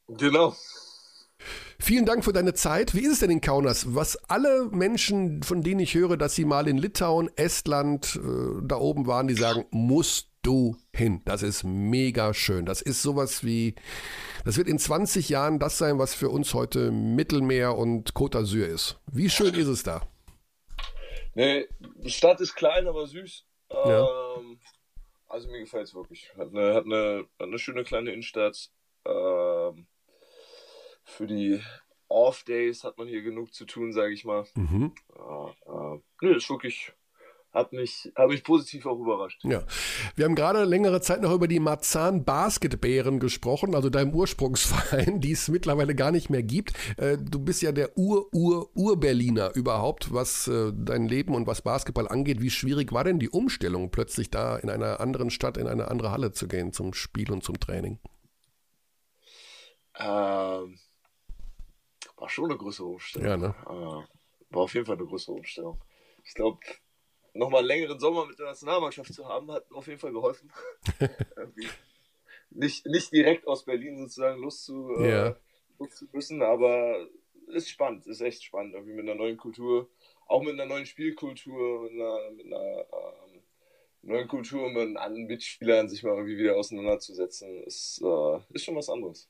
[0.09, 0.55] Genau.
[1.79, 2.95] Vielen Dank für deine Zeit.
[2.95, 3.95] Wie ist es denn in Kaunas?
[3.95, 8.77] Was alle Menschen, von denen ich höre, dass sie mal in Litauen, Estland äh, da
[8.77, 11.23] oben waren, die sagen, musst du hin.
[11.25, 12.67] Das ist mega schön.
[12.67, 13.75] Das ist sowas wie,
[14.45, 18.67] das wird in 20 Jahren das sein, was für uns heute Mittelmeer und Côte d'Azur
[18.67, 18.99] ist.
[19.07, 20.07] Wie schön ist es da?
[21.35, 23.47] Nee, die Stadt ist klein, aber süß.
[23.73, 24.37] Ja.
[24.37, 24.59] Ähm,
[25.29, 26.33] also mir gefällt es wirklich.
[26.37, 28.71] Hat eine, hat, eine, hat eine schöne kleine Innenstadt.
[29.07, 29.87] Ähm,
[31.05, 31.63] für die
[32.09, 34.45] Off-Days hat man hier genug zu tun, sage ich mal.
[34.55, 34.93] Mhm.
[35.15, 36.93] Äh, äh, nö, ist wirklich,
[37.53, 39.43] hat mich, hat mich positiv auch überrascht.
[39.45, 39.63] Ja,
[40.15, 45.33] wir haben gerade längere Zeit noch über die Marzahn Basketbären gesprochen, also deinem Ursprungsverein, die
[45.33, 46.73] es mittlerweile gar nicht mehr gibt.
[46.97, 52.41] Äh, Du bist ja der Ur-Ur-Ur-Berliner überhaupt, was äh, dein Leben und was Basketball angeht.
[52.41, 56.11] Wie schwierig war denn die Umstellung, plötzlich da in einer anderen Stadt, in eine andere
[56.11, 57.99] Halle zu gehen zum Spiel und zum Training?
[59.99, 60.79] Ähm,
[62.17, 63.29] war schon eine größere Umstellung.
[63.29, 63.55] Ja, ne?
[63.67, 65.81] Äh, war auf jeden Fall eine größere Umstellung.
[66.25, 66.59] Ich glaube,
[67.35, 70.51] nochmal einen längeren Sommer mit der Nationalmannschaft zu haben, hat auf jeden Fall geholfen.
[72.53, 75.37] Nicht, nicht direkt aus Berlin sozusagen loszu, äh, Ja.
[75.79, 77.07] los zu müssen, aber
[77.47, 79.89] ist spannend, ist echt spannend, irgendwie mit einer neuen Kultur,
[80.27, 83.43] auch mit einer neuen Spielkultur, mit einer, mit einer ähm,
[84.03, 88.89] neuen Kultur, mit anderen Mitspielern sich mal irgendwie wieder auseinanderzusetzen, ist, äh, ist schon was
[88.89, 89.29] anderes.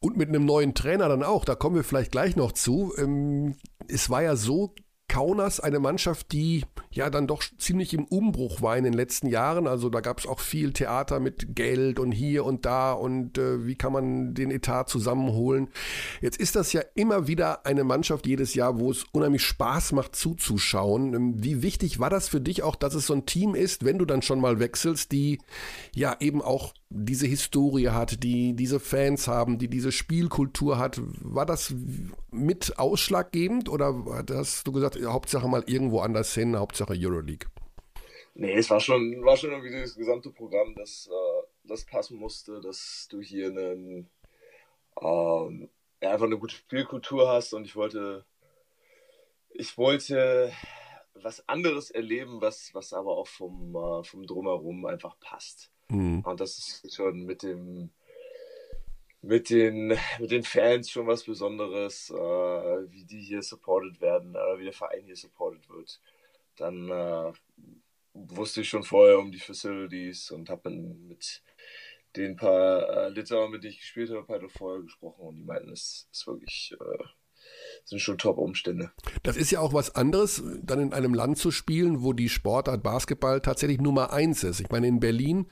[0.00, 2.94] Und mit einem neuen Trainer dann auch, da kommen wir vielleicht gleich noch zu.
[2.96, 3.56] Ähm,
[3.88, 4.74] es war ja so,
[5.10, 9.66] Kaunas eine Mannschaft, die ja dann doch ziemlich im Umbruch war in den letzten Jahren.
[9.66, 13.66] Also da gab es auch viel Theater mit Geld und hier und da und äh,
[13.66, 15.68] wie kann man den Etat zusammenholen.
[16.20, 20.14] Jetzt ist das ja immer wieder eine Mannschaft jedes Jahr, wo es unheimlich Spaß macht
[20.14, 21.12] zuzuschauen.
[21.12, 23.98] Ähm, Wie wichtig war das für dich auch, dass es so ein Team ist, wenn
[23.98, 25.40] du dann schon mal wechselst, die
[25.92, 31.00] ja eben auch diese Historie hat, die diese Fans haben, die diese Spielkultur hat.
[31.20, 31.72] War das
[32.30, 37.48] mit ausschlaggebend oder hast du gesagt, Hauptsache mal irgendwo anders hin, Hauptsache Euroleague?
[38.34, 42.60] Nee, es war schon, war schon irgendwie das gesamte Programm, das, äh, das passen musste,
[42.60, 44.08] dass du hier einen,
[45.00, 45.68] ähm,
[46.00, 48.24] einfach eine gute Spielkultur hast und ich wollte,
[49.50, 50.52] ich wollte
[51.14, 55.69] was anderes erleben, was, was aber auch vom, äh, vom Drumherum einfach passt.
[55.90, 56.20] Hm.
[56.20, 57.90] Und das ist schon mit dem,
[59.22, 59.88] mit den,
[60.18, 64.72] mit den Fans schon was Besonderes, äh, wie die hier supported werden, äh, wie der
[64.72, 66.00] Verein hier supported wird.
[66.56, 67.32] Dann äh,
[68.14, 71.42] wusste ich schon vorher um die Facilities und habe mit
[72.16, 75.44] den paar äh, Litauern, mit denen ich gespielt habe, halt auch vorher gesprochen und die
[75.44, 77.04] meinten, es ist wirklich, äh,
[77.84, 78.90] sind schon Top-Umstände.
[79.22, 82.82] Das ist ja auch was anderes, dann in einem Land zu spielen, wo die Sportart
[82.82, 84.60] Basketball tatsächlich Nummer eins ist.
[84.60, 85.46] Ich meine, in Berlin,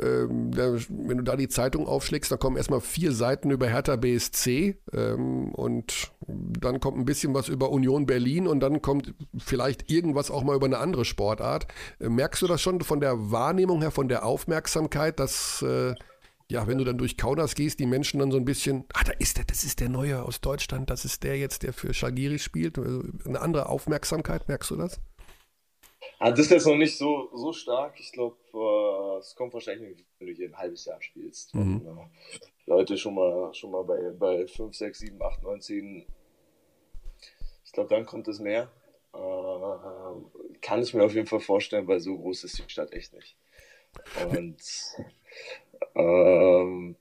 [0.00, 3.96] ähm, da, wenn du da die Zeitung aufschlägst, da kommen erstmal vier Seiten über Hertha
[3.96, 9.90] BSC ähm, und dann kommt ein bisschen was über Union Berlin und dann kommt vielleicht
[9.90, 11.66] irgendwas auch mal über eine andere Sportart.
[12.00, 15.94] Äh, merkst du das schon von der Wahrnehmung her, von der Aufmerksamkeit, dass äh,
[16.52, 19.12] ja, wenn du dann durch Kaunas gehst, die Menschen dann so ein bisschen, ah, da
[19.18, 22.38] ist der, das ist der Neue aus Deutschland, das ist der jetzt, der für Shagiri
[22.38, 22.78] spielt.
[22.78, 25.00] Also eine andere Aufmerksamkeit, merkst du das?
[26.18, 27.98] Ah, das ist jetzt noch nicht so, so stark.
[27.98, 31.54] Ich glaube, äh, es kommt wahrscheinlich, wenn du hier ein halbes Jahr spielst.
[31.54, 31.86] Mhm.
[31.86, 32.06] Wenn, äh,
[32.66, 36.06] Leute schon mal, schon mal bei, bei 5, 6, 7, 8, 9, 10.
[37.64, 38.70] Ich glaube, dann kommt es mehr.
[39.14, 43.14] Äh, kann ich mir auf jeden Fall vorstellen, weil so groß ist die Stadt echt
[43.14, 43.36] nicht.
[44.30, 44.60] Und
[45.94, 46.96] ähm,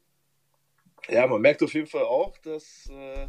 [1.09, 3.27] ja, man merkt auf jeden Fall auch, dass, äh,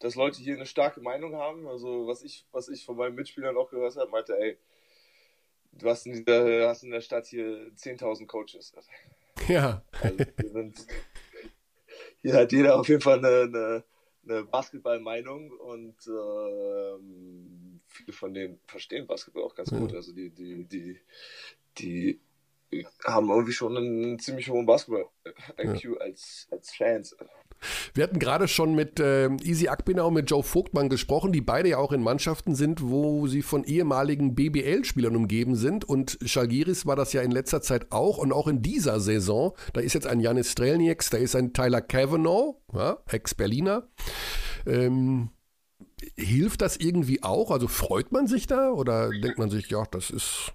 [0.00, 1.66] dass Leute hier eine starke Meinung haben.
[1.66, 4.58] Also was ich, was ich von meinen Mitspielern auch gehört habe, meinte, ey,
[5.72, 8.72] du hast in, dieser, hast in der Stadt hier 10.000 Coaches.
[9.46, 9.82] Ja.
[10.02, 10.86] Also hier, sind,
[12.20, 13.84] hier hat jeder auf jeden Fall eine, eine,
[14.24, 19.78] eine Basketball-Meinung und ähm, viele von denen verstehen Basketball auch ganz Ja.
[19.78, 19.94] gut.
[19.94, 21.00] Also die, die, die,
[21.78, 22.20] die
[23.04, 27.16] haben irgendwie schon einen ziemlich hohen Basketball-IQ als, als Fans.
[27.94, 31.70] Wir hatten gerade schon mit äh, Easy Akbina und mit Joe Vogtmann gesprochen, die beide
[31.70, 35.84] ja auch in Mannschaften sind, wo sie von ehemaligen BBL-Spielern umgeben sind.
[35.84, 39.56] Und Schalgiris war das ja in letzter Zeit auch und auch in dieser Saison.
[39.72, 43.88] Da ist jetzt ein Janis Strelnieks, da ist ein Tyler Kavanaugh, ja, Ex-Berliner.
[44.66, 45.30] Ähm,
[46.16, 47.50] hilft das irgendwie auch?
[47.50, 50.52] Also freut man sich da oder denkt man sich, ja, das ist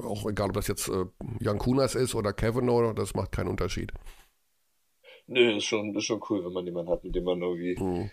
[0.00, 1.04] auch egal, ob das jetzt äh,
[1.40, 3.92] Jan Kunas ist oder Kevin oder das macht keinen Unterschied.
[5.26, 8.10] Nö, ist schon, ist schon cool, wenn man jemanden hat, mit dem man irgendwie mhm.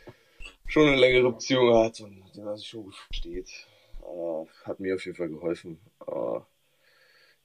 [0.68, 3.50] schon eine längere Beziehung hat und mit dem man sich schon gut versteht.
[4.02, 6.42] Uh, hat mir auf jeden Fall geholfen, uh,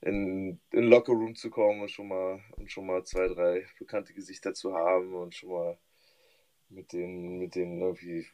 [0.01, 4.53] in den Lockerroom zu kommen und schon mal und schon mal zwei, drei bekannte Gesichter
[4.53, 5.77] zu haben und schon mal
[6.69, 8.25] mit denen, mit denen irgendwie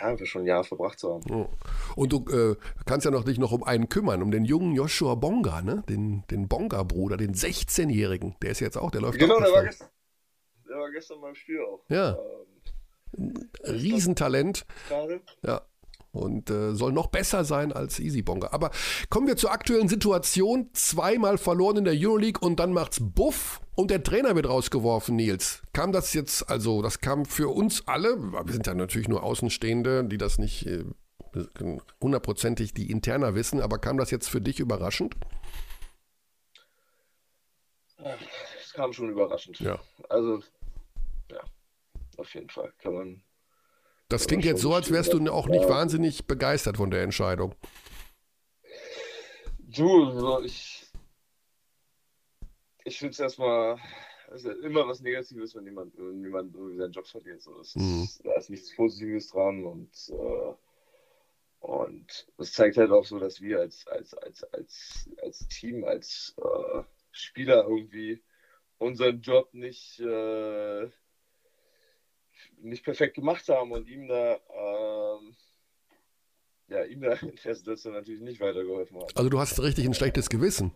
[0.00, 1.48] ja, wir schon ein Jahr verbracht zu haben.
[1.94, 5.14] Und du äh, kannst ja noch dich noch um einen kümmern, um den jungen Joshua
[5.14, 5.82] Bonga, ne?
[5.88, 8.36] Den, den Bonga-Bruder, den 16-Jährigen.
[8.42, 9.88] Der ist jetzt auch, der läuft Genau, der war, gestern,
[10.68, 11.84] der war gestern beim Spiel auch.
[11.88, 12.16] Ja.
[13.18, 13.34] Ähm,
[13.64, 14.66] Riesentalent.
[14.88, 15.20] Gerade.
[15.42, 15.62] Ja
[16.16, 18.48] und äh, soll noch besser sein als Easy Bonga.
[18.52, 18.70] Aber
[19.10, 20.70] kommen wir zur aktuellen Situation.
[20.72, 25.62] Zweimal verloren in der Euroleague und dann macht's Buff und der Trainer wird rausgeworfen, Nils.
[25.72, 30.04] Kam das jetzt, also das kam für uns alle, wir sind ja natürlich nur Außenstehende,
[30.04, 30.84] die das nicht äh,
[32.00, 35.14] hundertprozentig die interner wissen, aber kam das jetzt für dich überraschend?
[38.62, 39.58] Es kam schon überraschend.
[39.60, 39.78] Ja.
[40.08, 40.42] Also,
[41.30, 41.40] ja,
[42.16, 43.22] auf jeden Fall kann man
[44.08, 47.54] das klingt jetzt so, als wärst du auch nicht wahnsinnig begeistert von der Entscheidung.
[49.58, 50.86] Du, ich,
[52.84, 53.78] ich finde es erstmal,
[54.32, 57.42] es ist immer was Negatives, wenn jemand, wenn jemand irgendwie seinen Job verliert.
[57.42, 57.58] So.
[57.60, 58.08] Ist, mhm.
[58.22, 60.54] Da ist nichts Positives dran und, äh,
[61.60, 66.34] und das zeigt halt auch so, dass wir als, als, als, als, als Team, als
[66.38, 68.22] äh, Spieler irgendwie
[68.78, 69.98] unseren Job nicht.
[69.98, 70.90] Äh,
[72.58, 75.36] nicht perfekt gemacht haben und ihm da, ähm,
[76.68, 79.16] ja, ihm da in der Situation natürlich nicht weitergeholfen hat.
[79.16, 80.72] Also du hast richtig ein schlechtes Gewissen.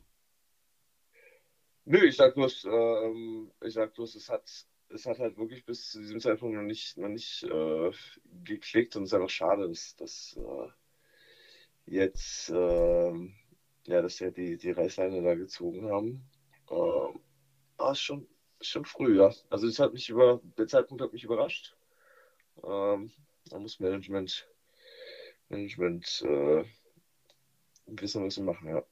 [1.84, 4.48] Nö, ich sag bloß, ähm, ich sag bloß, es hat,
[4.90, 7.90] es hat halt wirklich bis zu diesem Zeitpunkt noch nicht, noch nicht äh,
[8.44, 10.68] geklickt und es ist einfach schade, dass, dass äh,
[11.86, 13.12] jetzt, äh,
[13.86, 16.30] ja, dass wir die, die Reißleine da gezogen haben.
[16.70, 17.20] Ähm,
[17.76, 18.28] aber ist schon,
[18.60, 19.32] schon früh, ja.
[19.48, 21.74] Also es hat mich über, der Zeitpunkt hat mich überrascht.
[22.62, 23.10] Ähm,
[23.46, 24.46] da muss Management,
[25.48, 26.64] Management äh,
[27.86, 28.82] wissen, was sie machen, ja.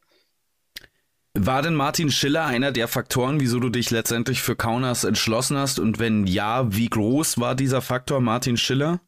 [1.34, 5.78] War denn Martin Schiller einer der Faktoren, wieso du dich letztendlich für Kaunas entschlossen hast?
[5.78, 9.00] Und wenn ja, wie groß war dieser Faktor Martin Schiller?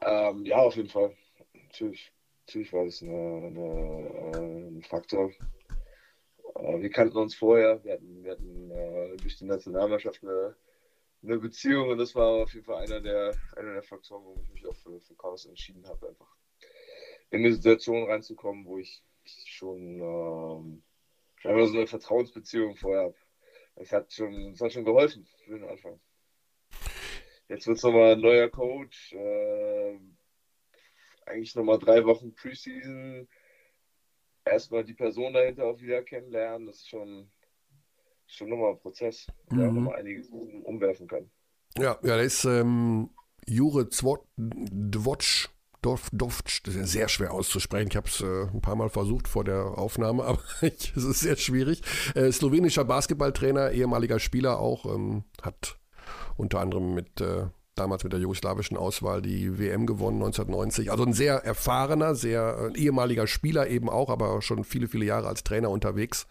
[0.00, 1.14] Ähm, ja, auf jeden Fall.
[1.52, 2.12] Natürlich,
[2.46, 5.30] natürlich war das eine, eine, äh, ein Faktor.
[6.58, 10.56] Äh, wir kannten uns vorher, wir hatten, wir hatten äh, durch die Nationalmannschaft eine,
[11.22, 14.50] eine, Beziehung und das war auf jeden Fall einer der, einer der Faktoren, warum ich
[14.50, 16.34] mich auch für, für Chaos entschieden habe, einfach
[17.30, 20.82] in eine Situation reinzukommen, wo ich schon ähm,
[21.36, 23.14] scheinbar so eine Vertrauensbeziehung vorher habe.
[23.76, 26.00] Es hat schon, es hat schon geholfen für den Anfang.
[27.48, 29.12] Jetzt wird es nochmal ein neuer Coach.
[29.12, 29.98] Äh,
[31.26, 33.28] eigentlich nochmal drei Wochen Preseason
[34.48, 37.30] erstmal die Person dahinter auch wieder kennenlernen, das ist schon,
[38.26, 39.68] schon nochmal ein Prozess, der mhm.
[39.68, 41.30] auch nochmal einiges umwerfen kann.
[41.76, 43.10] Ja, ja, da ist ähm,
[43.46, 45.48] Jure Dwotsch,
[45.80, 47.88] Dovc, das ist ja sehr schwer auszusprechen.
[47.90, 51.36] Ich habe es äh, ein paar Mal versucht vor der Aufnahme, aber es ist sehr
[51.36, 51.82] schwierig.
[52.14, 55.78] Äh, slowenischer Basketballtrainer, ehemaliger Spieler auch, ähm, hat
[56.36, 57.46] unter anderem mit äh,
[57.78, 60.90] damals mit der jugoslawischen Auswahl die WM gewonnen 1990.
[60.90, 65.28] Also ein sehr erfahrener, sehr äh, ehemaliger Spieler eben auch, aber schon viele, viele Jahre
[65.28, 66.26] als Trainer unterwegs.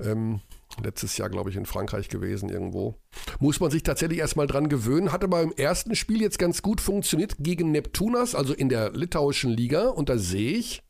[0.00, 0.40] Ähm,
[0.82, 2.94] letztes Jahr, glaube ich, in Frankreich gewesen irgendwo.
[3.40, 5.12] Muss man sich tatsächlich erstmal dran gewöhnen.
[5.12, 9.50] Hat aber im ersten Spiel jetzt ganz gut funktioniert gegen Neptunas, also in der litauischen
[9.50, 9.88] Liga.
[9.88, 10.82] Und da sehe ich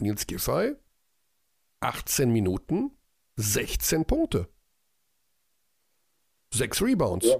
[0.00, 0.74] Nils Giffey,
[1.80, 2.92] 18 Minuten,
[3.36, 4.48] 16 Punkte.
[6.52, 7.26] Sechs Rebounds.
[7.26, 7.36] Ja.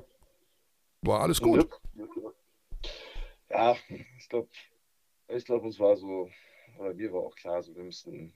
[1.02, 1.68] War alles gut.
[3.50, 3.76] Ja,
[4.18, 4.48] ich glaube,
[5.28, 6.28] ich glaube, uns war so,
[6.78, 8.32] oder mir war auch klar, so, wir müssen,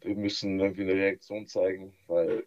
[0.00, 2.46] wir müssen irgendwie eine Reaktion zeigen, weil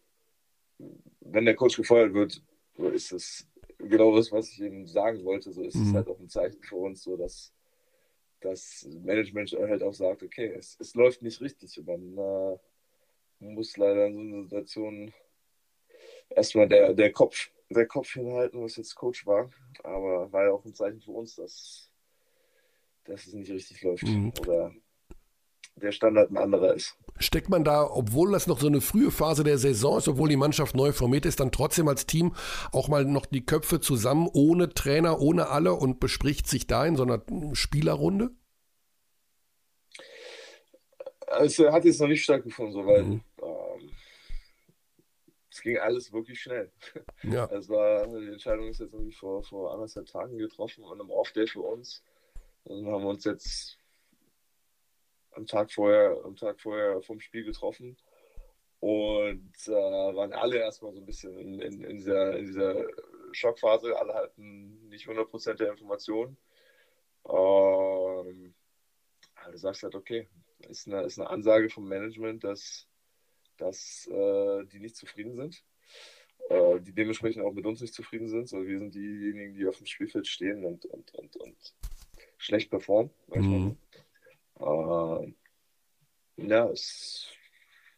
[1.21, 2.41] wenn der Coach gefeuert wird,
[2.77, 3.47] so ist es
[3.77, 5.51] genau das, was ich eben sagen wollte.
[5.51, 5.87] So ist mhm.
[5.89, 7.53] es halt auch ein Zeichen für uns, so dass
[8.41, 12.57] das Management halt auch sagt, okay, es, es läuft nicht richtig und dann äh,
[13.39, 15.13] muss leider in so einer Situation
[16.29, 19.49] erstmal der, der Kopf der Kopf hinhalten, was jetzt Coach war.
[19.83, 21.89] Aber war ja auch ein Zeichen für uns, dass,
[23.05, 24.03] dass es nicht richtig läuft.
[24.03, 24.33] Mhm.
[24.41, 24.71] Oder
[25.75, 26.97] der Standard ein anderer ist.
[27.17, 30.37] Steckt man da, obwohl das noch so eine frühe Phase der Saison ist, obwohl die
[30.37, 32.33] Mannschaft neu formiert ist, dann trotzdem als Team
[32.71, 36.95] auch mal noch die Köpfe zusammen, ohne Trainer, ohne alle und bespricht sich da in
[36.95, 37.21] so einer
[37.53, 38.31] Spielerrunde?
[41.39, 43.21] Es hat jetzt noch nicht stattgefunden, so, weil mhm.
[45.55, 46.69] Es ging alles wirklich schnell.
[47.23, 47.45] Ja.
[47.51, 51.47] Es war, die Entscheidung ist jetzt irgendwie vor, vor anderthalb Tagen getroffen und im Off-Day
[51.47, 52.03] für uns.
[52.65, 53.77] Dann haben wir uns jetzt
[55.31, 57.95] am Tag vorher, am Tag vorher vom Spiel getroffen
[58.81, 62.85] und äh, waren alle erstmal so ein bisschen in, in, in, dieser, in dieser
[63.31, 63.97] Schockphase.
[63.97, 66.35] Alle hatten nicht 100% der Informationen.
[67.29, 68.53] Ähm,
[69.51, 70.27] du sagst halt, okay,
[70.67, 72.87] ist eine, ist eine Ansage vom Management, dass,
[73.57, 75.63] dass äh, die nicht zufrieden sind,
[76.49, 78.47] äh, die dementsprechend auch mit uns nicht zufrieden sind.
[78.47, 81.57] So, wir sind diejenigen, die auf dem Spielfeld stehen und, und, und, und
[82.37, 83.11] schlecht performen.
[83.33, 83.77] Mhm.
[84.59, 85.33] Äh,
[86.37, 87.27] ja, es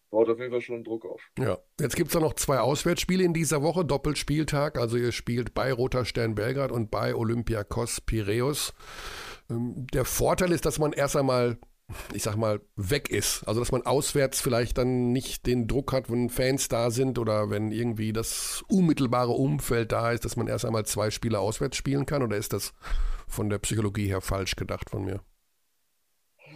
[0.10, 1.22] baut auf jeden Fall schon Druck auf.
[1.38, 4.78] Ja, jetzt gibt es da noch zwei Auswärtsspiele in dieser Woche, Doppelspieltag.
[4.78, 8.74] Also ihr spielt bei Roter Stern Belgrad und bei Olympiakos Piräus.
[9.50, 11.58] Ähm, der Vorteil ist, dass man erst einmal
[12.14, 13.44] ich sag mal, weg ist.
[13.48, 17.50] Also, dass man auswärts vielleicht dann nicht den Druck hat, wenn Fans da sind oder
[17.50, 22.06] wenn irgendwie das unmittelbare Umfeld da ist, dass man erst einmal zwei Spiele auswärts spielen
[22.06, 22.24] kann?
[22.24, 22.74] Oder ist das
[23.28, 25.22] von der Psychologie her falsch gedacht von mir?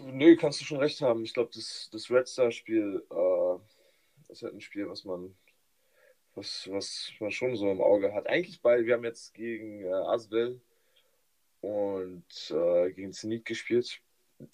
[0.03, 1.23] Nö, kannst du schon recht haben.
[1.23, 5.33] Ich glaube, das, das Red Star-Spiel äh, ist halt ein Spiel, was man,
[6.35, 8.27] was, was man schon so im Auge hat.
[8.27, 10.59] Eigentlich bei, wir haben jetzt gegen äh, Aswell
[11.61, 14.01] und äh, gegen Zenit gespielt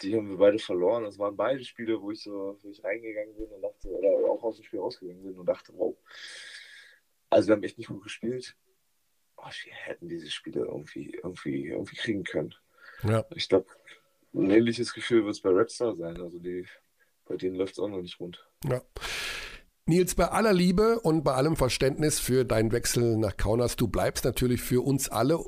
[0.02, 1.04] die haben wir beide verloren.
[1.04, 4.42] Das waren beide Spiele, wo ich so wo ich reingegangen bin und dachte, oder auch
[4.42, 5.96] aus dem Spiel rausgegangen bin und dachte, wow.
[7.30, 8.56] Also wir haben echt nicht gut gespielt.
[9.36, 12.54] Oh, wir hätten diese Spiele irgendwie, irgendwie, irgendwie kriegen können.
[13.04, 13.24] Ja.
[13.34, 13.66] Ich glaube,
[14.34, 16.20] ein ähnliches Gefühl wird es bei Red Star sein.
[16.20, 16.66] Also die,
[17.26, 18.48] bei denen läuft es auch noch nicht rund.
[18.64, 18.82] Ja.
[19.86, 24.24] Nils, bei aller Liebe und bei allem Verständnis für deinen Wechsel nach Kaunas, du bleibst
[24.24, 25.38] natürlich für uns alle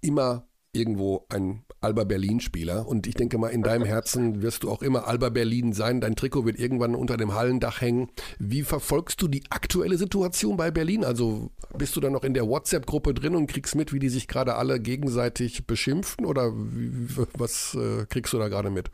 [0.00, 2.86] immer irgendwo ein Alba Berlin-Spieler.
[2.86, 6.00] Und ich denke mal, in deinem Herzen wirst du auch immer Alba Berlin sein.
[6.00, 8.10] Dein Trikot wird irgendwann unter dem Hallendach hängen.
[8.38, 11.04] Wie verfolgst du die aktuelle Situation bei Berlin?
[11.04, 14.28] Also bist du da noch in der WhatsApp-Gruppe drin und kriegst mit, wie die sich
[14.28, 16.24] gerade alle gegenseitig beschimpfen?
[16.24, 18.90] Oder wie, was äh, kriegst du da gerade mit?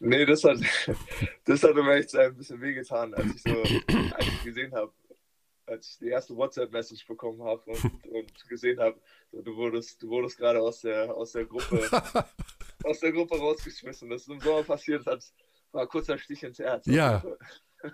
[0.00, 0.58] Nee, das hat,
[1.44, 3.62] das hat mir echt ein bisschen wehgetan, als ich so
[4.44, 4.92] gesehen habe,
[5.66, 9.00] als ich die erste WhatsApp-Message bekommen habe und, und, gesehen habe,
[9.32, 11.88] du wurdest, du wurdest gerade aus der, aus der Gruppe
[12.84, 14.08] aus der Gruppe rausgeschmissen.
[14.08, 15.34] Das ist im Sommer passiert, das
[15.72, 16.86] war ein kurzer Stich ins Herz.
[16.86, 17.22] Ja.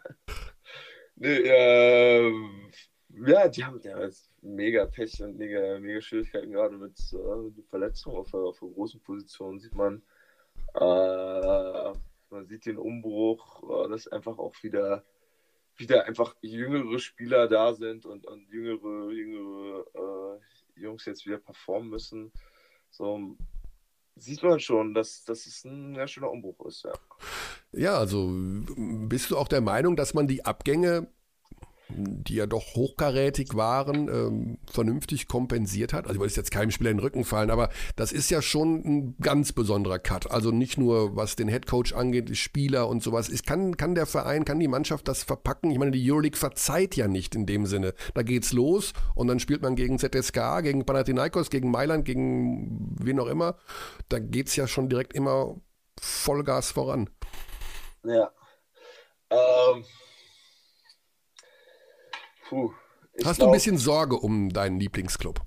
[1.16, 2.32] nee, äh,
[3.26, 4.08] ja, die haben ja
[4.40, 9.58] mega Pech und mega, mega Schwierigkeiten gerade mit äh, Verletzungen auf, auf großen Positionen.
[9.60, 10.02] Sieht man,
[10.74, 11.92] äh,
[12.30, 15.04] man sieht den Umbruch, äh, dass einfach auch wieder
[15.76, 21.90] wieder einfach jüngere Spieler da sind und, und jüngere, jüngere äh, Jungs jetzt wieder performen
[21.90, 22.32] müssen.
[22.90, 23.36] So
[24.16, 26.92] sieht man schon, dass, dass es ein sehr schöner Umbruch ist, ja.
[27.72, 31.08] Ja, also bist du auch der Meinung, dass man die Abgänge
[31.96, 36.04] die ja doch hochkarätig waren, ähm, vernünftig kompensiert hat.
[36.04, 38.74] Also ich wollte jetzt keinem Spieler in den Rücken fallen, aber das ist ja schon
[38.84, 40.30] ein ganz besonderer Cut.
[40.30, 43.28] Also nicht nur was den Headcoach angeht, Spieler und sowas.
[43.28, 45.70] Ich kann, kann der Verein, kann die Mannschaft das verpacken?
[45.70, 47.94] Ich meine, die Euroleague verzeiht ja nicht in dem Sinne.
[48.14, 53.20] Da geht's los und dann spielt man gegen ZSKA, gegen Panathinaikos, gegen Mailand, gegen wen
[53.20, 53.56] auch immer.
[54.08, 55.56] Da geht's ja schon direkt immer
[56.00, 57.08] Vollgas voran.
[58.04, 58.30] Ja.
[59.30, 59.84] Ähm
[62.52, 62.70] Puh,
[63.24, 65.40] Hast glaub, du ein bisschen Sorge um deinen Lieblingsclub?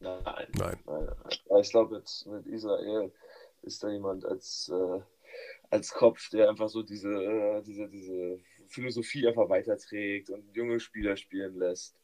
[0.00, 0.22] Nein.
[0.58, 0.78] Nein.
[0.86, 1.08] nein.
[1.60, 3.12] Ich glaube, jetzt mit Israel
[3.60, 5.00] ist da jemand als, äh,
[5.68, 11.14] als Kopf, der einfach so diese, äh, diese, diese Philosophie einfach weiterträgt und junge Spieler
[11.18, 11.94] spielen lässt.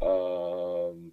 [0.00, 1.12] Ähm,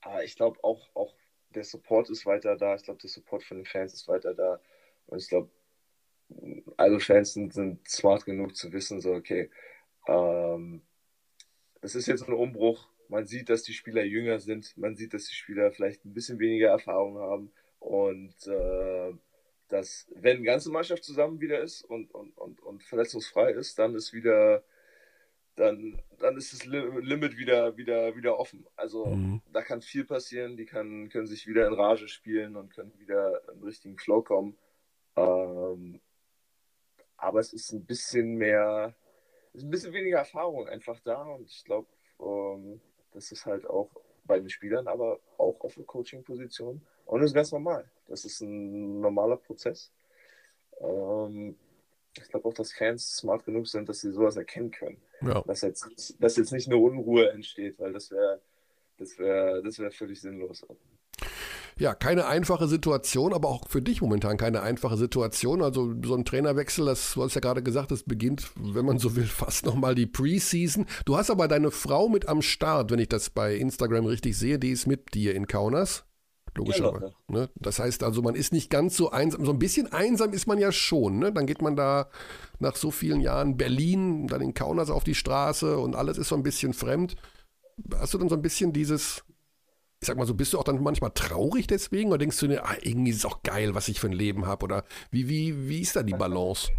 [0.00, 1.14] aber ich glaube auch, auch
[1.50, 2.74] der Support ist weiter da.
[2.74, 4.62] Ich glaube, der Support von den Fans ist weiter da.
[5.08, 5.50] Und ich glaube,
[6.78, 9.50] alle Fans sind, sind smart genug zu wissen, so, okay,
[10.08, 10.80] ähm,
[11.80, 12.88] es ist jetzt ein Umbruch.
[13.08, 14.76] Man sieht, dass die Spieler jünger sind.
[14.76, 17.52] Man sieht, dass die Spieler vielleicht ein bisschen weniger Erfahrung haben.
[17.80, 19.12] Und äh,
[19.68, 23.94] dass, wenn die ganze Mannschaft zusammen wieder ist und, und, und, und verletzungsfrei ist, dann
[23.94, 24.62] ist wieder,
[25.56, 28.66] dann, dann ist das Limit wieder, wieder, wieder offen.
[28.76, 29.40] Also mhm.
[29.52, 30.56] da kann viel passieren.
[30.56, 34.22] Die kann, können sich wieder in Rage spielen und können wieder in den richtigen Flow
[34.22, 34.56] kommen.
[35.16, 36.00] Ähm,
[37.16, 38.94] aber es ist ein bisschen mehr
[39.52, 41.88] ist ein bisschen weniger Erfahrung einfach da und ich glaube,
[42.20, 42.80] ähm,
[43.12, 43.90] das ist halt auch
[44.24, 46.80] bei den Spielern, aber auch auf der Coaching-Position.
[47.06, 47.90] Und das ist ganz normal.
[48.06, 49.92] Das ist ein normaler Prozess.
[50.80, 51.56] Ähm,
[52.16, 55.00] ich glaube auch, dass Fans smart genug sind, dass sie sowas erkennen können.
[55.22, 55.42] Ja.
[55.42, 58.40] Dass, jetzt, dass jetzt nicht eine Unruhe entsteht, weil das wäre
[59.00, 60.64] das wär, das wär völlig sinnlos.
[61.80, 65.62] Ja, keine einfache Situation, aber auch für dich momentan keine einfache Situation.
[65.62, 69.16] Also so ein Trainerwechsel, das, du hast ja gerade gesagt, das beginnt, wenn man so
[69.16, 70.84] will, fast nochmal die Preseason.
[71.06, 74.58] Du hast aber deine Frau mit am Start, wenn ich das bei Instagram richtig sehe,
[74.58, 76.04] die ist mit dir in Kaunas.
[76.54, 77.14] Logischerweise.
[77.30, 77.50] Ja, ne?
[77.54, 79.46] Das heißt also, man ist nicht ganz so einsam.
[79.46, 81.18] So ein bisschen einsam ist man ja schon.
[81.18, 81.32] Ne?
[81.32, 82.10] Dann geht man da
[82.58, 86.34] nach so vielen Jahren Berlin, dann in Kaunas auf die Straße und alles ist so
[86.34, 87.16] ein bisschen fremd.
[87.94, 89.24] Hast du dann so ein bisschen dieses,
[90.00, 92.64] ich sag mal so, bist du auch dann manchmal traurig deswegen oder denkst du dir,
[92.64, 94.64] ah, irgendwie ist es auch geil, was ich für ein Leben habe?
[94.64, 96.72] Oder wie, wie, wie ist da die Balance?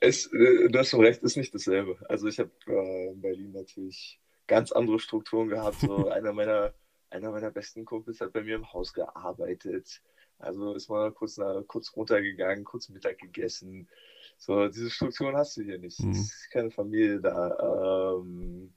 [0.00, 1.98] Es, äh, du hast schon recht, ist nicht dasselbe.
[2.08, 5.80] Also ich habe äh, in Berlin natürlich ganz andere Strukturen gehabt.
[5.80, 6.72] So einer meiner
[7.10, 10.00] einer meiner besten Kumpels hat bei mir im Haus gearbeitet.
[10.38, 13.88] Also ist mal kurz, nach, kurz runtergegangen, kurz Mittag gegessen.
[14.36, 15.98] So, diese Strukturen hast du hier nicht.
[16.00, 16.12] Mhm.
[16.12, 18.14] Es ist keine Familie da.
[18.14, 18.72] Ähm,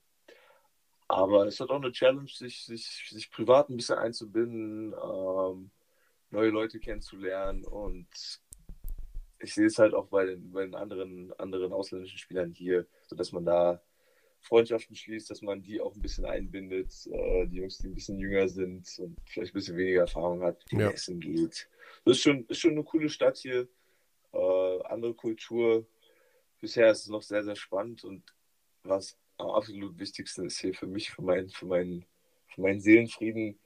[1.12, 5.72] aber es hat auch eine Challenge, sich, sich, sich privat ein bisschen einzubinden, ähm,
[6.30, 7.66] neue Leute kennenzulernen.
[7.66, 8.08] Und
[9.40, 13.32] ich sehe es halt auch bei den, bei den anderen, anderen ausländischen Spielern hier, sodass
[13.32, 13.82] man da
[14.42, 16.92] Freundschaften schließt, dass man die auch ein bisschen einbindet.
[17.08, 20.64] Äh, die Jungs, die ein bisschen jünger sind und vielleicht ein bisschen weniger Erfahrung hat,
[20.72, 20.90] die ja.
[20.90, 21.70] essen geht.
[22.06, 23.68] Das ist schon, ist schon eine coole Stadt hier.
[24.34, 25.86] Äh, andere Kultur.
[26.60, 28.24] Bisher ist es noch sehr, sehr spannend und
[28.84, 32.06] was am absolut wichtigsten ist hier für mich, für, mein, für, mein,
[32.48, 33.60] für meinen Seelenfrieden,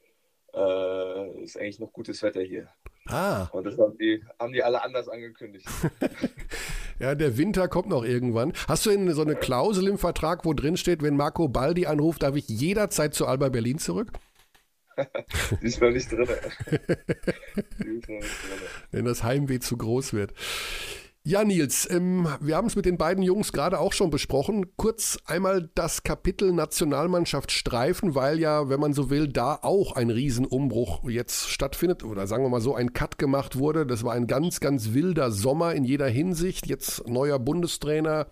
[0.54, 2.70] äh, ist eigentlich noch gutes Wetter hier.
[3.08, 3.48] Ah.
[3.52, 5.68] Und das haben die, haben die alle anders angekündigt.
[7.00, 8.54] Ja, der Winter kommt noch irgendwann.
[8.70, 12.24] Hast du denn so eine Klausel im Vertrag, wo drin steht, wenn Marco Baldi anruft,
[12.24, 14.14] darf ich jederzeit zu Alba Berlin zurück?
[15.62, 16.26] Die ist noch nicht drin.
[16.70, 18.68] Die ist noch nicht drin.
[18.92, 20.34] Wenn das Heimweh zu groß wird.
[21.28, 24.78] Ja, Nils, ähm, wir haben es mit den beiden Jungs gerade auch schon besprochen.
[24.78, 30.12] Kurz einmal das Kapitel Nationalmannschaft streifen, weil ja, wenn man so will, da auch ein
[30.12, 33.88] Riesenumbruch jetzt stattfindet oder sagen wir mal so ein Cut gemacht wurde.
[33.88, 36.68] Das war ein ganz, ganz wilder Sommer in jeder Hinsicht.
[36.68, 38.28] Jetzt neuer Bundestrainer,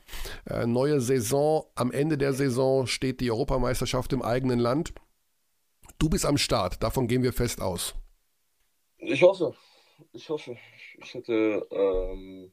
[0.47, 1.65] äh, neue Saison.
[1.73, 4.93] Am Ende der Saison steht die Europameisterschaft im eigenen Land.
[5.97, 7.95] Du bist am Start, davon gehen wir fest aus.
[8.99, 9.55] Ich hoffe.
[10.11, 10.57] Ich hoffe.
[10.99, 11.65] Ich hätte.
[11.71, 12.51] Ähm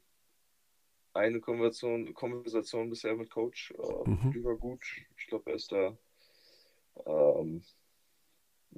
[1.13, 3.71] eine Konversation, Konversation bisher mit Coach.
[3.71, 4.31] Äh, mhm.
[4.33, 4.83] Die war gut.
[5.17, 5.97] Ich glaube, er ist da.
[7.05, 7.63] Ähm,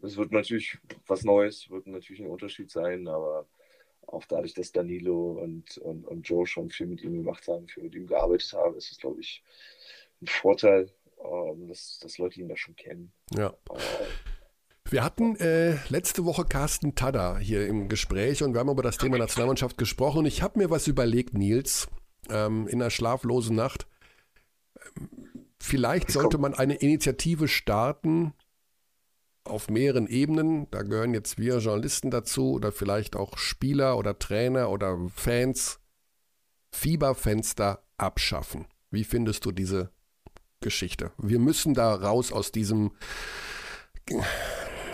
[0.02, 0.78] es wird natürlich
[1.08, 3.46] was Neues, wird natürlich ein Unterschied sein, aber
[4.08, 7.84] auch dadurch, dass Danilo und, und, und Joe schon viel mit ihm gemacht haben, viel
[7.84, 9.44] mit ihm gearbeitet haben, ist es, glaube ich,
[10.22, 10.92] ein Vorteil,
[11.24, 13.14] ähm, dass, dass Leute ihn da schon kennen.
[13.36, 13.50] Ja.
[13.72, 13.80] Äh,
[14.90, 18.98] wir hatten äh, letzte Woche Carsten Tada hier im Gespräch und wir haben über das
[18.98, 20.26] Thema Nationalmannschaft gesprochen.
[20.26, 21.88] Ich habe mir was überlegt, Nils
[22.30, 23.88] ähm, in einer schlaflosen Nacht.
[25.60, 28.34] Vielleicht sollte man eine Initiative starten
[29.46, 30.70] auf mehreren Ebenen.
[30.72, 35.80] Da gehören jetzt wir Journalisten dazu oder vielleicht auch Spieler oder Trainer oder Fans.
[36.74, 38.66] Fieberfenster abschaffen.
[38.90, 39.92] Wie findest du diese
[40.60, 41.12] Geschichte?
[41.18, 42.92] Wir müssen da raus aus diesem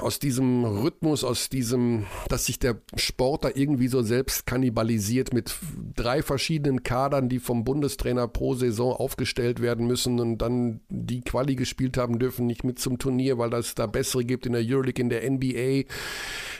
[0.01, 5.55] aus diesem Rhythmus, aus diesem, dass sich der Sport da irgendwie so selbst kannibalisiert mit
[5.95, 11.55] drei verschiedenen Kadern, die vom Bundestrainer pro Saison aufgestellt werden müssen und dann die Quali
[11.55, 15.01] gespielt haben dürfen, nicht mit zum Turnier, weil es da bessere gibt in der Euroleague,
[15.01, 15.89] in der NBA.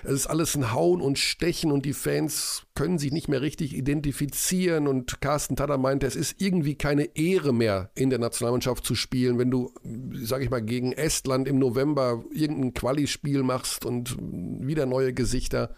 [0.04, 3.76] Es ist alles ein Hauen und Stechen und die Fans können sich nicht mehr richtig
[3.76, 8.96] identifizieren und Carsten Tada meinte, es ist irgendwie keine Ehre mehr in der Nationalmannschaft zu
[8.96, 9.74] spielen, wenn du,
[10.14, 15.76] sag ich mal, gegen Estland im November irgendein Quali-Spiel machst und wieder neue Gesichter.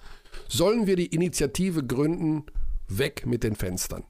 [0.48, 2.46] Sollen wir die Initiative gründen,
[2.88, 4.04] weg mit den Fenstern?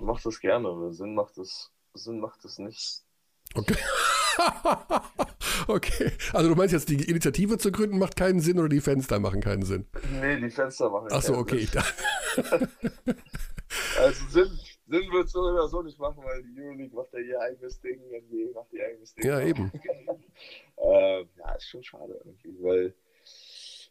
[0.00, 3.04] Mach das gerne, Sinn macht es, Sinn macht es nicht.
[3.54, 3.76] Okay.
[5.68, 6.12] okay.
[6.32, 9.40] Also du meinst jetzt, die Initiative zu gründen macht keinen Sinn oder die Fenster machen
[9.40, 9.86] keinen Sinn?
[10.20, 11.66] Nee, die Fenster machen Ach so, okay.
[13.98, 14.50] Also Sinn,
[14.86, 17.80] Sinn wird es so oder so nicht machen, weil die Euroleague macht ja ihr eigenes
[17.80, 19.26] Ding, NBA macht ihr eigenes Ding.
[19.26, 19.72] Ja, eben.
[20.76, 22.94] äh, ja, ist schon schade irgendwie, weil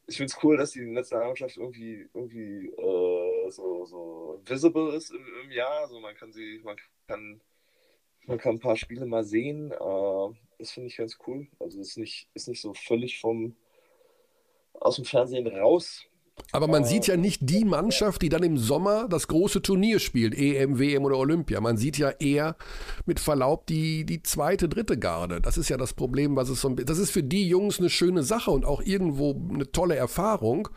[0.08, 5.26] ich finde es cool, dass die Nationalmannschaft irgendwie, irgendwie äh, so, so visible ist im,
[5.44, 5.82] im Jahr.
[5.82, 6.76] Also man kann sie, man
[7.08, 7.42] kann
[8.26, 9.72] man kann ein paar Spiele mal sehen.
[9.72, 11.48] Äh, das finde ich ganz cool.
[11.60, 13.56] Also ist nicht, ist nicht so völlig vom
[14.74, 16.06] aus dem Fernsehen raus.
[16.52, 20.00] Aber man äh, sieht ja nicht die Mannschaft, die dann im Sommer das große Turnier
[20.00, 21.62] spielt, EM, WM oder Olympia.
[21.62, 22.56] Man sieht ja eher
[23.06, 25.42] mit Verlaub die, die zweite, dritte Garde.
[25.42, 28.24] Das ist ja das Problem, was es so Das ist für die Jungs eine schöne
[28.24, 30.70] Sache und auch irgendwo eine tolle Erfahrung.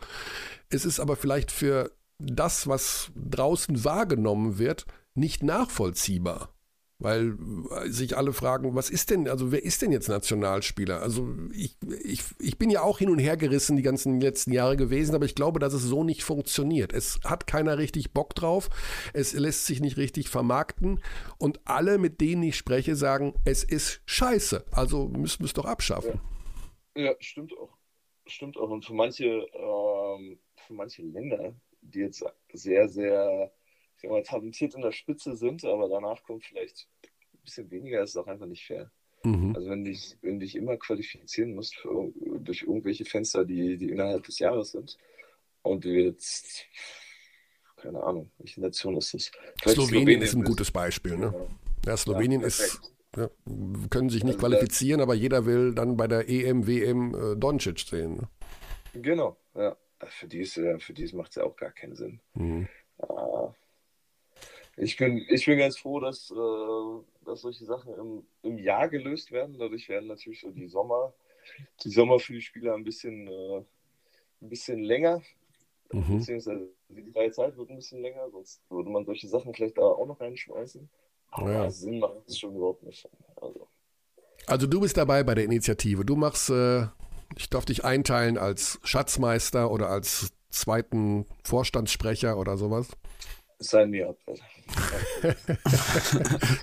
[0.69, 6.49] Es ist aber vielleicht für das, was draußen wahrgenommen wird, nicht nachvollziehbar.
[6.99, 7.37] Weil
[7.71, 11.01] äh, sich alle fragen, was ist denn, also wer ist denn jetzt Nationalspieler?
[11.01, 14.77] Also ich, ich, ich bin ja auch hin und her gerissen die ganzen letzten Jahre
[14.77, 16.93] gewesen, aber ich glaube, dass es so nicht funktioniert.
[16.93, 18.69] Es hat keiner richtig Bock drauf,
[19.13, 20.99] es lässt sich nicht richtig vermarkten
[21.37, 25.65] und alle, mit denen ich spreche, sagen, es ist scheiße, also müssen wir es doch
[25.65, 26.19] abschaffen.
[26.95, 27.77] Ja, ja stimmt auch.
[28.25, 28.69] Stimmt auch.
[28.69, 33.51] Und für manche, ähm, für manche Länder, die jetzt sehr, sehr
[34.01, 38.17] ich mal, talentiert in der Spitze sind, aber danach kommt vielleicht ein bisschen weniger, ist
[38.17, 38.91] auch einfach nicht fair.
[39.23, 39.55] Mhm.
[39.55, 44.23] Also wenn dich, wenn dich immer qualifizieren musst für, durch irgendwelche Fenster, die, die innerhalb
[44.23, 44.97] des Jahres sind
[45.63, 46.65] und du jetzt,
[47.77, 49.31] keine Ahnung, welche Nation ist das?
[49.61, 50.47] Slowenien, Slowenien, ist ein ist.
[50.47, 51.33] gutes Beispiel, ne?
[51.85, 53.29] Ja, Slowenien ja, ist, ja,
[53.89, 57.79] können sich nicht also qualifizieren, aber jeder will dann bei der EM, WM äh, Doncic
[57.79, 58.17] sehen.
[58.17, 58.29] Ne?
[59.01, 59.75] Genau, ja.
[59.99, 62.19] Für die, für die macht es ja auch gar keinen Sinn.
[62.35, 62.67] Mhm.
[62.99, 63.51] Uh,
[64.77, 69.31] ich bin, ich bin ganz froh, dass, äh, dass solche Sachen im, im Jahr gelöst
[69.31, 69.57] werden.
[69.57, 71.13] Dadurch werden natürlich so die Sommer,
[71.83, 73.57] die Sommer für die Spieler ein bisschen, äh,
[74.41, 75.21] ein bisschen länger.
[75.91, 76.19] Mhm.
[76.19, 79.81] Beziehungsweise die freie Zeit wird ein bisschen länger, sonst würde man solche Sachen vielleicht da
[79.81, 80.87] auch noch reinschmeißen.
[81.31, 81.71] Aber ja.
[81.71, 83.07] Sinn macht es schon überhaupt nicht.
[83.41, 83.67] Also.
[84.45, 86.05] also du bist dabei bei der Initiative.
[86.05, 86.87] Du machst, äh,
[87.35, 92.89] ich darf dich einteilen als Schatzmeister oder als zweiten Vorstandssprecher oder sowas.
[93.59, 94.17] Sign me up.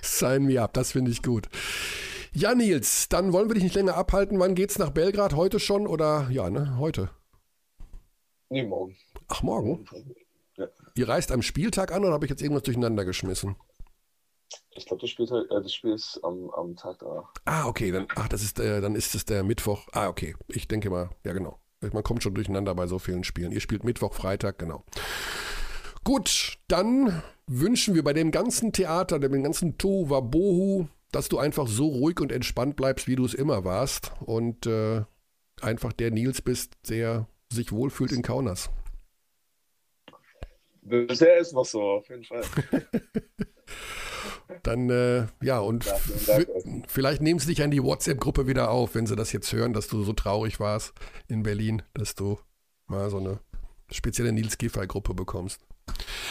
[0.01, 1.49] Sign me up, das finde ich gut.
[2.33, 4.39] Ja, Nils, dann wollen wir dich nicht länger abhalten.
[4.39, 5.35] Wann geht's nach Belgrad?
[5.35, 6.77] Heute schon oder ja, ne?
[6.79, 7.09] Heute?
[8.49, 8.95] Nee, morgen.
[9.27, 9.85] Ach, morgen?
[10.57, 10.67] Ja.
[10.95, 13.55] Ihr reist am Spieltag an oder habe ich jetzt irgendwas durcheinander geschmissen?
[14.71, 17.29] Ich glaube, das, Spiel, äh, das Spiel ist am, am Tag da.
[17.45, 19.87] Ah, okay, dann, ach, das ist, äh, dann ist es der Mittwoch.
[19.93, 20.35] Ah, okay.
[20.47, 21.59] Ich denke mal, ja genau.
[21.81, 23.51] Man kommt schon durcheinander bei so vielen Spielen.
[23.51, 24.83] Ihr spielt Mittwoch, Freitag, genau.
[26.05, 31.87] Gut, dann wünschen wir bei dem ganzen Theater, dem ganzen Tohuwabohu, dass du einfach so
[31.87, 35.01] ruhig und entspannt bleibst, wie du es immer warst und äh,
[35.61, 38.69] einfach der Nils bist, der sich wohlfühlt in Kaunas.
[40.83, 42.43] Bisher ist noch so, auf jeden Fall.
[44.61, 45.91] Dann, äh, ja, und
[46.87, 49.87] vielleicht nehmen sie dich an die WhatsApp-Gruppe wieder auf, wenn sie das jetzt hören, dass
[49.87, 50.93] du so traurig warst
[51.27, 52.37] in Berlin, dass du
[52.85, 53.39] mal so eine
[53.91, 55.65] spezielle Nils Giffey-Gruppe bekommst.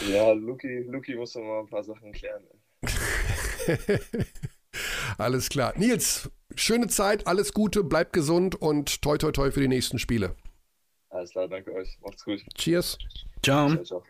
[0.09, 2.43] Ja, Luki, Luki muss noch mal ein paar Sachen klären.
[5.17, 5.73] alles klar.
[5.77, 10.35] Nils, schöne Zeit, alles Gute, bleib gesund und toi toi toi für die nächsten Spiele.
[11.09, 11.97] Alles klar, danke euch.
[12.01, 12.43] Macht's gut.
[12.55, 12.97] Cheers.
[13.41, 13.69] Ciao.
[13.69, 14.03] ciao, ciao.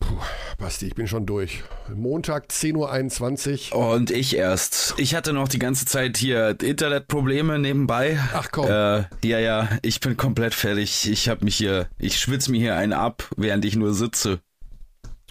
[0.00, 0.09] Puh,
[0.58, 1.62] Basti, ich bin schon durch.
[1.94, 3.94] Montag 10.21 Uhr.
[3.94, 4.94] Und ich erst.
[4.98, 8.18] Ich hatte noch die ganze Zeit hier Internetprobleme nebenbei.
[8.34, 8.66] Ach komm.
[8.66, 11.10] Äh, ja, ja, ich bin komplett fertig.
[11.10, 14.40] Ich habe mich hier, ich schwitze mir hier einen ab, während ich nur sitze.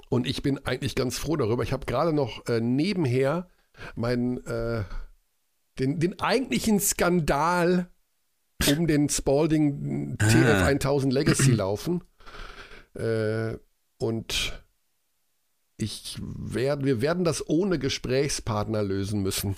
[0.10, 1.64] Und ich bin eigentlich ganz froh darüber.
[1.64, 3.48] Ich habe gerade noch äh, nebenher
[3.95, 4.84] meinen, äh,
[5.78, 7.90] den, den eigentlichen Skandal
[8.68, 12.03] um den Spalding TF 1000 Legacy laufen.
[12.95, 13.57] Äh,
[13.99, 14.64] und
[15.80, 19.56] ich werd, wir werden das ohne Gesprächspartner lösen müssen.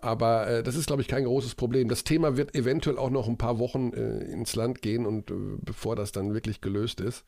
[0.00, 1.88] Aber äh, das ist, glaube ich, kein großes Problem.
[1.88, 5.34] Das Thema wird eventuell auch noch ein paar Wochen äh, ins Land gehen und äh,
[5.60, 7.24] bevor das dann wirklich gelöst ist.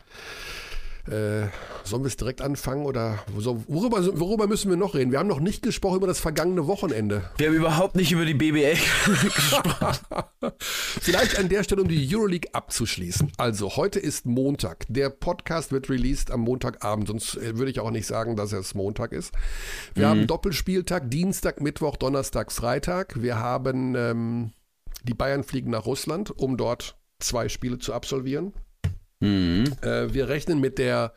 [1.09, 1.49] Äh,
[1.83, 5.11] sollen wir es direkt anfangen oder so, worüber, worüber, müssen wir noch reden?
[5.11, 7.29] Wir haben noch nicht gesprochen über das vergangene Wochenende.
[7.39, 8.77] Wir haben überhaupt nicht über die BBL
[9.35, 9.99] gesprochen.
[10.59, 13.33] Vielleicht an der Stelle, um die Euroleague abzuschließen.
[13.37, 14.87] Also, heute ist Montag.
[14.89, 18.75] Der Podcast wird released am Montagabend, sonst äh, würde ich auch nicht sagen, dass es
[18.75, 19.33] Montag ist.
[19.95, 20.11] Wir mhm.
[20.11, 23.21] haben Doppelspieltag, Dienstag, Mittwoch, Donnerstag, Freitag.
[23.21, 24.53] Wir haben ähm,
[25.03, 28.53] die Bayern fliegen nach Russland, um dort zwei Spiele zu absolvieren.
[29.23, 29.65] Mhm.
[29.83, 31.15] Äh, wir rechnen mit der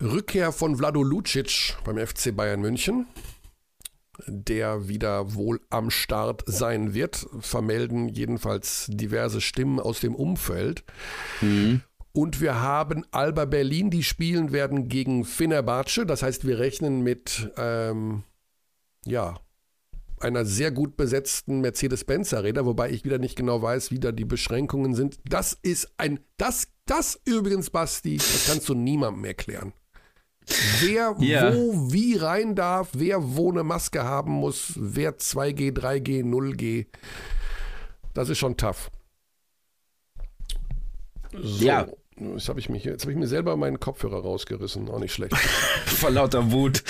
[0.00, 3.06] Rückkehr von Vlado Lucic beim FC Bayern München,
[4.26, 10.84] der wieder wohl am Start sein wird, vermelden jedenfalls diverse Stimmen aus dem Umfeld.
[11.40, 11.82] Mhm.
[12.12, 16.06] Und wir haben Alba Berlin, die spielen werden gegen Fenerbahce.
[16.06, 18.22] Das heißt, wir rechnen mit ähm,
[19.04, 19.34] ja,
[20.24, 24.24] einer sehr gut besetzten Mercedes-Benz Arena, wobei ich wieder nicht genau weiß, wie da die
[24.24, 25.18] Beschränkungen sind.
[25.28, 29.72] Das ist ein, das, das übrigens, Basti, das kannst du niemandem erklären.
[30.80, 31.54] Wer yeah.
[31.54, 36.86] wo wie rein darf, wer wo eine Maske haben muss, wer 2G, 3G, 0G.
[38.12, 38.90] Das ist schon tough.
[41.32, 41.64] So.
[41.64, 41.86] Ja.
[42.16, 44.88] Jetzt habe ich, mich, jetzt hab ich mir selber meinen Kopfhörer rausgerissen.
[44.88, 45.36] Auch nicht schlecht.
[45.86, 46.84] Vor lauter Wut.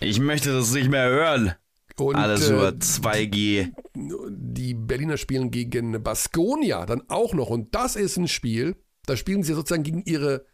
[0.00, 1.54] Ich möchte das nicht mehr hören.
[1.98, 3.72] Und, Alles über äh, 2G.
[3.94, 7.50] Die Berliner spielen gegen Baskonia dann auch noch.
[7.50, 8.76] Und das ist ein Spiel,
[9.06, 10.44] da spielen sie sozusagen gegen ihre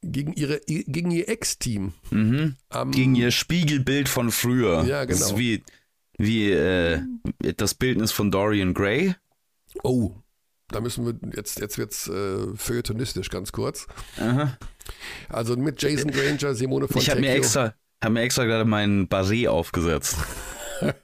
[0.00, 1.92] gegen, ihre, gegen ihr Ex-Team.
[2.10, 2.56] Mhm.
[2.68, 4.84] Am- Gegen ihr Spiegelbild von früher.
[4.84, 5.38] Ja, Das ist genau.
[5.40, 5.62] wie,
[6.18, 7.02] wie äh,
[7.56, 9.14] das Bildnis von Dorian Gray.
[9.82, 10.12] Oh,
[10.68, 13.86] da müssen wir, jetzt, jetzt wird's äh, feuilletonistisch ganz kurz.
[14.18, 14.56] Aha.
[15.28, 19.08] Also mit Jason Granger, Simone von Ich habe mir extra, hab mir extra gerade meinen
[19.08, 20.16] Barret aufgesetzt.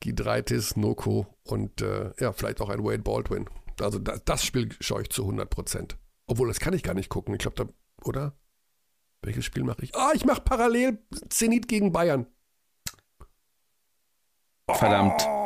[0.00, 3.48] Gidreitis, Noko und äh, ja, vielleicht auch ein Wade Baldwin.
[3.80, 5.96] Also das, das Spiel schaue ich zu 100 Prozent.
[6.26, 7.34] Obwohl, das kann ich gar nicht gucken.
[7.34, 7.72] Ich glaube, da,
[8.04, 8.36] oder?
[9.22, 9.94] Welches Spiel mache ich?
[9.94, 10.98] Ah, ich mache parallel
[11.28, 12.26] Zenit gegen Bayern.
[14.70, 15.26] Verdammt.
[15.26, 15.39] Oh,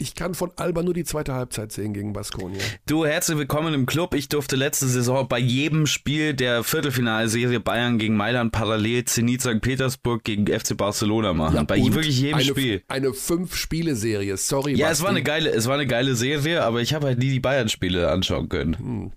[0.00, 2.60] ich kann von Alba nur die zweite Halbzeit sehen gegen Baskonia.
[2.86, 4.14] Du, herzlich willkommen im Club.
[4.14, 9.60] Ich durfte letzte Saison bei jedem Spiel der Viertelfinalserie Bayern gegen Mailand parallel Zenit St.
[9.60, 11.66] Petersburg gegen FC Barcelona machen.
[11.66, 12.82] bei Und wirklich jedem eine, Spiel.
[12.88, 14.36] Eine Fünf-Spiele-Serie.
[14.36, 14.92] Sorry, Ja, Basti.
[15.00, 17.40] es war eine geile, es war eine geile Serie, aber ich habe halt nie die
[17.40, 19.12] Bayern-Spiele anschauen können.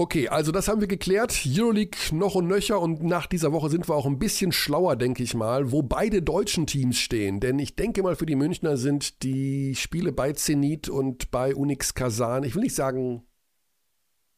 [0.00, 1.42] Okay, also das haben wir geklärt.
[1.44, 5.24] Euroleague noch und nöcher und nach dieser Woche sind wir auch ein bisschen schlauer, denke
[5.24, 7.40] ich mal, wo beide deutschen Teams stehen.
[7.40, 11.94] Denn ich denke mal, für die Münchner sind die Spiele bei Zenit und bei Unix
[11.94, 13.24] Kazan, ich will nicht sagen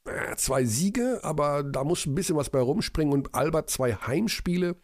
[0.07, 4.77] äh, zwei Siege, aber da muss ein bisschen was bei rumspringen und Alba zwei Heimspiele.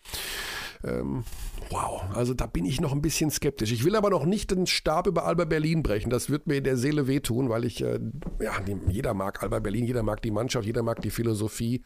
[0.84, 1.24] Ähm,
[1.70, 3.72] wow, also da bin ich noch ein bisschen skeptisch.
[3.72, 6.10] Ich will aber noch nicht den Stab über Alba Berlin brechen.
[6.10, 7.98] Das wird mir in der Seele wehtun, weil ich, äh,
[8.40, 8.52] ja,
[8.88, 11.82] jeder mag Alba Berlin, jeder mag die Mannschaft, jeder mag die Philosophie.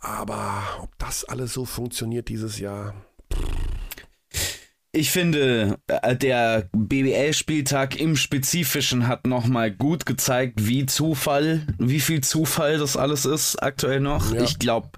[0.00, 2.94] Aber ob das alles so funktioniert dieses Jahr,
[4.94, 12.20] Ich finde, äh, der BBL-Spieltag im Spezifischen hat nochmal gut gezeigt, wie Zufall, wie viel
[12.20, 14.34] Zufall das alles ist aktuell noch.
[14.34, 14.42] Ja.
[14.42, 14.90] Ich glaube,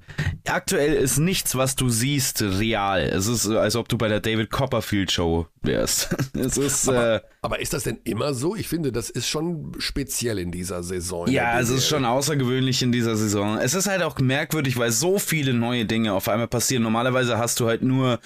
[0.49, 3.03] aktuell ist nichts, was du siehst, real.
[3.03, 6.09] Es ist, äh, als ob du bei der David Copperfield Show wärst.
[6.37, 8.57] es ist, äh, aber ist das denn immer so?
[8.57, 11.29] Ich finde, das ist schon speziell in dieser Saison.
[11.31, 13.59] ja, es ist schon außergewöhnlich in dieser Saison.
[13.59, 16.83] Es ist halt auch merkwürdig, weil so viele neue Dinge auf einmal passieren.
[16.83, 18.19] Normalerweise hast du halt nur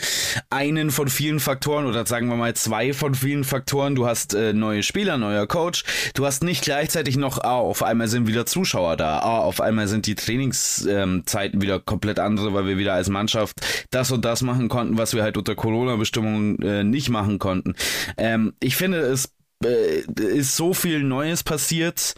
[0.49, 3.95] einen von vielen Faktoren oder sagen wir mal zwei von vielen Faktoren.
[3.95, 5.85] Du hast äh, neue Spieler, neuer Coach.
[6.15, 9.19] Du hast nicht gleichzeitig noch, ah, auf einmal sind wieder Zuschauer da.
[9.19, 13.57] Ah, auf einmal sind die Trainingszeiten wieder komplett andere, weil wir wieder als Mannschaft
[13.91, 17.75] das und das machen konnten, was wir halt unter Corona-Bestimmungen äh, nicht machen konnten.
[18.17, 19.33] Ähm, ich finde, es
[19.65, 22.15] äh, ist so viel Neues passiert.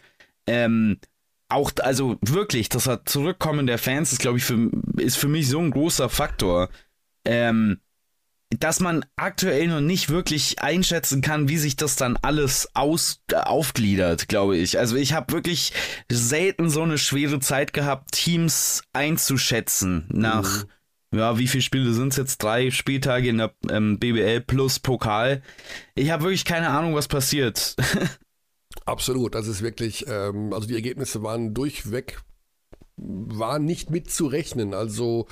[0.46, 0.98] Ähm,
[1.48, 5.58] auch, also wirklich, das Zurückkommen der Fans ist, glaube ich, für, ist für mich so
[5.58, 6.68] ein großer Faktor,
[7.24, 7.80] ähm,
[8.58, 13.36] dass man aktuell noch nicht wirklich einschätzen kann, wie sich das dann alles aus, äh,
[13.36, 14.78] aufgliedert, glaube ich.
[14.78, 15.72] Also ich habe wirklich
[16.10, 20.64] selten so eine schwere Zeit gehabt, Teams einzuschätzen nach,
[21.14, 22.42] ja, wie viele Spiele sind es jetzt?
[22.42, 25.42] Drei Spieltage in der ähm, BBL plus Pokal.
[25.94, 27.76] Ich habe wirklich keine Ahnung, was passiert.
[28.84, 32.20] Absolut, das ist wirklich, ähm, also die Ergebnisse waren durchweg,
[33.02, 34.74] war nicht mitzurechnen.
[34.74, 35.26] Also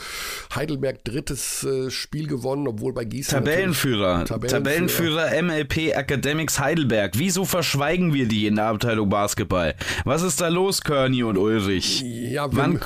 [0.54, 4.24] Heidelberg drittes äh, Spiel gewonnen, obwohl bei Gießen Tabellenführer.
[4.24, 5.28] Tabellenführer.
[5.28, 7.12] Tabellenführer MLP Academics Heidelberg.
[7.16, 9.74] Wieso verschweigen wir die in der Abteilung Basketball?
[10.04, 12.02] Was ist da los, Körny und Ulrich?
[12.02, 12.80] Ja, wir, Wann,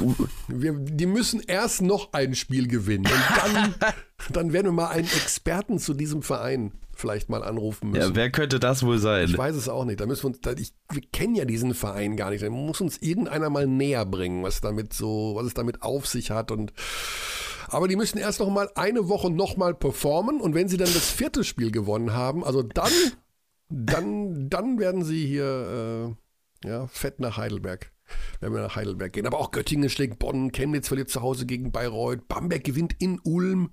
[0.48, 3.74] wir, die müssen erst noch ein Spiel gewinnen und dann,
[4.32, 6.72] dann werden wir mal einen Experten zu diesem Verein
[7.02, 8.10] vielleicht mal anrufen müssen.
[8.10, 9.36] ja, wer könnte das wohl Ich sein?
[9.36, 10.00] weiß es auch nicht.
[10.00, 12.42] Da müssen wir uns, da, ich, wir kennen ja diesen Verein gar nicht.
[12.42, 16.30] Da muss uns irgendeiner mal näher bringen, was damit so, was es damit auf sich
[16.30, 16.72] hat und
[17.68, 20.92] aber die müssen erst noch mal eine Woche noch mal performen und wenn sie dann
[20.92, 22.92] das vierte Spiel gewonnen haben, also dann,
[23.68, 26.14] dann, dann werden sie hier
[26.64, 27.90] äh, ja, fett nach Heidelberg.
[28.40, 29.26] Werden wir nach Heidelberg gehen.
[29.26, 33.70] Aber auch Göttingen schlägt Bonn, Chemnitz verliert zu Hause gegen Bayreuth, Bamberg gewinnt in Ulm.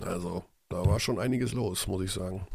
[0.00, 2.46] Also, da war schon einiges los, muss ich sagen.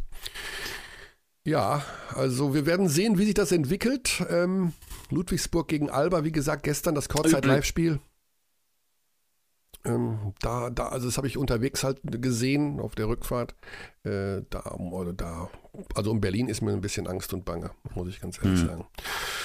[1.46, 1.84] Ja,
[2.16, 4.24] also wir werden sehen, wie sich das entwickelt.
[4.30, 4.74] Ähm,
[5.10, 8.00] Ludwigsburg gegen Alba, wie gesagt, gestern das Kurzzeit-Live-Spiel.
[9.86, 13.54] Ähm, da, da, also das habe ich unterwegs halt gesehen auf der Rückfahrt.
[14.04, 15.50] Äh, da, oder da,
[15.96, 18.86] also in Berlin ist mir ein bisschen Angst und Bange, muss ich ganz ehrlich sagen.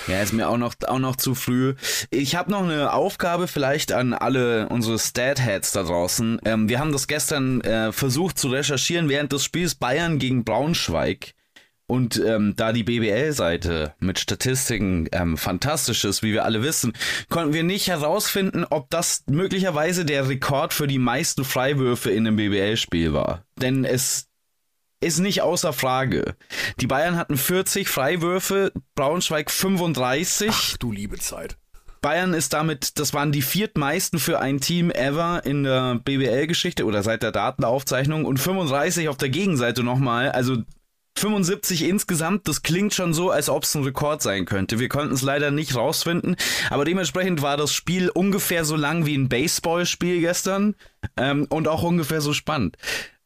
[0.06, 1.74] Ja, ist mir auch noch, auch noch zu früh.
[2.10, 6.40] Ich habe noch eine Aufgabe vielleicht an alle unsere Stat-Heads da draußen.
[6.44, 11.35] Ähm, wir haben das gestern äh, versucht zu recherchieren während des Spiels Bayern gegen Braunschweig.
[11.89, 16.93] Und ähm, da die BBL-Seite mit Statistiken ähm, fantastisch ist, wie wir alle wissen,
[17.31, 22.36] konnten wir nicht herausfinden, ob das möglicherweise der Rekord für die meisten Freiwürfe in einem
[22.36, 23.43] BBL-Spiel war.
[23.56, 24.28] Denn es
[25.01, 26.36] ist nicht außer Frage.
[26.78, 30.51] Die Bayern hatten 40 Freiwürfe, Braunschweig 35.
[30.52, 31.56] Ach du liebe Zeit.
[32.02, 37.02] Bayern ist damit, das waren die viertmeisten für ein Team ever in der BBL-Geschichte oder
[37.02, 40.31] seit der Datenaufzeichnung und 35 auf der Gegenseite nochmal.
[40.31, 40.59] Also
[41.19, 44.78] 75 insgesamt, das klingt schon so, als ob es ein Rekord sein könnte.
[44.78, 46.36] Wir konnten es leider nicht rausfinden,
[46.70, 50.74] aber dementsprechend war das Spiel ungefähr so lang wie ein Baseballspiel gestern
[51.16, 52.77] ähm, und auch ungefähr so spannend.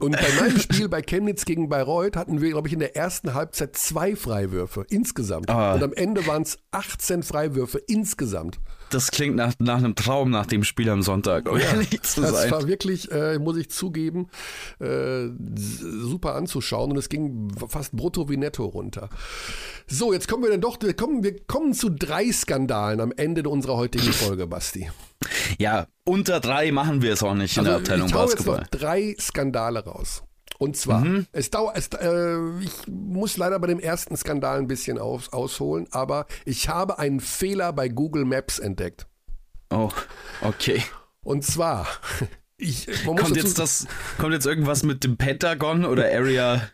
[0.03, 3.35] Und bei meinem Spiel bei Chemnitz gegen Bayreuth hatten wir, glaube ich, in der ersten
[3.35, 5.49] Halbzeit zwei Freiwürfe insgesamt.
[5.49, 5.75] Ah.
[5.75, 8.59] Und am Ende waren es 18 Freiwürfe insgesamt.
[8.91, 12.33] Das klingt nach, nach einem Traum nach dem Spiel am Sonntag, um ehrlich zu Das
[12.33, 12.51] sein.
[12.51, 14.29] war wirklich, äh, muss ich zugeben,
[14.81, 19.09] äh, super anzuschauen und es ging fast brutto wie netto runter.
[19.87, 23.49] So, jetzt kommen wir dann doch, wir kommen, wir kommen zu drei Skandalen am Ende
[23.49, 24.91] unserer heutigen Folge, Basti.
[25.59, 28.37] Ja, unter drei machen wir es auch nicht in der Abteilung Also, ich hau jetzt
[28.37, 28.61] Basketball.
[28.61, 30.23] noch drei Skandale raus.
[30.59, 34.97] Und zwar, es dauert, es, äh, ich muss leider bei dem ersten Skandal ein bisschen
[34.99, 39.07] aus, ausholen, aber ich habe einen Fehler bei Google Maps entdeckt.
[39.71, 39.91] Oh,
[40.41, 40.81] okay.
[41.25, 41.89] Und zwar,
[42.59, 43.89] ich, Kommt jetzt das,
[44.19, 46.69] kommt jetzt irgendwas mit dem Pentagon oder Area?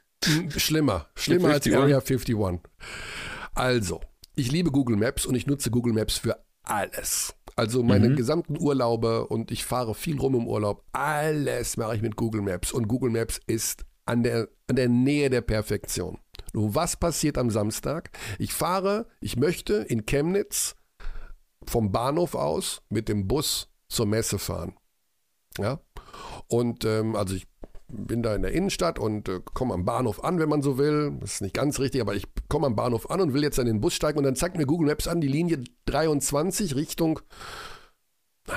[0.57, 1.77] Schlimmer, schlimmer als 51.
[1.77, 2.37] Area 51.
[3.55, 4.01] Also,
[4.35, 7.35] ich liebe Google Maps und ich nutze Google Maps für alles.
[7.59, 10.85] Also meine gesamten Urlaube und ich fahre viel rum im Urlaub.
[10.93, 15.29] Alles mache ich mit Google Maps und Google Maps ist an der, an der Nähe
[15.29, 16.19] der Perfektion.
[16.53, 18.17] Nun, was passiert am Samstag?
[18.39, 20.77] Ich fahre, ich möchte in Chemnitz
[21.67, 24.77] vom Bahnhof aus mit dem Bus zur Messe fahren.
[25.59, 25.81] Ja.
[26.47, 27.49] Und ähm, also ich
[27.89, 31.17] bin da in der Innenstadt und äh, komme am Bahnhof an, wenn man so will.
[31.21, 33.67] Das ist nicht ganz richtig, aber ich komme am Bahnhof an und will jetzt an
[33.67, 37.21] den Bus steigen und dann zeigt mir Google Maps an die Linie 23 Richtung,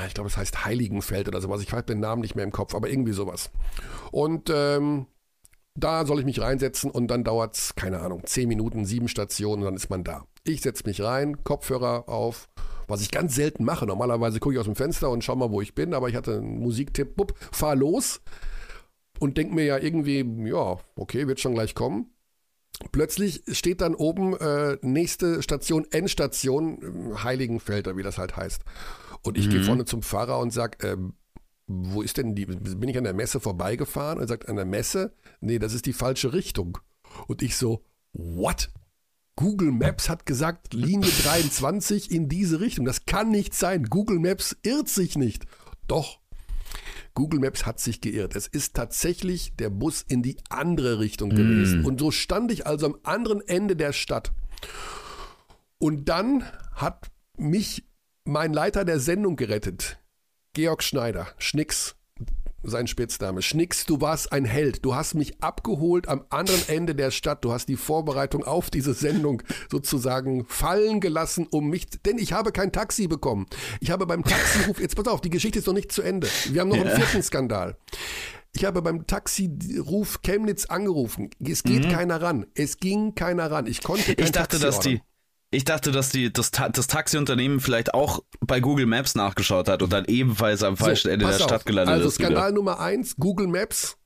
[0.08, 1.62] ich glaube, es heißt Heiligenfeld oder sowas.
[1.62, 3.52] Ich habe den Namen nicht mehr im Kopf, aber irgendwie sowas.
[4.12, 5.08] Und ähm,
[5.76, 9.64] da soll ich mich reinsetzen und dann dauert es, keine Ahnung, 10 Minuten, sieben Stationen
[9.64, 10.26] und dann ist man da.
[10.44, 12.49] Ich setze mich rein, Kopfhörer auf,
[12.88, 13.86] was ich ganz selten mache.
[13.86, 16.38] Normalerweise gucke ich aus dem Fenster und schau mal, wo ich bin, aber ich hatte
[16.38, 18.22] einen Musiktipp, bupp, fahr los
[19.22, 22.10] und denke mir ja irgendwie, ja, okay, wird schon gleich kommen.
[22.91, 28.64] Plötzlich steht dann oben äh, nächste Station, Endstation, äh, Heiligenfeld, oder wie das halt heißt.
[29.22, 31.14] Und ich gehe vorne zum Fahrer und sag, ähm,
[31.68, 34.18] wo ist denn die, bin ich an der Messe vorbeigefahren?
[34.18, 35.14] Und er sagt, an der Messe?
[35.39, 36.80] Nee, das ist die falsche Richtung.
[37.27, 37.84] Und ich so,
[38.14, 38.72] what?
[39.35, 42.85] Google Maps hat gesagt, Linie 23 in diese Richtung.
[42.85, 43.84] Das kann nicht sein.
[43.84, 45.45] Google Maps irrt sich nicht.
[45.88, 46.20] Doch.
[47.14, 48.36] Google Maps hat sich geirrt.
[48.36, 51.86] Es ist tatsächlich der Bus in die andere Richtung gewesen.
[51.86, 54.32] Und so stand ich also am anderen Ende der Stadt.
[55.78, 56.44] Und dann
[56.74, 57.84] hat mich
[58.24, 60.00] mein Leiter der Sendung gerettet.
[60.54, 61.96] Georg Schneider, Schnicks,
[62.64, 63.42] sein Spitzname.
[63.42, 64.86] Schnicks, du warst ein Held.
[64.86, 67.44] Du hast mich abgeholt am anderen Ende der Stadt.
[67.44, 72.52] Du hast die Vorbereitung auf diese Sendung sozusagen fallen gelassen, um mich, denn ich habe
[72.52, 73.46] kein Taxi bekommen.
[73.80, 76.28] Ich habe beim Taxiruf, jetzt pass auf, die Geschichte ist noch nicht zu Ende.
[76.50, 77.78] Wir haben noch einen vierten Skandal.
[78.54, 81.30] Ich habe beim Taxiruf Chemnitz angerufen.
[81.40, 82.46] Es geht keiner ran.
[82.54, 83.66] Es ging keiner ran.
[83.66, 84.92] Ich konnte kein Ich dachte, Taxi dass ordern.
[84.92, 85.02] die,
[85.52, 89.91] ich dachte, dass die, das, das Taxiunternehmen vielleicht auch bei Google Maps nachgeschaut hat und
[89.91, 91.41] dann ebenfalls am falschen Ende der auf.
[91.41, 92.19] Stadt gelandet Also ist.
[92.19, 92.30] wieder.
[92.30, 93.98] Skandal Nummer eins, Google Maps,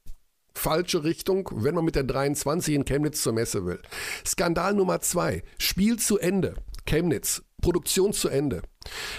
[0.55, 3.79] falsche Richtung, wenn man mit der 23 in Chemnitz zur Messe will.
[4.25, 6.55] Skandal Nummer zwei, Spiel zu Ende,
[6.87, 8.63] Chemnitz, Produktion zu Ende.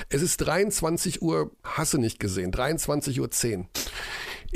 [0.08, 3.68] Es ist 23 Uhr, hasse nicht gesehen, 23 Uhr 10.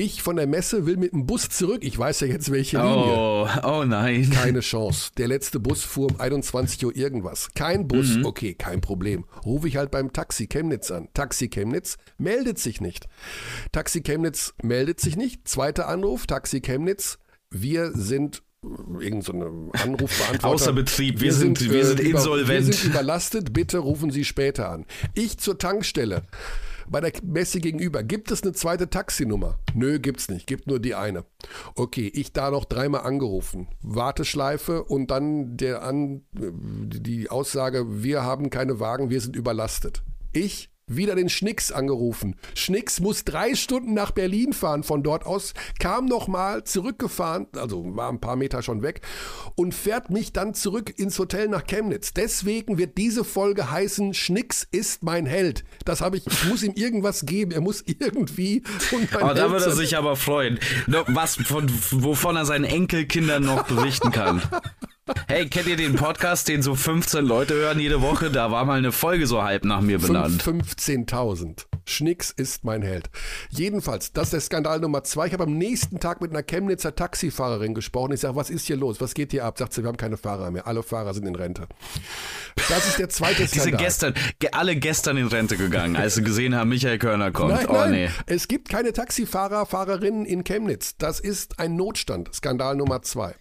[0.01, 1.81] Ich von der Messe will mit dem Bus zurück.
[1.83, 2.93] Ich weiß ja jetzt, welche Linie.
[3.17, 4.31] Oh, oh nein.
[4.31, 5.11] Keine Chance.
[5.19, 7.51] Der letzte Bus fuhr um 21 Uhr irgendwas.
[7.55, 9.25] Kein Bus, okay, kein Problem.
[9.45, 11.09] Rufe ich halt beim Taxi Chemnitz an.
[11.13, 13.09] Taxi Chemnitz meldet sich nicht.
[13.73, 15.47] Taxi Chemnitz meldet sich nicht.
[15.47, 17.19] Zweiter Anruf, Taxi Chemnitz.
[17.51, 19.47] Wir sind äh, irgend so eine
[19.83, 20.47] Anrufbeantworter.
[20.47, 21.21] Außer Betrieb.
[21.21, 22.67] Wir sind- wir sind über- insolvent.
[22.69, 23.53] Wir sind überlastet.
[23.53, 24.87] Bitte rufen Sie später an.
[25.15, 26.23] Ich zur Tankstelle.
[26.91, 29.61] Bei der Messe gegenüber, gibt es eine zweite Taxinummer?
[29.75, 31.25] Nö, gibt's nicht, gibt nur die eine.
[31.77, 33.69] Okay, ich da noch dreimal angerufen.
[33.81, 40.03] Warteschleife und dann der an, die Aussage, wir haben keine Wagen, wir sind überlastet.
[40.33, 42.37] Ich wieder den Schnicks angerufen.
[42.55, 48.11] Schnicks muss drei Stunden nach Berlin fahren von dort aus, kam nochmal zurückgefahren, also war
[48.11, 49.03] ein paar Meter schon weg
[49.55, 52.13] und fährt mich dann zurück ins Hotel nach Chemnitz.
[52.13, 55.65] Deswegen wird diese Folge heißen, Schnicks ist mein Held.
[55.85, 58.63] Das habe ich, ich muss ihm irgendwas geben, er muss irgendwie
[58.93, 60.59] Oh, da würde er sich aber freuen.
[61.07, 64.43] Was von, wovon er seinen Enkelkindern noch berichten kann.
[65.29, 68.31] Hey, kennt ihr den Podcast, den so 15 Leute hören jede Woche?
[68.31, 70.43] Da war mal eine Folge so halb nach mir benannt.
[70.43, 71.67] Fünf- 15.000.
[71.91, 73.11] Schnicks ist mein Held.
[73.51, 75.27] Jedenfalls, das ist der Skandal Nummer zwei.
[75.27, 78.13] Ich habe am nächsten Tag mit einer Chemnitzer Taxifahrerin gesprochen.
[78.13, 79.01] Ich sage, was ist hier los?
[79.01, 79.59] Was geht hier ab?
[79.59, 80.67] Sagt sie, wir haben keine Fahrer mehr.
[80.67, 81.67] Alle Fahrer sind in Rente.
[82.69, 83.51] Das ist der zweite Skandal.
[83.51, 84.15] Die sind gestern,
[84.53, 87.55] alle gestern in Rente gegangen, als sie gesehen haben, Michael Körner kommt.
[87.55, 88.09] Nein, oh nein, nee.
[88.27, 90.97] es gibt keine Taxifahrer, Fahrerinnen in Chemnitz.
[90.97, 92.35] Das ist ein Notstand.
[92.35, 93.35] Skandal Nummer zwei.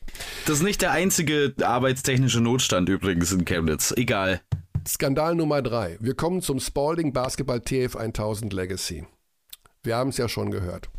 [0.45, 3.93] Das ist nicht der einzige arbeitstechnische Notstand übrigens in Chemnitz.
[3.95, 4.41] Egal.
[4.89, 5.97] Skandal Nummer drei.
[5.99, 9.05] Wir kommen zum Spalding Basketball TF 1000 Legacy.
[9.83, 10.89] Wir haben es ja schon gehört.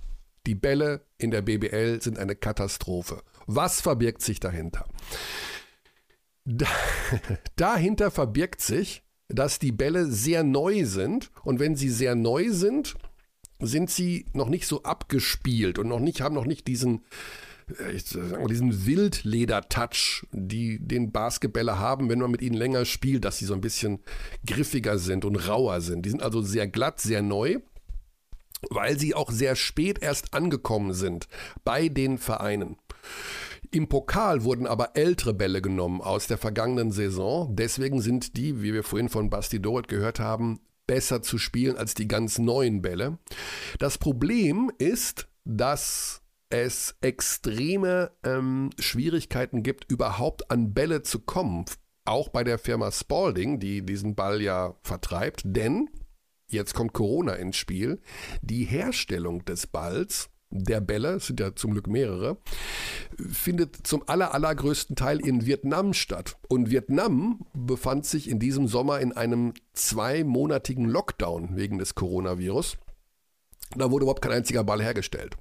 [0.47, 3.21] Die Bälle in der BBL sind eine Katastrophe.
[3.47, 4.85] Was verbirgt sich dahinter?
[6.45, 6.69] Da,
[7.57, 12.95] dahinter verbirgt sich, dass die Bälle sehr neu sind und wenn sie sehr neu sind,
[13.59, 17.05] sind sie noch nicht so abgespielt und noch nicht haben noch nicht diesen
[17.95, 23.25] ich sag mal, diesen Wildleder-Touch, die den Basketballer haben, wenn man mit ihnen länger spielt,
[23.25, 24.01] dass sie so ein bisschen
[24.47, 26.07] griffiger sind und rauer sind.
[26.07, 27.59] Die sind also sehr glatt, sehr neu,
[28.71, 31.29] weil sie auch sehr spät erst angekommen sind
[31.65, 32.77] bei den Vereinen.
[33.73, 37.55] Im Pokal wurden aber ältere Bälle genommen aus der vergangenen Saison.
[37.55, 41.95] Deswegen sind die, wie wir vorhin von Basti Doret gehört haben, besser zu spielen als
[41.95, 43.19] die ganz neuen Bälle.
[43.79, 46.20] Das Problem ist, dass
[46.51, 51.65] es extreme ähm, Schwierigkeiten gibt, überhaupt an Bälle zu kommen.
[52.05, 55.43] Auch bei der Firma Spalding, die diesen Ball ja vertreibt.
[55.45, 55.89] Denn,
[56.49, 58.01] jetzt kommt Corona ins Spiel,
[58.43, 62.39] die Herstellung des Balls, der Bälle, es sind ja zum Glück mehrere,
[63.17, 66.37] findet zum aller, allergrößten Teil in Vietnam statt.
[66.49, 72.77] Und Vietnam befand sich in diesem Sommer in einem zweimonatigen Lockdown wegen des Coronavirus.
[73.77, 75.37] Da wurde überhaupt kein einziger Ball hergestellt.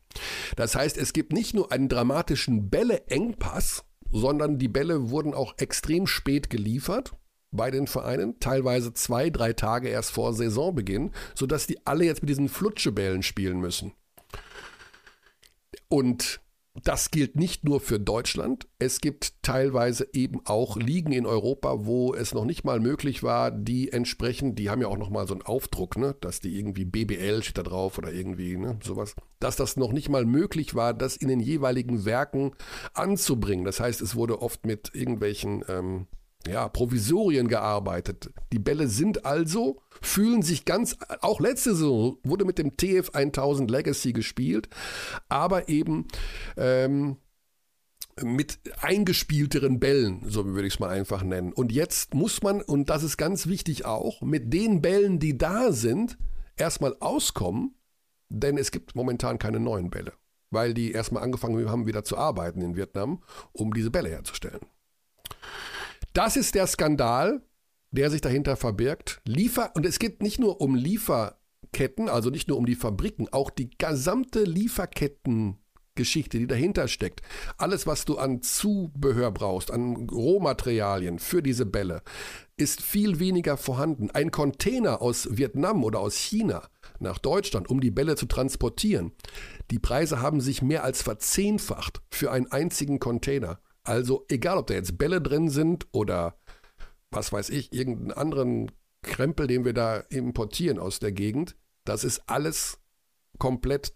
[0.56, 6.08] Das heißt, es gibt nicht nur einen dramatischen Bälleengpass, sondern die Bälle wurden auch extrem
[6.08, 7.14] spät geliefert
[7.52, 12.30] bei den Vereinen, teilweise zwei, drei Tage erst vor Saisonbeginn, sodass die alle jetzt mit
[12.30, 13.94] diesen Flutschebällen spielen müssen.
[15.88, 16.42] Und
[16.84, 18.68] das gilt nicht nur für Deutschland.
[18.78, 23.52] Es gibt teilweise eben auch Ligen in Europa, wo es noch nicht mal möglich war,
[23.52, 26.86] die entsprechend, die haben ja auch noch mal so einen Aufdruck, ne, dass die irgendwie
[26.86, 30.94] BBL steht da drauf oder irgendwie ne, sowas, dass das noch nicht mal möglich war,
[30.94, 32.52] das in den jeweiligen Werken
[32.94, 33.66] anzubringen.
[33.66, 36.08] Das heißt, es wurde oft mit irgendwelchen ähm,
[36.48, 38.32] ja, Provisorien gearbeitet.
[38.54, 43.70] Die Bälle sind also, fühlen sich ganz, auch letzte Saison wurde mit dem TF 1000
[43.70, 44.70] Legacy gespielt,
[45.28, 46.08] aber eben
[46.56, 47.18] ähm,
[48.24, 51.54] mit eingespielteren Bällen, so würde ich es mal einfach nennen.
[51.54, 55.72] Und jetzt muss man, und das ist ganz wichtig auch, mit den Bällen, die da
[55.72, 56.18] sind,
[56.58, 57.76] erstmal auskommen,
[58.30, 60.14] denn es gibt momentan keine neuen Bälle,
[60.52, 64.62] weil die erstmal angefangen haben, wieder zu arbeiten in Vietnam, um diese Bälle herzustellen.
[66.14, 67.42] Das ist der Skandal,
[67.92, 69.22] der sich dahinter verbirgt.
[69.26, 73.50] Liefer und es geht nicht nur um Lieferketten, also nicht nur um die Fabriken, auch
[73.50, 77.22] die gesamte Lieferkettengeschichte, die dahinter steckt.
[77.58, 82.02] Alles, was du an Zubehör brauchst, an Rohmaterialien für diese Bälle,
[82.58, 84.10] ist viel weniger vorhanden.
[84.12, 86.70] Ein Container aus Vietnam oder aus China
[87.00, 89.14] nach Deutschland, um die Bälle zu transportieren.
[89.72, 93.60] Die Preise haben sich mehr als verzehnfacht für einen einzigen Container.
[93.84, 96.38] Also egal, ob da jetzt Bälle drin sind oder
[97.12, 102.24] was weiß ich, irgendeinen anderen Krempel, den wir da importieren aus der Gegend, das ist
[102.28, 102.80] alles
[103.38, 103.94] komplett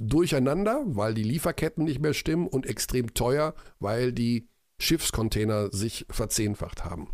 [0.00, 4.48] durcheinander, weil die Lieferketten nicht mehr stimmen und extrem teuer, weil die
[4.78, 7.08] Schiffscontainer sich verzehnfacht haben.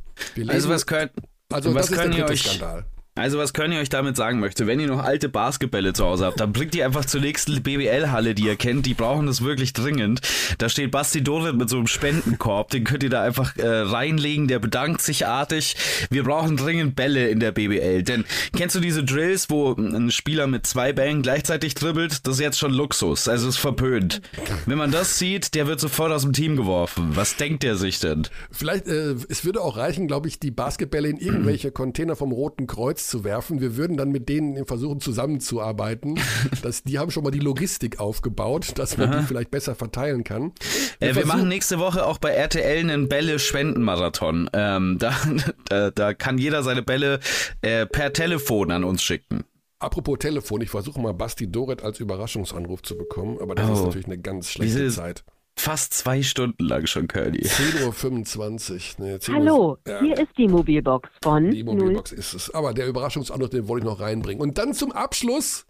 [0.49, 1.13] also was könnt,
[1.51, 2.87] also was das ist der können ihr euch, Skandal.
[3.17, 6.39] Also was Könny euch damit sagen möchte, wenn ihr noch alte Basketbälle zu Hause habt,
[6.39, 8.87] dann bringt die einfach zur nächsten BBL-Halle, die ihr kennt.
[8.87, 10.21] Die brauchen das wirklich dringend.
[10.59, 14.47] Da steht Basti Dorit mit so einem Spendenkorb, den könnt ihr da einfach äh, reinlegen.
[14.47, 15.75] Der bedankt sich artig.
[16.09, 18.05] Wir brauchen dringend Bälle in der BBL.
[18.05, 18.25] Denn
[18.57, 22.27] kennst du diese Drills, wo ein Spieler mit zwei Bällen gleichzeitig dribbelt?
[22.29, 23.27] Das ist jetzt schon Luxus.
[23.27, 24.23] Also ist verpönt.
[24.67, 27.11] Wenn man das sieht, der wird sofort aus dem Team geworfen.
[27.17, 28.29] Was denkt der sich denn?
[28.53, 32.69] Vielleicht, äh, es würde auch reichen, glaube ich, die Basketbälle in irgendwelche Container vom Roten
[32.69, 33.61] Kreuz zu werfen.
[33.61, 36.19] Wir würden dann mit denen versuchen zusammenzuarbeiten.
[36.63, 40.53] Das, die haben schon mal die Logistik aufgebaut, dass man die vielleicht besser verteilen kann.
[40.99, 44.51] Wir, äh, wir machen nächste Woche auch bei RTL einen Bälle-Spendenmarathon.
[44.53, 45.15] Ähm, da,
[45.69, 47.21] da, da kann jeder seine Bälle
[47.63, 49.45] äh, per Telefon an uns schicken.
[49.79, 53.85] Apropos Telefon, ich versuche mal Basti Doret als Überraschungsanruf zu bekommen, aber das ist Oh.
[53.87, 55.25] natürlich eine ganz schlechte Diese- Zeit.
[55.61, 57.43] Fast zwei Stunden lang schon, Curly.
[57.43, 59.07] 10.25 Uhr.
[59.07, 62.55] Nee, 10 Hallo, Uhr, ja, hier ist die Mobilbox von die Mobilbox ist es.
[62.55, 64.41] Aber der Überraschungsanruf, den wollte ich noch reinbringen.
[64.41, 65.67] Und dann zum Abschluss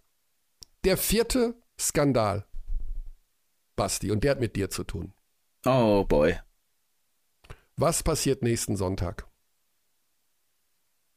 [0.85, 2.45] der vierte Skandal.
[3.75, 5.11] Basti, und der hat mit dir zu tun.
[5.65, 6.39] Oh boy.
[7.75, 9.27] Was passiert nächsten Sonntag?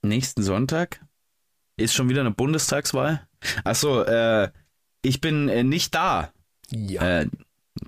[0.02, 1.00] Nächsten Sonntag
[1.76, 3.28] ist schon wieder eine Bundestagswahl.
[3.62, 4.50] Achso, äh,
[5.02, 6.32] ich bin äh, nicht da.
[6.70, 7.20] Ja.
[7.20, 7.28] Äh,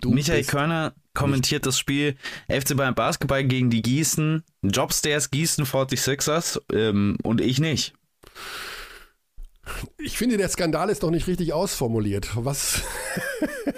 [0.01, 2.16] du Michael bist- Körner kommentiert das Spiel
[2.48, 7.94] FC Bayern Basketball gegen die Gießen, Jobstairs Gießen 46ers ähm, und ich nicht.
[9.98, 12.31] Ich finde, der Skandal ist noch nicht richtig ausformuliert.
[12.36, 12.82] Was,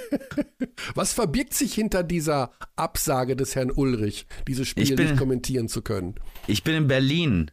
[0.95, 5.81] was verbirgt sich hinter dieser Absage des Herrn Ulrich, dieses Spiel bin- nicht kommentieren zu
[5.82, 6.15] können?
[6.47, 7.51] Ich bin in Berlin.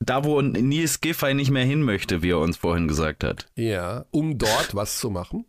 [0.00, 3.46] Da, wo Nils Giffey nicht mehr hin möchte, wie er uns vorhin gesagt hat.
[3.56, 5.44] Ja, um dort was zu machen.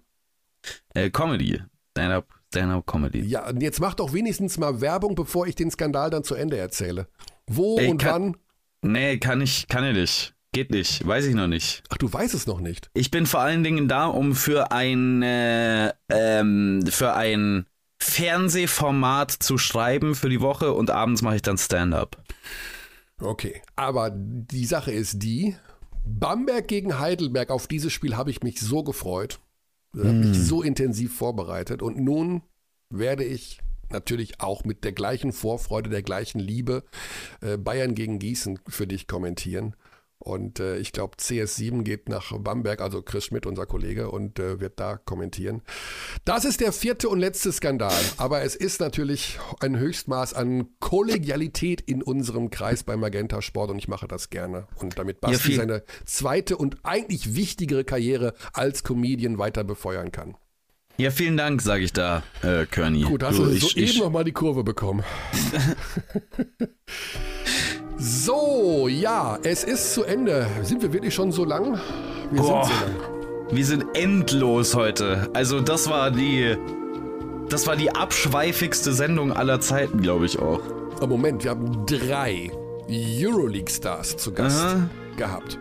[0.94, 1.62] Äh, Comedy.
[2.00, 3.22] Stand-up Stand Comedy.
[3.22, 6.58] Ja, und jetzt mach doch wenigstens mal Werbung, bevor ich den Skandal dann zu Ende
[6.58, 7.08] erzähle.
[7.48, 8.36] Wo Ey, und kann-
[8.82, 8.92] wann?
[8.92, 10.34] Nee, kann ich, kann ich nicht.
[10.52, 11.06] Geht nicht.
[11.06, 11.84] Weiß ich noch nicht.
[11.90, 12.90] Ach, du weißt es noch nicht.
[12.94, 17.68] Ich bin vor allen Dingen da, um für ein, äh, ähm, für ein
[18.02, 22.18] Fernsehformat zu schreiben für die Woche und abends mache ich dann Stand-up.
[23.22, 25.56] Okay, aber die Sache ist die,
[26.06, 29.40] Bamberg gegen Heidelberg, auf dieses Spiel habe ich mich so gefreut,
[29.98, 32.42] habe mich so intensiv vorbereitet und nun
[32.90, 33.60] werde ich
[33.92, 36.84] natürlich auch mit der gleichen Vorfreude, der gleichen Liebe
[37.42, 39.76] äh, Bayern gegen Gießen für dich kommentieren.
[40.22, 44.60] Und äh, ich glaube, CS7 geht nach Bamberg, also Chris Schmidt, unser Kollege, und äh,
[44.60, 45.62] wird da kommentieren.
[46.26, 47.94] Das ist der vierte und letzte Skandal.
[48.18, 53.78] Aber es ist natürlich ein Höchstmaß an Kollegialität in unserem Kreis bei Magenta Sport und
[53.78, 54.68] ich mache das gerne.
[54.76, 60.36] Und damit Basti viel- seine zweite und eigentlich wichtigere Karriere als Comedian weiter befeuern kann.
[60.98, 63.04] Ja, vielen Dank, sage ich da, äh, Körny.
[63.04, 65.02] Gut, hast Du, du ich- soeben ich- noch mal die Kurve bekommen.
[68.00, 70.48] so, ja, es ist zu Ende.
[70.64, 71.80] Sind wir wirklich schon so lang?
[72.32, 72.66] Wir Boah.
[72.66, 73.20] sind so lang.
[73.52, 75.30] Wir sind endlos heute.
[75.34, 76.56] Also das war die,
[77.50, 80.62] das war die abschweifigste Sendung aller Zeiten, glaube ich auch.
[80.98, 82.52] Aber Moment, wir haben drei
[82.90, 84.90] Euroleague-Stars zu Gast Aha.
[85.18, 85.60] gehabt.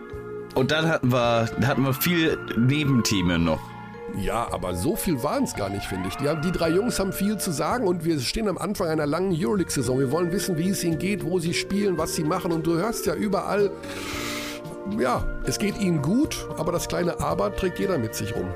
[0.55, 3.59] Und dann hatten wir, hatten wir viel Nebenthemen noch.
[4.17, 6.15] Ja, aber so viel waren es gar nicht, finde ich.
[6.15, 9.05] Die, haben, die drei Jungs haben viel zu sagen und wir stehen am Anfang einer
[9.05, 9.99] langen Euroleague-Saison.
[9.99, 12.51] Wir wollen wissen, wie es ihnen geht, wo sie spielen, was sie machen.
[12.51, 13.71] Und du hörst ja überall,
[14.97, 18.49] ja, es geht ihnen gut, aber das kleine Aber trägt jeder mit sich rum.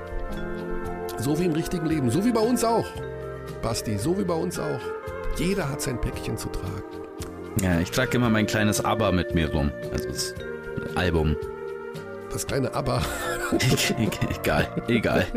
[1.18, 2.86] So wie im richtigen Leben, so wie bei uns auch.
[3.62, 4.82] Basti, so wie bei uns auch.
[5.38, 6.84] Jeder hat sein Päckchen zu tragen.
[7.62, 9.72] Ja, ich trage immer mein kleines Aber mit mir rum.
[9.92, 10.34] Also das
[10.96, 11.36] Album.
[12.34, 13.02] Das kleine Aber.
[14.42, 15.28] egal, egal.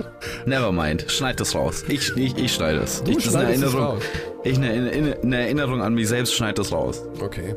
[0.47, 1.05] Never mind.
[1.09, 1.85] Schneid das raus.
[1.89, 3.05] Ich, ich, ich schneide es.
[3.05, 3.81] Du ich, das ist eine Erinnerung.
[3.81, 4.03] raus.
[4.45, 7.03] Ich eine, eine, eine Erinnerung an mich selbst schneid das raus.
[7.21, 7.55] Okay.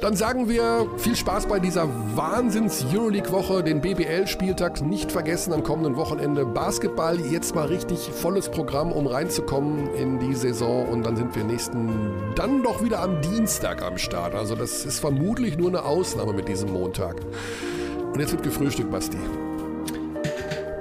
[0.00, 6.46] Dann sagen wir viel Spaß bei dieser Wahnsinns-Euroleague-Woche, den BBL-Spieltag nicht vergessen am kommenden Wochenende.
[6.46, 11.42] Basketball, jetzt mal richtig volles Programm, um reinzukommen in die Saison und dann sind wir
[11.42, 14.36] nächsten, dann doch wieder am Dienstag am Start.
[14.36, 17.16] Also das ist vermutlich nur eine Ausnahme mit diesem Montag.
[18.18, 19.16] Und jetzt wird gefrühstückt, Basti.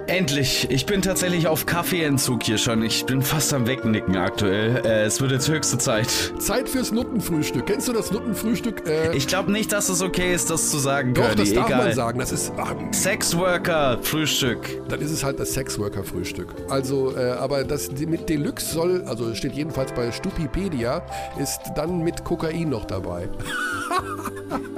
[0.07, 0.67] Endlich.
[0.71, 2.81] Ich bin tatsächlich auf Kaffeeentzug hier schon.
[2.81, 4.77] Ich bin fast am Wegnicken aktuell.
[4.85, 6.07] Äh, es wird jetzt höchste Zeit.
[6.39, 7.65] Zeit fürs Nuttenfrühstück.
[7.65, 8.87] Kennst du das Nuttenfrühstück?
[8.87, 11.35] Äh, Ich glaube nicht, dass es okay ist, das zu sagen, doch, Curly.
[11.35, 11.85] das darf Egal.
[11.87, 12.19] man sagen.
[12.19, 14.59] Das ist, ach, Sexworker, Frühstück.
[14.87, 16.55] Dann ist es halt das Sexworker-Frühstück.
[16.69, 21.01] Also, äh, aber das mit Deluxe soll, also steht jedenfalls bei Stupipedia,
[21.37, 23.27] ist dann mit Kokain noch dabei.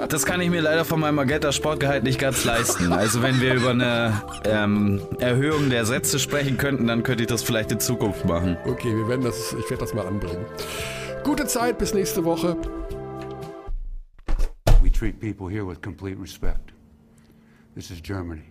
[0.07, 2.91] Das kann ich mir leider von meinem Magenta Sportgehalt nicht ganz leisten.
[2.93, 7.43] Also wenn wir über eine ähm, Erhöhung der Sätze sprechen könnten, dann könnte ich das
[7.43, 8.57] vielleicht in Zukunft machen.
[8.65, 10.45] Okay, wir werden das, ich werde das mal anbringen.
[11.23, 12.55] Gute Zeit, bis nächste Woche.
[14.81, 16.71] We treat people here with complete respect.
[17.75, 18.43] This is Germany.